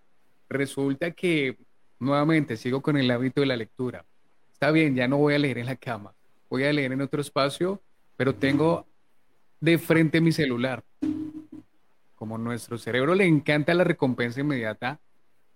resulta 0.49 1.11
que 1.11 1.55
nuevamente 1.99 2.57
sigo 2.57 2.81
con 2.81 2.97
el 2.97 3.11
hábito 3.11 3.41
de 3.41 3.47
la 3.47 3.57
lectura. 3.57 4.07
Está 4.51 4.71
bien, 4.71 4.95
ya 4.95 5.07
no 5.07 5.17
voy 5.17 5.35
a 5.35 5.39
leer 5.39 5.59
en 5.59 5.67
la 5.67 5.75
cama, 5.75 6.15
voy 6.49 6.63
a 6.63 6.73
leer 6.73 6.93
en 6.93 7.01
otro 7.01 7.21
espacio, 7.21 7.79
pero 8.15 8.33
tengo 8.33 8.87
de 9.59 9.77
frente 9.77 10.19
mi 10.19 10.31
celular 10.31 10.83
como 12.17 12.37
nuestro 12.37 12.77
cerebro 12.77 13.13
le 13.15 13.25
encanta 13.25 13.73
la 13.75 13.83
recompensa 13.83 14.41
inmediata 14.41 14.99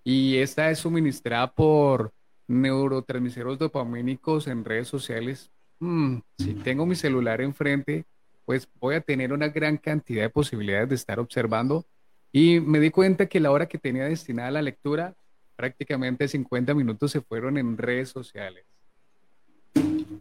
y 0.03 0.37
esta 0.37 0.69
es 0.69 0.79
suministrada 0.79 1.51
por 1.51 2.13
neurotransmisores 2.47 3.57
dopamínicos 3.57 4.47
en 4.47 4.63
redes 4.63 4.87
sociales, 4.87 5.51
mm, 5.79 6.17
si 6.37 6.53
tengo 6.53 6.85
mi 6.85 6.95
celular 6.95 7.41
enfrente, 7.41 8.05
pues 8.45 8.69
voy 8.79 8.95
a 8.95 9.01
tener 9.01 9.33
una 9.33 9.47
gran 9.47 9.77
cantidad 9.77 10.21
de 10.21 10.29
posibilidades 10.29 10.89
de 10.89 10.95
estar 10.95 11.19
observando 11.19 11.85
y 12.31 12.59
me 12.59 12.79
di 12.79 12.91
cuenta 12.91 13.25
que 13.25 13.39
la 13.39 13.51
hora 13.51 13.67
que 13.67 13.77
tenía 13.77 14.05
destinada 14.05 14.49
a 14.49 14.51
la 14.51 14.61
lectura, 14.61 15.15
prácticamente 15.55 16.27
50 16.27 16.73
minutos 16.75 17.11
se 17.11 17.21
fueron 17.21 17.57
en 17.57 17.77
redes 17.77 18.09
sociales. 18.09 18.65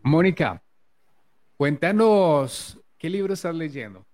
Mónica, 0.03 0.63
cuéntanos, 1.57 2.81
¿qué 2.97 3.11
libro 3.11 3.35
estás 3.35 3.55
leyendo? 3.55 4.07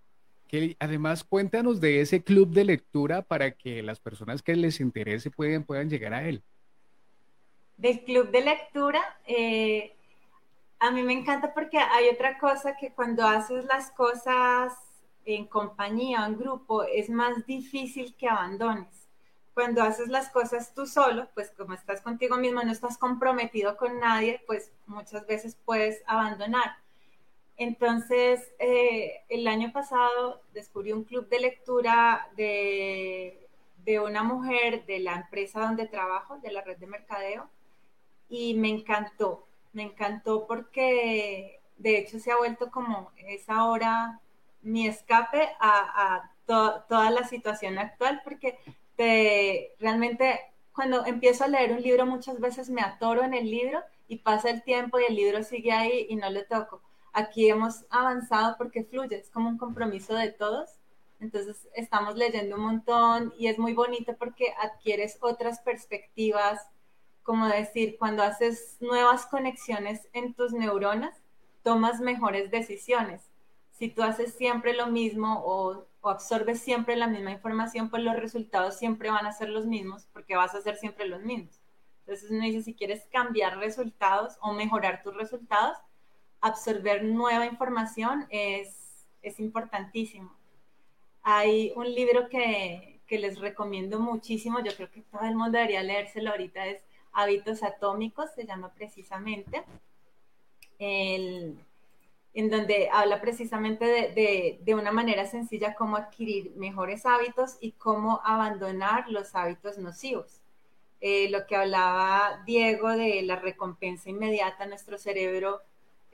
Que 0.49 0.76
además 0.78 1.24
cuéntanos 1.24 1.80
de 1.80 2.01
ese 2.01 2.22
club 2.22 2.51
de 2.51 2.64
lectura 2.64 3.22
para 3.22 3.51
que 3.53 3.82
las 3.82 4.01
personas 4.01 4.42
que 4.42 4.55
les 4.55 4.80
interese 4.80 5.30
puedan, 5.30 5.64
puedan 5.64 5.90
llegar 5.90 6.14
a 6.14 6.28
él. 6.28 6.42
Del 7.76 8.05
club 8.05 8.30
de 8.30 8.40
lectura, 8.42 9.03
eh, 9.26 9.94
a 10.78 10.90
mí 10.90 11.03
me 11.03 11.12
encanta 11.12 11.53
porque 11.53 11.78
hay 11.78 12.09
otra 12.09 12.38
cosa 12.38 12.76
que 12.76 12.92
cuando 12.92 13.26
haces 13.26 13.64
las 13.66 13.90
cosas 13.90 14.72
en 15.24 15.47
compañía 15.47 16.22
o 16.22 16.26
en 16.26 16.38
grupo 16.38 16.84
es 16.84 17.11
más 17.11 17.44
difícil 17.47 18.14
que 18.16 18.28
abandones. 18.28 19.09
Cuando 19.55 19.82
haces 19.82 20.09
las 20.09 20.30
cosas 20.30 20.74
tú 20.74 20.86
solo, 20.86 21.28
pues 21.34 21.51
como 21.57 21.74
estás 21.74 22.01
contigo 22.03 22.36
mismo, 22.36 22.62
no 22.62 22.70
estás 22.70 22.99
comprometido 22.99 23.76
con 23.76 23.99
nadie, 24.01 24.42
pues 24.47 24.70
muchas 24.86 25.26
veces 25.26 25.57
puedes 25.64 26.03
abandonar 26.07 26.76
entonces, 27.57 28.52
eh, 28.59 29.22
el 29.28 29.48
año 29.48 29.72
pasado 29.72 30.42
descubrí 30.52 30.92
un 30.92 31.04
club 31.04 31.28
de 31.28 31.40
lectura 31.40 32.28
de, 32.36 33.42
una 34.04 34.22
mujer 34.22 34.84
de 34.84 34.98
la 34.98 35.14
empresa 35.14 35.61
donde 35.61 35.86
trabajo, 35.86 36.38
de 36.38 36.52
la 36.52 36.61
red 36.61 36.76
de 36.76 36.86
mercadeo, 36.86 37.48
y 38.28 38.54
me 38.54 38.68
encantó, 38.68 39.46
me 39.72 39.84
encantó 39.84 40.46
porque 40.46 41.61
de 41.78 41.98
hecho 41.98 42.18
se 42.18 42.32
ha 42.32 42.36
vuelto 42.36 42.70
como 42.70 43.12
es 43.16 43.48
ahora 43.48 44.20
mi 44.62 44.86
escape 44.88 45.48
a, 45.61 46.30
toda 46.46 47.11
la 47.11 47.24
situación 47.24 47.78
actual, 47.78 48.20
porque 48.24 48.59
te, 48.96 49.74
realmente 49.80 50.40
cuando 50.72 51.04
empiezo 51.07 51.44
a 51.44 51.48
leer 51.48 51.72
un 51.72 51.82
libro 51.82 52.07
muchas 52.07 52.38
veces 52.40 52.70
me 52.70 52.82
atoro 52.82 53.24
en 53.24 53.34
el 53.34 53.50
libro 53.50 53.82
y 54.09 54.18
pasa 54.18 54.50
el 54.50 54.62
tiempo 54.62 55.00
y 55.00 55.04
el 55.04 55.16
libro 55.16 55.42
sigue 55.42 55.72
ahí 55.72 56.07
y 56.09 56.16
no 56.16 56.30
le 56.30 56.44
toco 56.44 56.82
Aquí 57.19 57.49
hemos 57.49 57.87
avanzado 57.89 58.57
porque 58.59 58.85
fluye, 58.85 59.17
es 59.17 59.31
como 59.31 59.49
un 59.49 59.57
compromiso 59.57 60.14
de 60.14 60.33
todos. 60.33 60.69
Entonces 61.19 61.67
estamos 61.75 62.14
leyendo 62.14 62.57
un 62.57 62.62
montón 62.62 63.33
y 63.39 63.47
es 63.47 63.59
muy 63.59 63.73
bonito 63.73 64.14
porque 64.19 64.53
adquieres 64.61 65.17
otras 65.23 65.61
perspectivas, 65.61 66.61
como 67.23 67.49
decir, 67.49 67.97
cuando 67.99 68.23
haces 68.23 68.77
nuevas 68.81 69.25
conexiones 69.25 70.07
en 70.12 70.35
tus 70.35 70.53
neuronas, 70.53 71.17
tomas 71.62 72.01
mejores 72.01 72.51
decisiones. 72.51 73.23
Si 73.73 73.89
tú 73.89 74.03
haces 74.03 74.35
siempre 74.35 74.75
lo 74.75 74.89
mismo 74.89 75.43
o, 75.43 75.87
absorbes 76.03 76.61
siempre 76.61 76.97
la 76.97 77.07
misma 77.07 77.31
información, 77.31 77.89
pues 77.89 78.03
los 78.03 78.17
resultados 78.17 78.77
siempre 78.77 79.11
van 79.11 79.25
a 79.25 79.33
ser 79.33 79.49
los 79.49 79.64
mismos 79.64 80.07
porque 80.12 80.37
vas 80.37 80.55
a 80.55 80.59
hacer 80.59 80.77
siempre 80.77 81.09
los 81.09 81.23
mismos. 81.23 81.62
Entonces 82.01 82.31
uno 82.31 82.43
dice, 82.43 82.61
si 82.61 82.75
quieres 82.75 83.07
cambiar 83.11 83.57
resultados 83.57 84.37
o 84.43 84.53
mejorar 84.53 85.03
tus 85.03 85.17
resultados, 85.17 85.79
absorber 86.47 87.05
nueva 87.05 87.47
información 87.47 88.26
es, 88.30 89.07
es 89.22 89.40
importantísimo. 89.40 90.34
Hay 91.22 91.72
un 91.76 91.92
libro 91.92 92.28
que, 92.28 93.01
que, 93.07 93.18
les 93.18 93.38
recomiendo 93.38 93.99
muchísimo, 93.99 94.61
yo 94.61 94.74
creo 94.76 94.90
que 94.90 95.03
todo 95.03 95.22
el 95.22 95.34
mundo 95.34 95.59
debería 95.59 95.82
leérselo 95.82 96.30
ahorita, 96.30 96.66
es 96.66 96.82
Hábitos 97.12 97.62
Atómicos, 97.62 98.30
se 98.34 98.47
llama 98.47 98.72
precisamente, 98.74 99.64
el, 100.78 101.59
en 102.34 102.51
donde 102.51 102.88
habla 102.92 103.20
precisamente 103.20 103.86
de, 103.86 104.12
de, 104.12 104.61
de, 104.62 104.74
una 104.74 104.92
manera 104.92 105.26
sencilla 105.26 105.74
cómo 105.74 105.97
adquirir 105.97 106.53
mejores 106.57 107.07
hábitos 107.07 107.57
y 107.61 107.72
cómo 107.72 108.20
abandonar 108.24 109.09
los 109.09 109.34
hábitos 109.34 109.78
nocivos. 109.78 110.42
Eh, 111.01 111.28
lo 111.30 111.47
que 111.47 111.57
hablaba 111.57 112.42
Diego 112.47 112.90
de 112.90 113.22
la 113.22 113.36
recompensa 113.36 114.11
inmediata, 114.11 114.66
nuestro 114.66 114.99
cerebro 114.99 115.61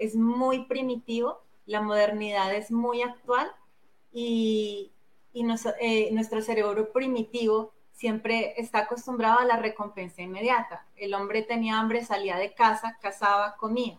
es 0.02 0.16
muy 0.16 0.64
primitivo, 0.64 1.40
la 1.64 1.80
modernidad 1.80 2.54
es 2.54 2.70
muy 2.70 3.02
actual 3.02 3.50
y, 4.12 4.92
eh, 5.80 6.10
nuestro 6.12 6.42
cerebro 6.42 6.92
primitivo 6.92 7.72
siempre 7.92 8.54
está 8.60 8.80
acostumbrado 8.80 9.38
a 9.38 9.44
la 9.44 9.56
recompensa 9.56 10.22
inmediata. 10.22 10.84
El 10.96 11.14
hombre 11.14 11.42
tenía 11.42 11.78
hambre, 11.78 12.04
salía 12.04 12.36
de 12.36 12.52
casa, 12.52 12.98
cazaba, 13.00 13.56
comía. 13.56 13.98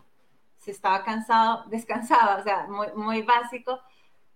Se 0.58 0.70
estaba 0.70 1.02
cansado, 1.04 1.64
descansaba, 1.70 2.36
o 2.36 2.42
sea, 2.42 2.66
muy, 2.68 2.88
muy 2.94 3.22
básico. 3.22 3.80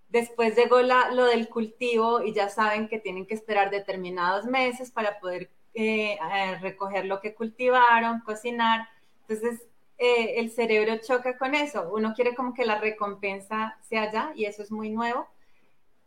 Después 0.09 0.57
llegó 0.57 0.81
la, 0.81 1.11
lo 1.11 1.27
del 1.27 1.49
cultivo 1.51 2.23
y 2.23 2.33
ya 2.33 2.49
saben 2.49 2.89
que 2.89 2.99
tienen 2.99 3.27
que 3.27 3.35
esperar 3.35 3.71
determinados 3.71 4.47
meses 4.47 4.91
para 4.91 5.21
poder 5.21 5.51
eh, 5.75 6.14
eh, 6.14 6.59
recoger 6.61 7.05
lo 7.05 7.21
que 7.21 7.35
cultivaron, 7.35 8.21
cocinar. 8.21 8.89
Entonces, 9.29 9.69
eh, 9.99 10.34
el 10.38 10.51
cerebro 10.51 10.99
choca 10.99 11.36
con 11.36 11.55
eso. 11.55 11.90
Uno 11.92 12.14
quiere 12.14 12.34
como 12.34 12.55
que 12.55 12.64
la 12.64 12.78
recompensa 12.80 13.78
sea 13.82 14.03
allá 14.03 14.32
y 14.36 14.44
eso 14.44 14.62
es 14.62 14.70
muy 14.70 14.90
nuevo. 14.90 15.26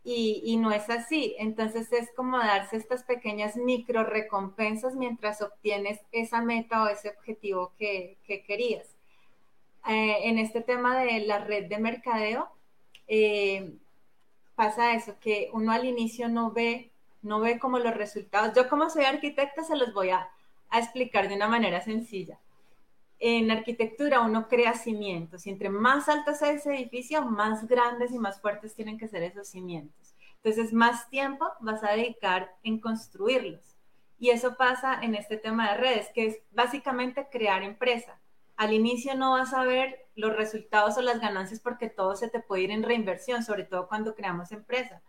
Y, 0.04 0.56
no 0.56 0.72
es 0.72 0.90
así. 0.90 1.36
Entonces 1.38 1.92
es 1.92 2.10
como 2.16 2.38
darse 2.38 2.76
estas 2.76 3.04
pequeñas 3.04 3.56
micro 3.56 4.02
recompensas 4.04 4.96
mientras 4.96 5.42
obtienes 5.42 6.00
esa 6.10 6.42
meta 6.42 6.82
o 6.82 6.88
ese 6.88 7.10
objetivo 7.10 7.72
que, 7.78 8.18
que 8.26 8.42
querías. 8.42 8.96
en 9.86 10.38
este 10.38 10.60
tema 10.62 10.98
de 11.02 11.20
la 11.20 11.38
red 11.38 11.66
de 11.68 11.78
mercadeo, 11.78 12.48
pasa 14.56 14.94
eso, 14.94 15.18
que 15.20 15.50
uno 15.52 15.72
al 15.72 15.84
inicio 15.84 16.28
no 16.28 16.50
ve, 16.52 16.90
no 17.22 17.40
ve 17.40 17.58
como 17.58 17.78
los 17.78 17.94
resultados. 17.94 18.54
Yo 18.56 18.68
como 18.68 18.90
soy 18.90 19.04
arquitecta 19.04 19.62
se 19.64 19.76
los 19.76 19.92
voy 19.94 20.10
a 20.10 20.28
explicar 20.72 21.28
de 21.28 21.36
una 21.36 21.48
manera 21.48 21.80
sencilla. 21.80 22.38
En 23.24 23.52
arquitectura 23.52 24.20
uno 24.20 24.48
crea 24.48 24.74
cimientos 24.74 25.46
y 25.46 25.50
entre 25.50 25.68
más 25.68 26.08
alto 26.08 26.34
sea 26.34 26.50
ese 26.50 26.74
edificio, 26.74 27.22
más 27.22 27.68
grandes 27.68 28.10
y 28.10 28.18
más 28.18 28.40
fuertes 28.40 28.74
tienen 28.74 28.98
que 28.98 29.06
ser 29.06 29.22
esos 29.22 29.46
cimientos. 29.46 30.16
Entonces, 30.42 30.72
más 30.72 31.08
tiempo 31.08 31.46
vas 31.60 31.84
a 31.84 31.92
dedicar 31.92 32.52
en 32.64 32.80
construirlos. 32.80 33.78
Y 34.18 34.30
eso 34.30 34.56
pasa 34.56 35.00
en 35.00 35.14
este 35.14 35.36
tema 35.36 35.70
de 35.70 35.76
redes, 35.76 36.08
que 36.12 36.26
es 36.26 36.38
básicamente 36.50 37.28
crear 37.30 37.62
empresa. 37.62 38.18
Al 38.56 38.72
inicio 38.72 39.14
no 39.14 39.34
vas 39.34 39.54
a 39.54 39.62
ver 39.62 40.04
los 40.16 40.34
resultados 40.34 40.98
o 40.98 41.02
las 41.02 41.20
ganancias 41.20 41.60
porque 41.60 41.88
todo 41.88 42.16
se 42.16 42.28
te 42.28 42.40
puede 42.40 42.62
ir 42.62 42.70
en 42.72 42.82
reinversión, 42.82 43.44
sobre 43.44 43.62
todo 43.62 43.86
cuando 43.86 44.16
creamos 44.16 44.50
empresa. 44.50 45.00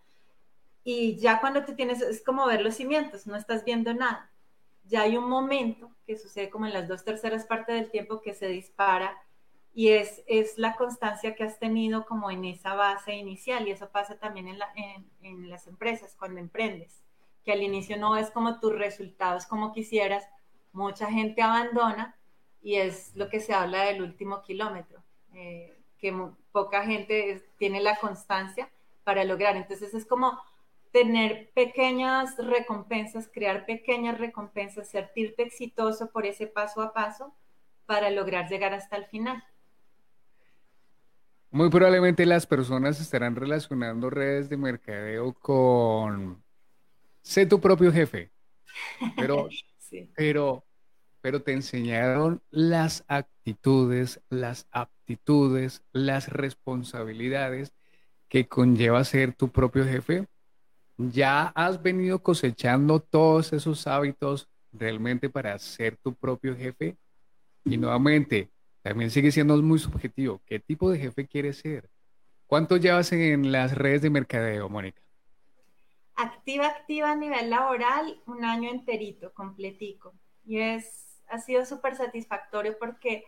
Y 0.83 1.15
ya 1.17 1.41
cuando 1.41 1.65
te 1.65 1.73
tienes, 1.73 1.99
es 2.03 2.23
como 2.23 2.45
ver 2.45 2.61
los 2.61 2.75
cimientos, 2.75 3.25
no 3.25 3.35
estás 3.35 3.65
viendo 3.65 3.91
nada. 3.95 4.29
Ya 4.85 5.01
hay 5.01 5.17
un 5.17 5.29
momento 5.29 5.91
que 6.05 6.17
sucede 6.17 6.49
como 6.49 6.65
en 6.65 6.73
las 6.73 6.87
dos 6.87 7.03
terceras 7.03 7.45
partes 7.45 7.75
del 7.75 7.89
tiempo 7.89 8.21
que 8.21 8.33
se 8.33 8.47
dispara 8.47 9.17
y 9.73 9.89
es, 9.89 10.23
es 10.27 10.57
la 10.57 10.75
constancia 10.75 11.35
que 11.35 11.43
has 11.43 11.57
tenido 11.57 12.05
como 12.05 12.29
en 12.29 12.45
esa 12.45 12.75
base 12.75 13.13
inicial 13.13 13.67
y 13.67 13.71
eso 13.71 13.89
pasa 13.89 14.19
también 14.19 14.47
en, 14.47 15.49
las 15.49 15.67
empresas 15.67 16.15
cuando 16.15 16.39
emprendes, 16.39 17.03
que 17.43 17.51
al 17.51 17.63
inicio 17.63 17.97
no 17.97 18.15
es 18.15 18.29
como 18.29 18.59
tus 18.59 18.73
resultados 18.73 19.45
como 19.47 19.73
quisieras, 19.73 20.27
mucha 20.73 21.07
gente 21.07 21.41
abandona 21.41 22.15
y 22.61 22.75
es 22.75 23.15
lo 23.15 23.29
que 23.29 23.39
se 23.39 23.53
habla 23.53 23.83
del 23.83 24.01
último 24.01 24.43
kilómetro, 24.43 25.03
eh, 25.33 25.75
que 25.97 26.15
poca 26.51 26.85
gente 26.85 27.43
tiene 27.57 27.81
la 27.81 27.97
constancia 27.97 28.69
para 29.03 29.23
lograr. 29.23 29.55
Entonces 29.55 29.93
es 29.93 30.05
como 30.05 30.39
tener 30.93 31.51
pequeñas 31.53 32.37
recompensas, 32.37 33.27
crear 33.27 33.65
pequeñas 33.65 34.17
recompensas, 34.19 34.89
sentirte 34.89 35.43
exitoso 35.43 36.11
por 36.11 36.25
ese 36.25 36.47
paso 36.47 36.81
a 36.81 36.93
paso 36.93 37.35
para 37.85 38.11
lograr 38.11 38.47
llegar 38.47 38.73
hasta 38.73 38.95
el 38.95 39.05
final. 39.07 39.43
Muy 41.49 41.69
probablemente 41.69 42.25
las 42.25 42.45
personas 42.45 43.01
estarán 43.01 43.35
relacionando 43.35 44.09
redes 44.09 44.49
de 44.49 44.57
mercadeo 44.57 45.33
con 45.33 46.41
sé 47.21 47.45
tu 47.47 47.59
propio 47.59 47.91
jefe. 47.91 48.31
Pero, 49.17 49.49
sí. 49.79 50.09
pero 50.15 50.63
pero 51.23 51.41
te 51.41 51.53
enseñaron 51.53 52.41
las 52.51 53.05
actitudes, 53.07 54.19
las 54.29 54.67
aptitudes, 54.71 55.81
las 55.93 56.27
responsabilidades 56.27 57.71
que 58.27 58.49
conlleva 58.49 59.05
ser 59.05 59.33
tu 59.33 59.47
propio 59.47 59.85
jefe. 59.85 60.27
Ya 60.97 61.47
has 61.55 61.81
venido 61.81 62.21
cosechando 62.21 62.99
todos 62.99 63.53
esos 63.53 63.87
hábitos 63.87 64.47
realmente 64.71 65.29
para 65.29 65.57
ser 65.59 65.97
tu 65.97 66.13
propio 66.13 66.55
jefe. 66.55 66.97
Y 67.65 67.77
nuevamente, 67.77 68.49
también 68.81 69.09
sigue 69.09 69.31
siendo 69.31 69.55
muy 69.61 69.79
subjetivo. 69.79 70.41
¿Qué 70.45 70.59
tipo 70.59 70.91
de 70.91 70.99
jefe 70.99 71.27
quieres 71.27 71.57
ser? 71.57 71.89
¿Cuánto 72.47 72.77
llevas 72.77 73.11
en 73.11 73.51
las 73.51 73.75
redes 73.75 74.01
de 74.01 74.09
mercadeo, 74.09 74.69
Mónica? 74.69 75.01
Activa, 76.15 76.67
activa 76.67 77.11
a 77.11 77.15
nivel 77.15 77.49
laboral, 77.49 78.21
un 78.27 78.45
año 78.45 78.69
enterito, 78.69 79.33
completico. 79.33 80.13
Y 80.45 80.59
es 80.59 81.13
ha 81.33 81.39
sido 81.39 81.65
súper 81.65 81.95
satisfactorio 81.95 82.77
porque 82.77 83.25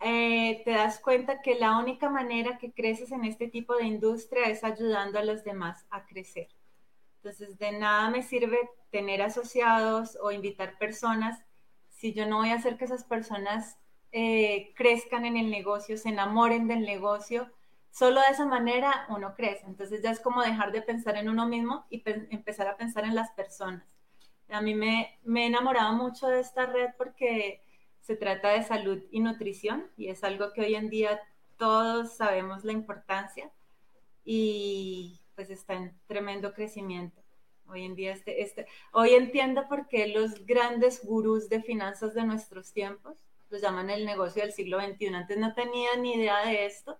eh, 0.00 0.62
te 0.64 0.72
das 0.72 0.98
cuenta 0.98 1.40
que 1.40 1.54
la 1.54 1.78
única 1.78 2.10
manera 2.10 2.58
que 2.58 2.72
creces 2.72 3.12
en 3.12 3.24
este 3.24 3.48
tipo 3.48 3.76
de 3.76 3.84
industria 3.84 4.46
es 4.46 4.64
ayudando 4.64 5.18
a 5.18 5.24
los 5.24 5.44
demás 5.44 5.86
a 5.90 6.06
crecer. 6.06 6.48
Entonces, 7.26 7.58
de 7.58 7.72
nada 7.72 8.08
me 8.08 8.22
sirve 8.22 8.56
tener 8.92 9.20
asociados 9.20 10.16
o 10.22 10.30
invitar 10.30 10.78
personas 10.78 11.36
si 11.88 12.12
yo 12.12 12.24
no 12.24 12.36
voy 12.36 12.50
a 12.50 12.54
hacer 12.54 12.76
que 12.76 12.84
esas 12.84 13.02
personas 13.02 13.78
eh, 14.12 14.72
crezcan 14.76 15.24
en 15.24 15.36
el 15.36 15.50
negocio, 15.50 15.98
se 15.98 16.10
enamoren 16.10 16.68
del 16.68 16.82
negocio. 16.82 17.50
Solo 17.90 18.20
de 18.20 18.28
esa 18.30 18.46
manera 18.46 19.06
uno 19.08 19.34
crece. 19.34 19.66
Entonces 19.66 20.02
ya 20.04 20.12
es 20.12 20.20
como 20.20 20.40
dejar 20.40 20.70
de 20.70 20.82
pensar 20.82 21.16
en 21.16 21.28
uno 21.28 21.48
mismo 21.48 21.84
y 21.90 22.04
empezar 22.30 22.68
a 22.68 22.76
pensar 22.76 23.02
en 23.02 23.16
las 23.16 23.32
personas. 23.32 23.84
A 24.48 24.60
mí 24.60 24.76
me, 24.76 25.18
me 25.24 25.42
he 25.42 25.46
enamorado 25.46 25.94
mucho 25.94 26.28
de 26.28 26.38
esta 26.38 26.66
red 26.66 26.90
porque 26.96 27.60
se 28.02 28.14
trata 28.14 28.50
de 28.50 28.62
salud 28.62 29.02
y 29.10 29.18
nutrición 29.18 29.90
y 29.96 30.10
es 30.10 30.22
algo 30.22 30.52
que 30.52 30.60
hoy 30.60 30.76
en 30.76 30.90
día 30.90 31.20
todos 31.56 32.16
sabemos 32.16 32.62
la 32.62 32.70
importancia 32.70 33.50
y 34.24 35.25
pues 35.36 35.50
está 35.50 35.74
en 35.74 35.96
tremendo 36.08 36.52
crecimiento. 36.52 37.22
Hoy 37.68 37.84
en 37.84 37.94
día, 37.94 38.12
este, 38.12 38.42
este, 38.42 38.66
hoy 38.92 39.10
entiendo 39.10 39.68
por 39.68 39.86
qué 39.86 40.08
los 40.08 40.46
grandes 40.46 41.04
gurús 41.04 41.48
de 41.48 41.62
finanzas 41.62 42.14
de 42.14 42.24
nuestros 42.24 42.72
tiempos 42.72 43.16
los 43.50 43.60
llaman 43.60 43.90
el 43.90 44.04
negocio 44.04 44.42
del 44.42 44.52
siglo 44.52 44.80
XXI. 44.80 45.14
Antes 45.14 45.38
no 45.38 45.54
tenía 45.54 45.96
ni 45.96 46.14
idea 46.14 46.44
de 46.46 46.66
esto 46.66 46.98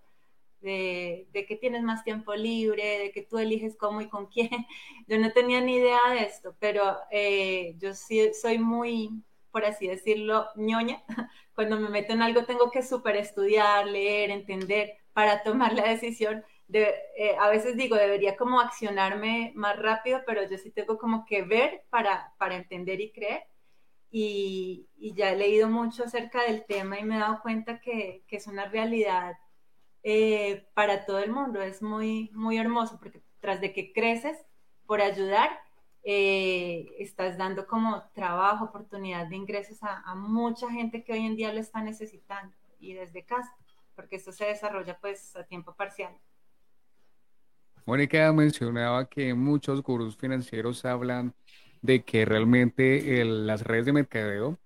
de, 0.61 1.47
que 1.49 1.57
tienes 1.57 1.83
más 1.83 2.05
tiempo 2.05 2.35
libre, 2.35 2.99
de 2.99 3.13
que 3.13 3.23
tú 3.23 3.39
eliges 3.39 3.77
cómo 3.77 4.01
y 4.01 4.09
con 4.09 4.27
quién. 4.27 4.51
Yo 5.07 5.19
no 5.19 5.33
tenía 5.33 5.61
ni 5.61 5.77
idea 5.77 6.01
de 6.11 6.25
esto, 6.25 6.57
pero 6.59 6.99
eh, 7.11 7.75
yo 7.79 7.95
sí 7.95 8.33
soy 8.35 8.59
muy, 8.59 9.23
por 9.51 9.65
así 9.65 9.87
decirlo, 9.87 10.47
ñoña. 10.57 11.03
Cuando 11.55 11.79
me 11.79 11.89
meto 11.89 12.13
en 12.13 12.23
algo 12.23 12.45
tengo 12.45 12.71
que 12.71 12.83
súper 12.83 13.17
estudiar, 13.17 13.87
leer, 13.87 14.31
entender 14.31 14.99
para 15.13 15.43
tomar 15.43 15.73
la 15.73 15.89
decisión. 15.89 16.45
De, 16.69 16.95
eh, 17.17 17.37
a 17.39 17.49
veces 17.49 17.77
digo, 17.77 17.97
debería 17.97 18.37
como 18.37 18.61
accionarme 18.61 19.53
más 19.55 19.79
rápido, 19.79 20.23
pero 20.27 20.49
yo 20.49 20.59
sí 20.59 20.71
tengo 20.71 20.99
como 20.99 21.25
que 21.25 21.43
ver 21.43 21.85
para, 21.91 22.35
para 22.39 22.57
entender 22.57 23.01
y 23.01 23.13
creer. 23.13 23.45
Y, 24.11 24.89
y, 24.97 25.15
ya 25.15 25.33
he 25.33 25.37
leído 25.37 25.69
mucho 25.69 26.05
acerca 26.05 26.43
del 26.43 26.65
tema 26.65 26.99
y 26.99 27.05
me 27.05 27.17
he 27.17 27.19
dado 27.19 27.41
cuenta 27.43 27.81
que, 27.81 28.25
que 28.29 28.37
es 28.37 28.47
una 28.47 28.67
realidad 28.67 29.37
eh, 30.03 30.67
para 30.75 31.05
todo 31.05 31.19
el 31.19 31.33
mundo. 31.33 31.61
Es 31.61 31.83
muy, 31.83 32.31
muy 32.33 32.59
hermoso 32.59 32.99
porque 32.99 33.23
tras 33.41 33.61
de 33.61 33.73
que 33.73 33.93
creces 33.93 34.39
por 34.87 35.01
ayudar, 35.01 35.51
eh, 36.05 36.95
estás 37.01 37.37
dando 37.37 37.67
como 37.67 38.05
trabajo, 38.15 38.67
oportunidad 38.67 39.27
de 39.27 39.35
ingresos 39.35 39.79
a, 39.83 40.15
mucha 40.15 40.71
gente 40.71 41.03
que 41.03 41.13
hoy 41.13 41.27
en 41.27 41.35
día 41.35 41.53
lo 41.53 41.59
está 41.59 41.81
necesitando 41.83 42.55
y 42.79 42.95
desde 42.95 43.25
casa, 43.25 43.57
porque 43.97 44.15
esto 44.15 44.31
se 44.31 44.45
desarrolla 44.45 44.97
pues 45.01 45.35
a 45.35 45.43
tiempo 45.43 45.75
parcial. 45.75 46.17
Mónica 47.87 48.33
mencionaba 48.33 49.09
que 49.09 49.33
muchos 49.33 49.81
gurús 49.81 50.17
financieros 50.17 50.85
hablan 50.85 51.35
de 51.83 52.03
que 52.03 52.25
realmente 52.25 53.25
las 53.25 53.63
redes 53.63 53.87
de 53.87 53.93
mercadeo 53.93 54.59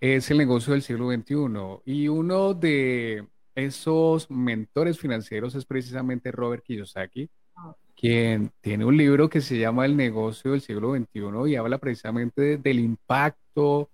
es 0.00 0.30
el 0.30 0.38
negocio 0.38 0.72
del 0.72 0.80
siglo 0.80 1.12
XXI 1.12 1.82
y 1.84 2.08
uno 2.08 2.54
de 2.54 3.26
esos 3.54 4.30
mentores 4.30 4.98
financieros 4.98 5.54
es 5.54 5.66
precisamente 5.66 6.32
Robert 6.32 6.64
Kiyosaki, 6.64 7.28
ah. 7.56 7.74
quien 7.94 8.50
tiene 8.62 8.86
un 8.86 8.96
libro 8.96 9.28
que 9.28 9.42
se 9.42 9.58
llama 9.58 9.84
El 9.84 9.94
negocio 9.94 10.52
del 10.52 10.62
siglo 10.62 10.96
XXI 10.96 11.50
y 11.50 11.56
habla 11.56 11.76
precisamente 11.76 12.56
del 12.56 12.80
impacto, 12.80 13.90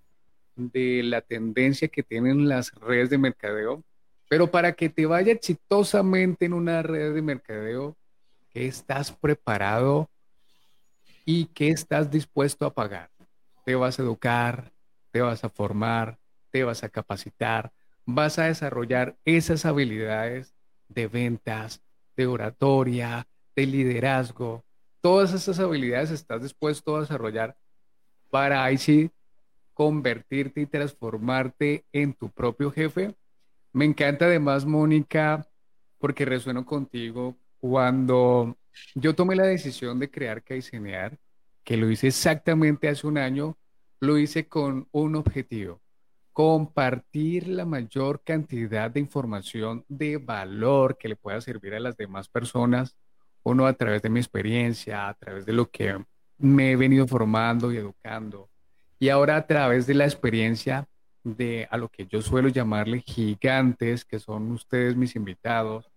de 0.55 1.03
la 1.03 1.19
tendencia 1.19 1.89
que 1.89 2.01
tienen 2.01 2.47
las 2.47 2.73
redes 2.75 3.09
de 3.09 3.17
mercadeo. 3.17 3.83
Pero 4.29 4.47
para 4.47 4.71
que 4.71 4.87
te 4.87 5.05
vaya 5.05 5.33
exitosamente 5.33 6.45
en 6.45 6.53
una 6.53 6.81
red 6.81 7.13
de 7.13 7.21
mercadeo, 7.21 7.97
¿qué 8.57 8.65
estás 8.65 9.11
preparado 9.11 10.09
y 11.25 11.45
qué 11.45 11.69
estás 11.69 12.09
dispuesto 12.09 12.65
a 12.65 12.73
pagar? 12.73 13.11
Te 13.63 13.75
vas 13.75 13.99
a 13.99 14.01
educar, 14.01 14.73
te 15.11 15.21
vas 15.21 15.43
a 15.43 15.49
formar, 15.49 16.17
te 16.49 16.63
vas 16.63 16.83
a 16.83 16.89
capacitar, 16.89 17.71
vas 18.03 18.39
a 18.39 18.45
desarrollar 18.45 19.15
esas 19.25 19.63
habilidades 19.63 20.55
de 20.87 21.05
ventas, 21.07 21.83
de 22.15 22.25
oratoria, 22.25 23.27
de 23.55 23.67
liderazgo. 23.67 24.65
Todas 25.01 25.33
esas 25.33 25.59
habilidades 25.59 26.09
estás 26.09 26.41
dispuesto 26.41 26.95
a 26.95 27.01
desarrollar 27.01 27.55
para 28.31 28.63
ahí 28.63 28.79
sí 28.79 29.11
convertirte 29.75 30.61
y 30.61 30.65
transformarte 30.65 31.85
en 31.91 32.11
tu 32.11 32.31
propio 32.31 32.71
jefe. 32.71 33.13
Me 33.71 33.85
encanta 33.85 34.25
además, 34.25 34.65
Mónica, 34.65 35.47
porque 35.99 36.25
resueno 36.25 36.65
contigo 36.65 37.37
cuando 37.59 38.57
yo 38.95 39.15
tomé 39.15 39.35
la 39.35 39.45
decisión 39.45 39.99
de 39.99 40.09
crear 40.09 40.43
Kaizenear, 40.43 41.17
que 41.63 41.77
lo 41.77 41.89
hice 41.89 42.07
exactamente 42.07 42.87
hace 42.87 43.07
un 43.07 43.17
año, 43.17 43.57
lo 43.99 44.17
hice 44.17 44.47
con 44.47 44.87
un 44.91 45.15
objetivo, 45.15 45.81
compartir 46.31 47.47
la 47.47 47.65
mayor 47.65 48.21
cantidad 48.23 48.91
de 48.91 48.99
información 48.99 49.83
de 49.87 50.17
valor 50.17 50.97
que 50.97 51.09
le 51.09 51.15
pueda 51.15 51.41
servir 51.41 51.73
a 51.73 51.79
las 51.79 51.97
demás 51.97 52.29
personas, 52.29 52.95
uno 53.43 53.65
a 53.65 53.73
través 53.73 54.01
de 54.01 54.09
mi 54.09 54.19
experiencia, 54.19 55.07
a 55.07 55.13
través 55.13 55.45
de 55.45 55.53
lo 55.53 55.69
que 55.69 55.97
me 56.37 56.71
he 56.71 56.75
venido 56.75 57.07
formando 57.07 57.73
y 57.73 57.77
educando, 57.77 58.49
y 58.99 59.09
ahora 59.09 59.37
a 59.37 59.47
través 59.47 59.87
de 59.87 59.95
la 59.95 60.05
experiencia 60.05 60.87
de 61.23 61.67
a 61.69 61.77
lo 61.77 61.89
que 61.89 62.05
yo 62.07 62.21
suelo 62.21 62.49
llamarle 62.49 63.01
gigantes, 63.01 64.05
que 64.05 64.19
son 64.19 64.51
ustedes 64.51 64.95
mis 64.95 65.15
invitados, 65.15 65.89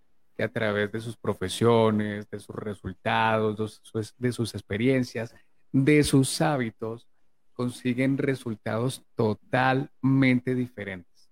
a 0.43 0.49
través 0.49 0.91
de 0.93 1.01
sus 1.01 1.17
profesiones, 1.17 2.29
de 2.31 2.41
sus 2.41 2.55
resultados, 2.57 3.81
de 4.19 4.33
sus, 4.33 4.55
experiencias, 4.55 5.35
de 5.73 6.03
sus 6.03 6.41
hábitos, 6.41 7.07
consiguen 7.53 8.19
resultados 8.19 9.05
totalmente 9.15 10.55
diferentes. 10.55 11.31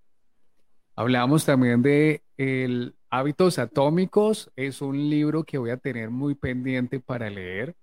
Hablamos 0.95 1.45
también 1.45 1.83
de 1.83 2.23
el 2.37 2.95
Hábitos 3.11 3.59
Atómicos, 3.59 4.51
es 4.55 4.83
un 4.83 5.09
libro 5.09 5.45
que 5.45 5.59
voy 5.59 5.71
a 5.71 5.77
tener 5.77 6.11
muy 6.11 6.35
pendiente 6.35 7.01
para 7.01 7.31
leer. 7.31 7.75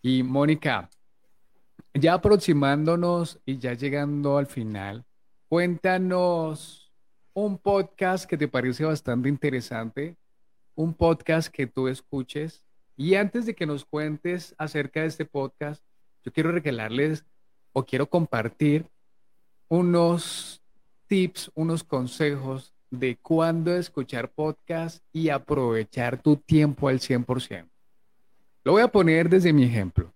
Y 0.00 0.22
Mónica, 0.22 0.88
ya 1.92 2.14
aproximándonos 2.14 3.38
y 3.44 3.58
ya 3.58 3.74
llegando 3.74 4.38
al 4.38 4.46
final, 4.46 5.04
Cuéntanos 5.48 6.92
un 7.32 7.58
podcast 7.58 8.28
que 8.28 8.36
te 8.36 8.48
parece 8.48 8.84
bastante 8.84 9.28
interesante, 9.28 10.16
un 10.76 10.94
podcast 10.94 11.48
que 11.48 11.66
tú 11.66 11.88
escuches. 11.88 12.62
Y 12.96 13.16
antes 13.16 13.46
de 13.46 13.54
que 13.54 13.66
nos 13.66 13.84
cuentes 13.84 14.54
acerca 14.58 15.00
de 15.00 15.06
este 15.06 15.24
podcast, 15.24 15.82
yo 16.24 16.32
quiero 16.32 16.52
regalarles 16.52 17.24
o 17.72 17.84
quiero 17.84 18.08
compartir 18.08 18.86
unos 19.68 20.62
tips, 21.08 21.50
unos 21.54 21.82
consejos 21.82 22.72
de 22.90 23.16
cuándo 23.16 23.74
escuchar 23.74 24.30
podcast 24.30 25.02
y 25.12 25.30
aprovechar 25.30 26.22
tu 26.22 26.36
tiempo 26.36 26.88
al 26.88 27.00
100%. 27.00 27.68
Lo 28.64 28.72
voy 28.72 28.82
a 28.82 28.88
poner 28.88 29.28
desde 29.28 29.52
mi 29.52 29.64
ejemplo. 29.64 30.12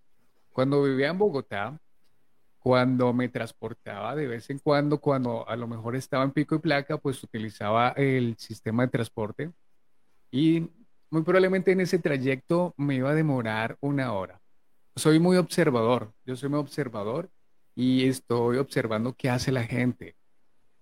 Cuando 0.52 0.82
vivía 0.82 1.08
en 1.08 1.18
Bogotá, 1.18 1.78
cuando 2.58 3.12
me 3.12 3.28
transportaba 3.28 4.14
de 4.14 4.26
vez 4.26 4.50
en 4.50 4.58
cuando, 4.58 4.98
cuando 4.98 5.48
a 5.48 5.56
lo 5.56 5.66
mejor 5.66 5.96
estaba 5.96 6.24
en 6.24 6.32
pico 6.32 6.54
y 6.56 6.58
placa, 6.58 6.98
pues 6.98 7.22
utilizaba 7.22 7.90
el 7.90 8.36
sistema 8.36 8.84
de 8.84 8.90
transporte 8.90 9.52
y 10.30 10.68
muy 11.10 11.22
probablemente 11.22 11.72
en 11.72 11.80
ese 11.80 11.98
trayecto 11.98 12.74
me 12.76 12.96
iba 12.96 13.10
a 13.10 13.14
demorar 13.14 13.76
una 13.80 14.12
hora. 14.12 14.40
Soy 14.96 15.18
muy 15.18 15.36
observador, 15.36 16.12
yo 16.24 16.36
soy 16.36 16.48
muy 16.48 16.60
observador 16.60 17.30
y 17.74 18.06
estoy 18.06 18.58
observando 18.58 19.14
qué 19.14 19.30
hace 19.30 19.52
la 19.52 19.64
gente. 19.64 20.14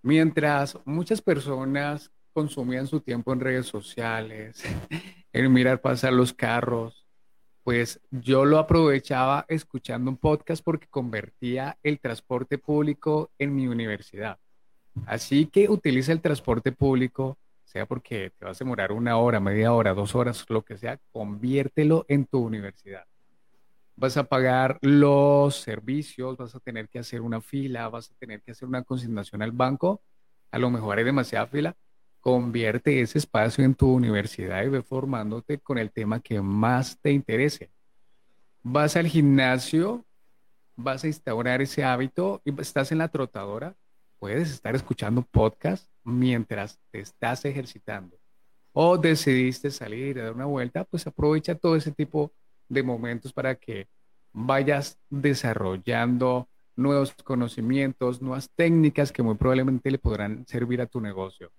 Mientras 0.03 0.79
muchas 0.85 1.21
personas 1.23 2.11
consumían 2.33 2.87
su 2.87 3.01
tiempo 3.01 3.33
en 3.33 3.41
redes 3.41 3.67
sociales, 3.67 4.63
en 5.33 5.53
mirar 5.53 5.81
pasar 5.81 6.13
los 6.13 6.33
carros, 6.33 7.07
pues 7.65 8.01
yo 8.11 8.45
lo 8.45 8.59
aprovechaba 8.59 9.45
escuchando 9.49 10.11
un 10.11 10.17
podcast 10.17 10.65
porque 10.65 10.87
convertía 10.89 11.77
el 11.83 12.01
transporte 12.01 12.59
público 12.59 13.31
en 13.39 13.55
mi 13.55 13.67
universidad. 13.67 14.39
Así 15.07 15.47
que 15.47 15.69
utiliza 15.69 16.13
el 16.13 16.21
transporte 16.21 16.73
público, 16.73 17.37
sea 17.69 17.87
porque 17.87 18.33
te 18.39 18.45
vas 18.45 18.61
a 18.61 18.65
demorar 18.65 18.93
una 18.93 19.19
hora, 19.19 19.41
media 19.41 19.73
hora, 19.73 19.95
dos 19.95 20.15
horas, 20.15 20.45
lo 20.49 20.65
que 20.65 20.79
sea, 20.79 20.99
conviértelo 21.13 22.07
en 22.09 22.25
tu 22.25 22.39
universidad. 22.39 23.05
Vas 23.95 24.17
a 24.17 24.25
pagar 24.25 24.79
los 24.81 25.57
servicios, 25.57 26.37
vas 26.37 26.55
a 26.55 26.61
tener 26.61 26.89
que 26.89 26.99
hacer 26.99 27.21
una 27.21 27.41
fila, 27.41 27.89
vas 27.89 28.11
a 28.11 28.15
tener 28.15 28.43
que 28.43 28.53
hacer 28.53 28.67
una 28.67 28.83
consignación 28.83 29.43
al 29.43 29.53
banco, 29.53 30.01
a 30.51 30.59
lo 30.59 30.71
mejor 30.71 30.99
hay 30.99 31.05
demasiada 31.05 31.47
fila, 31.47 31.77
Convierte 32.21 33.01
ese 33.01 33.19
espacio 33.19 33.65
en 33.65 33.75
tu 33.75 33.93
universidad 33.93 34.65
y 34.65 34.69
ve 34.69 34.83
formándote 34.83 35.59
con 35.59 35.79
el 35.79 35.93
tema 35.93 36.21
que 36.21 36.41
más 36.41 36.99
te 37.01 37.13
interese. 37.13 37.71
Vas 38.63 38.97
al 38.97 39.07
gimnasio, 39.07 40.05
vas 40.75 41.05
a 41.05 41.07
instaurar 41.07 41.63
ese 41.63 41.85
hábito 41.85 42.43
y 42.45 42.61
estás 42.61 42.91
en 42.91 42.99
la 42.99 43.09
trotadora, 43.09 43.77
puedes 44.19 44.51
estar 44.51 44.75
escuchando 44.75 45.23
podcast 45.23 45.91
mientras 46.05 46.79
te 46.91 47.01
estás 47.01 47.45
ejercitando. 47.45 48.17
O 48.73 48.99
decidiste 48.99 49.71
salir 49.71 50.17
y 50.17 50.21
dar 50.21 50.33
una 50.33 50.45
vuelta, 50.45 50.85
pues 50.85 51.07
aprovecha 51.07 51.55
todo 51.55 51.77
ese 51.77 51.93
tipo 51.93 52.33
de 52.69 52.83
momentos 52.83 53.33
para 53.33 53.55
que 53.55 53.89
vayas 54.33 54.99
desarrollando 55.11 56.49
nuevos 56.77 57.13
conocimientos, 57.25 58.23
nuevas 58.23 58.51
técnicas 58.55 59.11
que 59.11 59.23
muy 59.23 59.35
probablemente 59.35 59.91
le 59.91 59.99
podrán 59.99 60.47
servir 60.47 60.81
a 60.81 60.87
tu 60.87 61.01
negocio. 61.01 61.51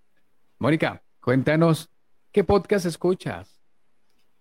Mónica, 0.59 1.03
cuéntanos, 1.19 1.89
¿qué 2.31 2.43
podcast 2.43 2.85
escuchas? 2.85 3.61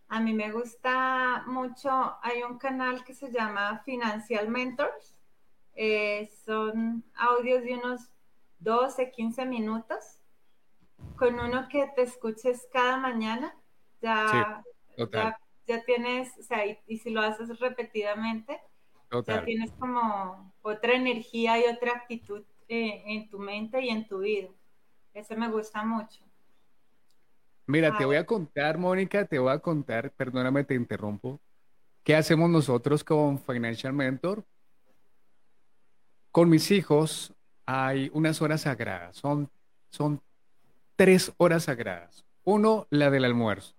A 0.09 0.21
mí 0.21 0.33
me 0.33 0.53
gusta 0.53 1.45
mucho, 1.47 1.91
hay 2.23 2.43
un 2.43 2.59
canal 2.59 3.05
que 3.05 3.12
se 3.12 3.31
llama 3.31 3.83
Financial 3.85 4.49
Mentors. 4.49 5.18
Eh, 5.81 6.29
son 6.45 7.05
audios 7.14 7.62
de 7.62 7.74
unos 7.74 8.11
12, 8.59 9.12
15 9.12 9.47
minutos, 9.47 10.20
con 11.14 11.39
uno 11.39 11.68
que 11.68 11.89
te 11.95 12.03
escuches 12.03 12.66
cada 12.72 12.97
mañana. 12.97 13.57
Ya, 14.03 14.64
ya, 14.97 15.85
tienes, 15.87 16.37
o 16.37 16.43
sea, 16.43 16.66
y, 16.66 16.99
si 16.99 17.11
lo 17.11 17.20
haces 17.20 17.61
repetidamente, 17.61 18.61
ya 19.24 19.45
tienes 19.45 19.70
como 19.79 20.53
otra 20.62 20.95
energía 20.95 21.61
y 21.61 21.72
otra 21.72 21.93
actitud 21.93 22.43
eh, 22.68 23.05
en 23.07 23.31
tu 23.31 23.39
mente 23.39 23.81
y 23.81 23.91
en 23.91 24.09
tu 24.09 24.18
vida. 24.18 24.49
Ese 25.14 25.37
me 25.37 25.49
gusta 25.49 25.85
mucho. 25.85 26.24
Mira, 27.66 27.97
te 27.97 28.05
voy 28.05 28.16
a 28.16 28.26
contar, 28.26 28.79
Mónica, 28.79 29.24
te 29.26 29.39
voy 29.39 29.53
a 29.53 29.61
contar, 29.61 30.11
perdóname, 30.11 30.64
te 30.64 30.74
interrumpo. 30.74 31.39
¿Qué 32.03 32.16
hacemos 32.16 32.51
nosotros 32.51 33.05
con 33.05 33.39
Financial 33.39 33.93
Mentor? 33.93 34.45
Con 36.31 36.49
mis 36.49 36.70
hijos 36.70 37.33
hay 37.66 38.11
unas 38.12 38.41
horas 38.43 38.62
sagradas, 38.62 39.16
son, 39.16 39.51
son 39.91 40.20
tres 40.97 41.33
horas 41.37 41.64
sagradas. 41.64 42.24
Uno, 42.45 42.87
la 42.91 43.11
del 43.11 43.24
almuerzo. 43.24 43.74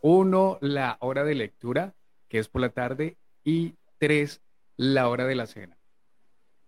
Uno, 0.00 0.58
la 0.60 0.96
hora 1.00 1.24
de 1.24 1.34
lectura, 1.34 1.94
que 2.28 2.38
es 2.38 2.48
por 2.48 2.60
la 2.60 2.70
tarde. 2.70 3.16
Y 3.44 3.74
tres, 3.98 4.40
la 4.76 5.08
hora 5.08 5.24
de 5.24 5.34
la 5.34 5.46
cena. 5.46 5.78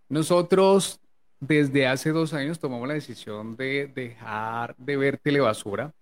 Nosotros 0.08 1.00
desde 1.40 1.86
hace 1.86 2.10
dos 2.10 2.34
años 2.34 2.58
tomamos 2.58 2.86
la 2.86 2.94
decisión 2.94 3.56
de 3.56 3.86
dejar 3.86 4.76
de 4.76 4.96
ver 4.96 5.18
telebasura. 5.18 5.92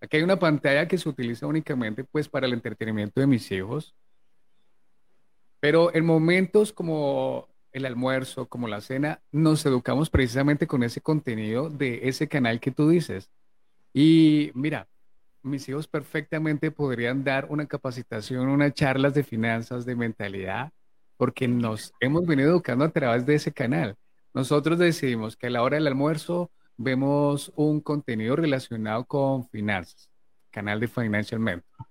Aquí 0.00 0.16
hay 0.16 0.22
una 0.22 0.38
pantalla 0.38 0.88
que 0.88 0.98
se 0.98 1.08
utiliza 1.08 1.46
únicamente 1.46 2.04
pues 2.04 2.28
para 2.28 2.46
el 2.46 2.52
entretenimiento 2.52 3.20
de 3.20 3.26
mis 3.26 3.50
hijos. 3.52 3.94
Pero 5.60 5.94
en 5.94 6.04
momentos 6.04 6.72
como 6.72 7.48
el 7.76 7.84
almuerzo, 7.84 8.46
como 8.46 8.68
la 8.68 8.80
cena, 8.80 9.20
nos 9.30 9.66
educamos 9.66 10.08
precisamente 10.08 10.66
con 10.66 10.82
ese 10.82 11.02
contenido 11.02 11.68
de 11.68 12.08
ese 12.08 12.26
canal 12.26 12.58
que 12.58 12.70
tú 12.70 12.88
dices. 12.88 13.30
Y 13.92 14.50
mira, 14.54 14.88
mis 15.42 15.68
hijos 15.68 15.86
perfectamente 15.86 16.70
podrían 16.70 17.22
dar 17.22 17.46
una 17.50 17.66
capacitación, 17.66 18.48
unas 18.48 18.72
charlas 18.72 19.12
de 19.12 19.24
finanzas, 19.24 19.84
de 19.84 19.94
mentalidad, 19.94 20.72
porque 21.18 21.48
nos 21.48 21.92
hemos 22.00 22.26
venido 22.26 22.48
educando 22.50 22.84
a 22.86 22.90
través 22.90 23.26
de 23.26 23.34
ese 23.34 23.52
canal. 23.52 23.94
Nosotros 24.32 24.78
decidimos 24.78 25.36
que 25.36 25.48
a 25.48 25.50
la 25.50 25.62
hora 25.62 25.76
del 25.76 25.86
almuerzo 25.86 26.50
vemos 26.78 27.52
un 27.56 27.80
contenido 27.80 28.36
relacionado 28.36 29.04
con 29.04 29.48
finanzas, 29.50 30.10
canal 30.50 30.80
de 30.80 30.88
Financial 30.88 31.40
Mentor. 31.40 31.86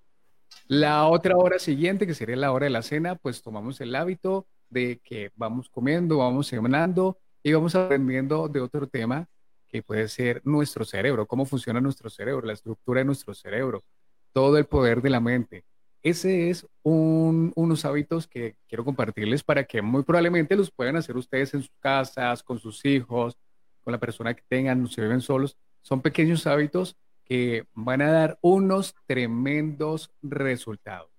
La 0.67 1.05
otra 1.05 1.38
hora 1.38 1.59
siguiente, 1.59 2.07
que 2.07 2.15
sería 2.15 2.38
la 2.38 2.51
hora 2.51 2.65
de 2.65 2.71
la 2.71 2.81
cena, 2.81 3.13
pues 3.13 3.43
tomamos 3.43 3.79
el 3.81 3.95
hábito 3.95 4.47
de 4.70 4.99
que 5.03 5.32
vamos 5.36 5.70
comiendo, 5.70 6.18
vamos 6.18 6.47
cenando 6.47 7.18
y 7.43 7.53
vamos 7.53 7.76
aprendiendo 7.76 8.47
de 8.47 8.61
otro 8.61 8.88
tema 8.88 9.28
que 9.68 9.84
puede 9.84 10.07
ser 10.07 10.41
nuestro 10.45 10.86
cerebro, 10.86 11.26
cómo 11.26 11.45
funciona 11.45 11.82
nuestro 11.82 12.09
cerebro, 12.09 12.45
la 12.45 12.53
estructura 12.53 12.99
de 12.99 13.05
nuestro 13.05 13.34
cerebro, 13.34 13.84
todo 14.32 14.57
el 14.57 14.66
poder 14.66 15.01
de 15.01 15.09
la 15.09 15.20
mente. 15.20 15.66
Ese 16.03 16.51
es 16.51 16.68
unos 16.84 17.84
hábitos 17.84 18.28
que 18.28 18.57
quiero 18.68 18.86
compartirles 18.86 19.43
para 19.43 19.63
que 19.63 19.82
muy 19.82 20.03
probablemente 20.03 20.55
los 20.55 20.70
puedan 20.70 20.97
hacer 20.97 21.18
ustedes 21.18 21.53
en 21.55 21.61
sus 21.61 21.72
casas, 21.80 22.43
con 22.43 22.59
sus 22.59 22.86
hijos, 22.86 23.36
con 23.84 23.91
la 23.91 23.99
persona 23.99 24.36
que 24.36 24.43
tengan, 24.47 24.88
si 24.88 25.01
viven 25.01 25.22
solos. 25.22 25.57
Son 25.82 26.01
pequeños 26.01 26.45
hábitos 26.45 26.95
que 27.24 27.66
van 27.74 28.03
a 28.03 28.11
dar 28.11 28.38
unos 28.41 28.93
tremendos 29.07 30.11
resultados. 30.22 31.09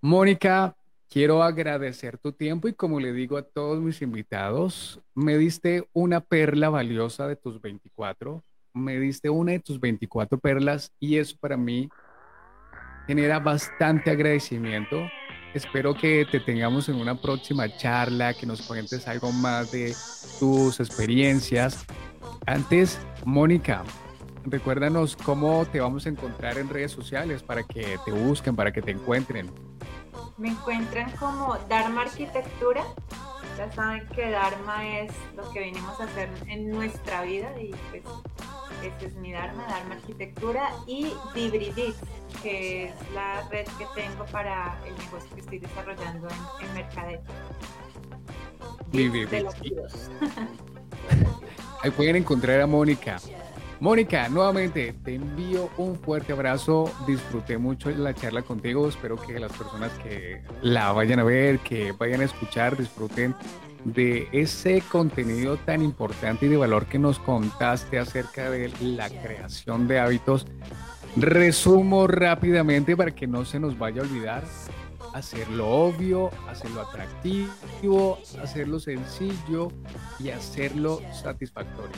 Mónica, 0.00 0.77
quiero 1.08 1.42
agradecer 1.42 2.18
tu 2.18 2.32
tiempo 2.32 2.68
y 2.68 2.74
como 2.74 3.00
le 3.00 3.12
digo 3.12 3.36
a 3.36 3.42
todos 3.42 3.80
mis 3.80 4.02
invitados, 4.02 5.00
me 5.14 5.36
diste 5.38 5.88
una 5.92 6.20
perla 6.20 6.68
valiosa 6.68 7.26
de 7.26 7.36
tus 7.36 7.60
24, 7.60 8.42
me 8.74 8.98
diste 8.98 9.30
una 9.30 9.52
de 9.52 9.60
tus 9.60 9.80
24 9.80 10.38
perlas 10.38 10.92
y 11.00 11.16
eso 11.16 11.36
para 11.40 11.56
mí 11.56 11.88
genera 13.06 13.38
bastante 13.38 14.10
agradecimiento. 14.10 15.08
Espero 15.54 15.94
que 15.94 16.26
te 16.30 16.40
tengamos 16.40 16.90
en 16.90 16.96
una 16.96 17.18
próxima 17.18 17.74
charla, 17.74 18.34
que 18.34 18.44
nos 18.44 18.60
cuentes 18.62 19.08
algo 19.08 19.32
más 19.32 19.72
de 19.72 19.94
tus 20.38 20.78
experiencias. 20.78 21.86
Antes, 22.46 23.00
Mónica, 23.24 23.82
recuérdanos 24.44 25.16
cómo 25.16 25.64
te 25.72 25.80
vamos 25.80 26.04
a 26.04 26.10
encontrar 26.10 26.58
en 26.58 26.68
redes 26.68 26.92
sociales 26.92 27.42
para 27.42 27.62
que 27.62 27.98
te 28.04 28.12
busquen, 28.12 28.54
para 28.54 28.72
que 28.72 28.82
te 28.82 28.90
encuentren. 28.90 29.50
Me 30.36 30.48
encuentran 30.48 31.10
como 31.12 31.56
Dharma 31.68 32.02
Arquitectura. 32.02 32.84
Ya 33.56 33.72
saben 33.72 34.06
que 34.08 34.30
Dharma 34.30 34.86
es 35.00 35.12
lo 35.36 35.50
que 35.50 35.60
venimos 35.60 36.00
a 36.00 36.04
hacer 36.04 36.28
en 36.46 36.70
nuestra 36.70 37.22
vida 37.22 37.50
y 37.60 37.70
pues 37.90 38.02
ese 38.82 39.06
es 39.06 39.14
mi 39.16 39.32
Dharma, 39.32 39.66
Dharma 39.66 39.96
Arquitectura 39.96 40.70
y 40.86 41.12
Dibridit, 41.34 41.96
que 42.42 42.84
es 42.86 42.94
la 43.14 43.48
red 43.48 43.66
que 43.78 43.86
tengo 44.00 44.24
para 44.26 44.78
el 44.86 44.96
negocio 44.96 45.28
que 45.34 45.40
estoy 45.40 45.58
desarrollando 45.58 46.28
en, 46.28 46.66
en 46.66 46.74
Mercadeo. 46.74 47.20
Ahí 51.82 51.90
pueden 51.90 52.16
encontrar 52.16 52.60
a 52.60 52.66
Mónica. 52.66 53.18
Mónica, 53.80 54.28
nuevamente 54.28 54.92
te 55.04 55.14
envío 55.14 55.70
un 55.76 55.96
fuerte 55.96 56.32
abrazo. 56.32 56.90
Disfruté 57.06 57.58
mucho 57.58 57.90
la 57.90 58.12
charla 58.12 58.42
contigo. 58.42 58.88
Espero 58.88 59.16
que 59.16 59.38
las 59.38 59.52
personas 59.52 59.92
que 60.02 60.42
la 60.62 60.90
vayan 60.90 61.20
a 61.20 61.24
ver, 61.24 61.60
que 61.60 61.92
vayan 61.92 62.20
a 62.20 62.24
escuchar, 62.24 62.76
disfruten 62.76 63.36
de 63.84 64.28
ese 64.32 64.82
contenido 64.90 65.56
tan 65.58 65.82
importante 65.82 66.46
y 66.46 66.48
de 66.48 66.56
valor 66.56 66.86
que 66.86 66.98
nos 66.98 67.20
contaste 67.20 68.00
acerca 68.00 68.50
de 68.50 68.72
la 68.80 69.08
creación 69.08 69.86
de 69.86 70.00
hábitos. 70.00 70.46
Resumo 71.16 72.08
rápidamente 72.08 72.96
para 72.96 73.12
que 73.14 73.28
no 73.28 73.44
se 73.44 73.60
nos 73.60 73.78
vaya 73.78 74.02
a 74.02 74.04
olvidar. 74.04 74.44
Hacerlo 75.14 75.68
obvio, 75.68 76.30
hacerlo 76.50 76.82
atractivo, 76.82 78.18
hacerlo 78.42 78.80
sencillo 78.80 79.70
y 80.18 80.30
hacerlo 80.30 81.00
satisfactorio. 81.12 81.96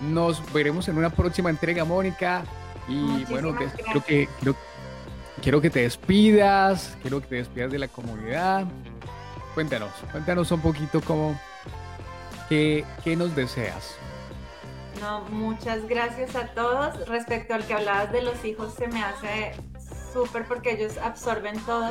Nos 0.00 0.52
veremos 0.52 0.88
en 0.88 0.98
una 0.98 1.10
próxima 1.10 1.50
entrega, 1.50 1.84
Mónica. 1.84 2.44
Y 2.86 3.24
bueno, 3.26 3.54
creo 3.54 4.04
que 4.04 4.28
quiero 5.42 5.60
que 5.60 5.70
te 5.70 5.80
despidas, 5.80 6.96
quiero 7.02 7.20
que 7.20 7.26
te 7.26 7.34
despidas 7.36 7.70
de 7.70 7.78
la 7.78 7.88
comunidad. 7.88 8.66
Cuéntanos, 9.54 9.90
cuéntanos 10.12 10.50
un 10.52 10.60
poquito 10.60 11.00
cómo, 11.00 11.38
qué, 12.48 12.84
qué 13.04 13.16
nos 13.16 13.34
deseas. 13.34 13.96
No, 15.00 15.20
muchas 15.30 15.86
gracias 15.86 16.34
a 16.34 16.48
todos. 16.48 17.06
Respecto 17.08 17.54
al 17.54 17.64
que 17.66 17.74
hablabas 17.74 18.12
de 18.12 18.22
los 18.22 18.44
hijos, 18.44 18.74
se 18.74 18.88
me 18.88 19.02
hace 19.02 19.52
súper 20.12 20.46
porque 20.46 20.72
ellos 20.72 20.96
absorben 20.98 21.58
todo 21.60 21.90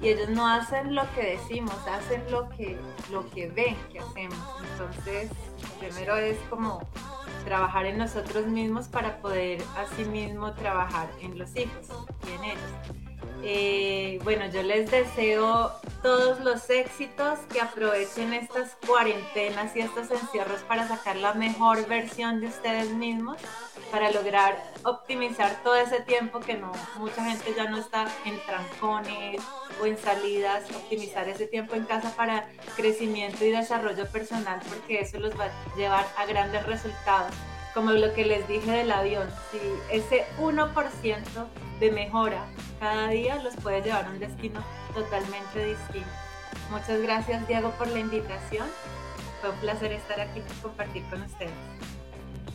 y 0.00 0.08
ellos 0.08 0.28
no 0.28 0.46
hacen 0.46 0.94
lo 0.94 1.02
que 1.14 1.36
decimos, 1.36 1.74
hacen 1.88 2.22
lo 2.30 2.48
que, 2.50 2.78
lo 3.10 3.28
que 3.30 3.48
ven 3.48 3.76
que 3.90 3.98
hacemos. 3.98 4.38
Entonces, 4.72 5.30
primero 5.80 6.16
es 6.16 6.36
como 6.50 6.86
trabajar 7.46 7.86
en 7.86 7.96
nosotros 7.96 8.46
mismos 8.48 8.88
para 8.88 9.18
poder 9.18 9.62
asimismo 9.76 10.52
trabajar 10.54 11.08
en 11.22 11.38
los 11.38 11.54
hijos 11.56 11.86
y 12.26 12.34
en 12.34 12.44
ellos. 12.44 13.05
Eh, 13.42 14.18
bueno, 14.24 14.46
yo 14.46 14.62
les 14.62 14.90
deseo 14.90 15.72
todos 16.02 16.40
los 16.40 16.68
éxitos, 16.70 17.38
que 17.52 17.60
aprovechen 17.60 18.32
estas 18.32 18.76
cuarentenas 18.86 19.74
y 19.76 19.80
estos 19.80 20.10
encierros 20.10 20.60
para 20.62 20.88
sacar 20.88 21.16
la 21.16 21.34
mejor 21.34 21.86
versión 21.86 22.40
de 22.40 22.48
ustedes 22.48 22.90
mismos, 22.90 23.36
para 23.90 24.10
lograr 24.10 24.62
optimizar 24.84 25.62
todo 25.62 25.76
ese 25.76 26.00
tiempo 26.00 26.40
que 26.40 26.54
no, 26.54 26.72
mucha 26.98 27.24
gente 27.24 27.54
ya 27.56 27.68
no 27.68 27.78
está 27.78 28.06
en 28.24 28.38
trancones 28.46 29.40
o 29.80 29.86
en 29.86 29.96
salidas, 29.96 30.64
optimizar 30.74 31.28
ese 31.28 31.46
tiempo 31.46 31.74
en 31.74 31.84
casa 31.84 32.14
para 32.16 32.48
crecimiento 32.76 33.44
y 33.44 33.50
desarrollo 33.50 34.06
personal, 34.10 34.60
porque 34.68 35.00
eso 35.00 35.18
los 35.18 35.38
va 35.38 35.46
a 35.46 35.76
llevar 35.76 36.06
a 36.16 36.26
grandes 36.26 36.64
resultados 36.66 37.34
como 37.76 37.92
lo 37.92 38.14
que 38.14 38.24
les 38.24 38.48
dije 38.48 38.70
del 38.70 38.90
avión, 38.90 39.28
si 39.52 39.58
ese 39.94 40.24
1% 40.40 41.22
de 41.78 41.92
mejora 41.92 42.46
cada 42.80 43.08
día 43.08 43.36
los 43.42 43.54
puede 43.56 43.82
llevar 43.82 44.06
a 44.06 44.08
un 44.08 44.18
destino 44.18 44.64
totalmente 44.94 45.62
distinto. 45.62 46.08
Muchas 46.70 47.02
gracias 47.02 47.46
Diego 47.46 47.70
por 47.72 47.88
la 47.88 47.98
invitación. 47.98 48.66
Fue 49.42 49.50
un 49.50 49.56
placer 49.58 49.92
estar 49.92 50.18
aquí 50.18 50.40
y 50.40 50.62
compartir 50.62 51.02
con 51.10 51.20
ustedes. 51.20 51.52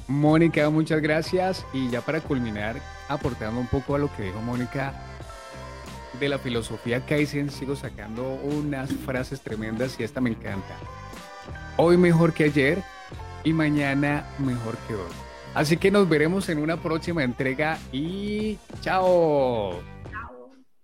Mónica, 0.07 0.67
muchas 0.71 0.99
gracias. 1.01 1.67
Y 1.71 1.91
ya 1.91 2.01
para 2.01 2.19
culminar, 2.21 2.77
aportando 3.07 3.61
un 3.61 3.67
poco 3.67 3.93
a 3.93 3.99
lo 3.99 4.11
que 4.15 4.23
dijo 4.23 4.41
Mónica, 4.41 4.91
de 6.19 6.29
la 6.29 6.39
filosofía 6.39 7.05
Kaizen 7.05 7.51
sigo 7.51 7.75
sacando 7.75 8.23
unas 8.23 8.91
frases 8.91 9.39
tremendas 9.41 9.99
y 9.99 10.03
esta 10.03 10.19
me 10.19 10.31
encanta. 10.31 10.75
Hoy 11.77 11.95
mejor 11.97 12.33
que 12.33 12.45
ayer, 12.45 12.83
y 13.43 13.53
mañana 13.53 14.25
mejor 14.39 14.77
que 14.87 14.95
hoy. 14.95 15.11
Así 15.53 15.77
que 15.77 15.91
nos 15.91 16.07
veremos 16.07 16.47
en 16.49 16.59
una 16.59 16.77
próxima 16.77 17.23
entrega 17.23 17.77
y 17.91 18.57
chao. 18.81 19.81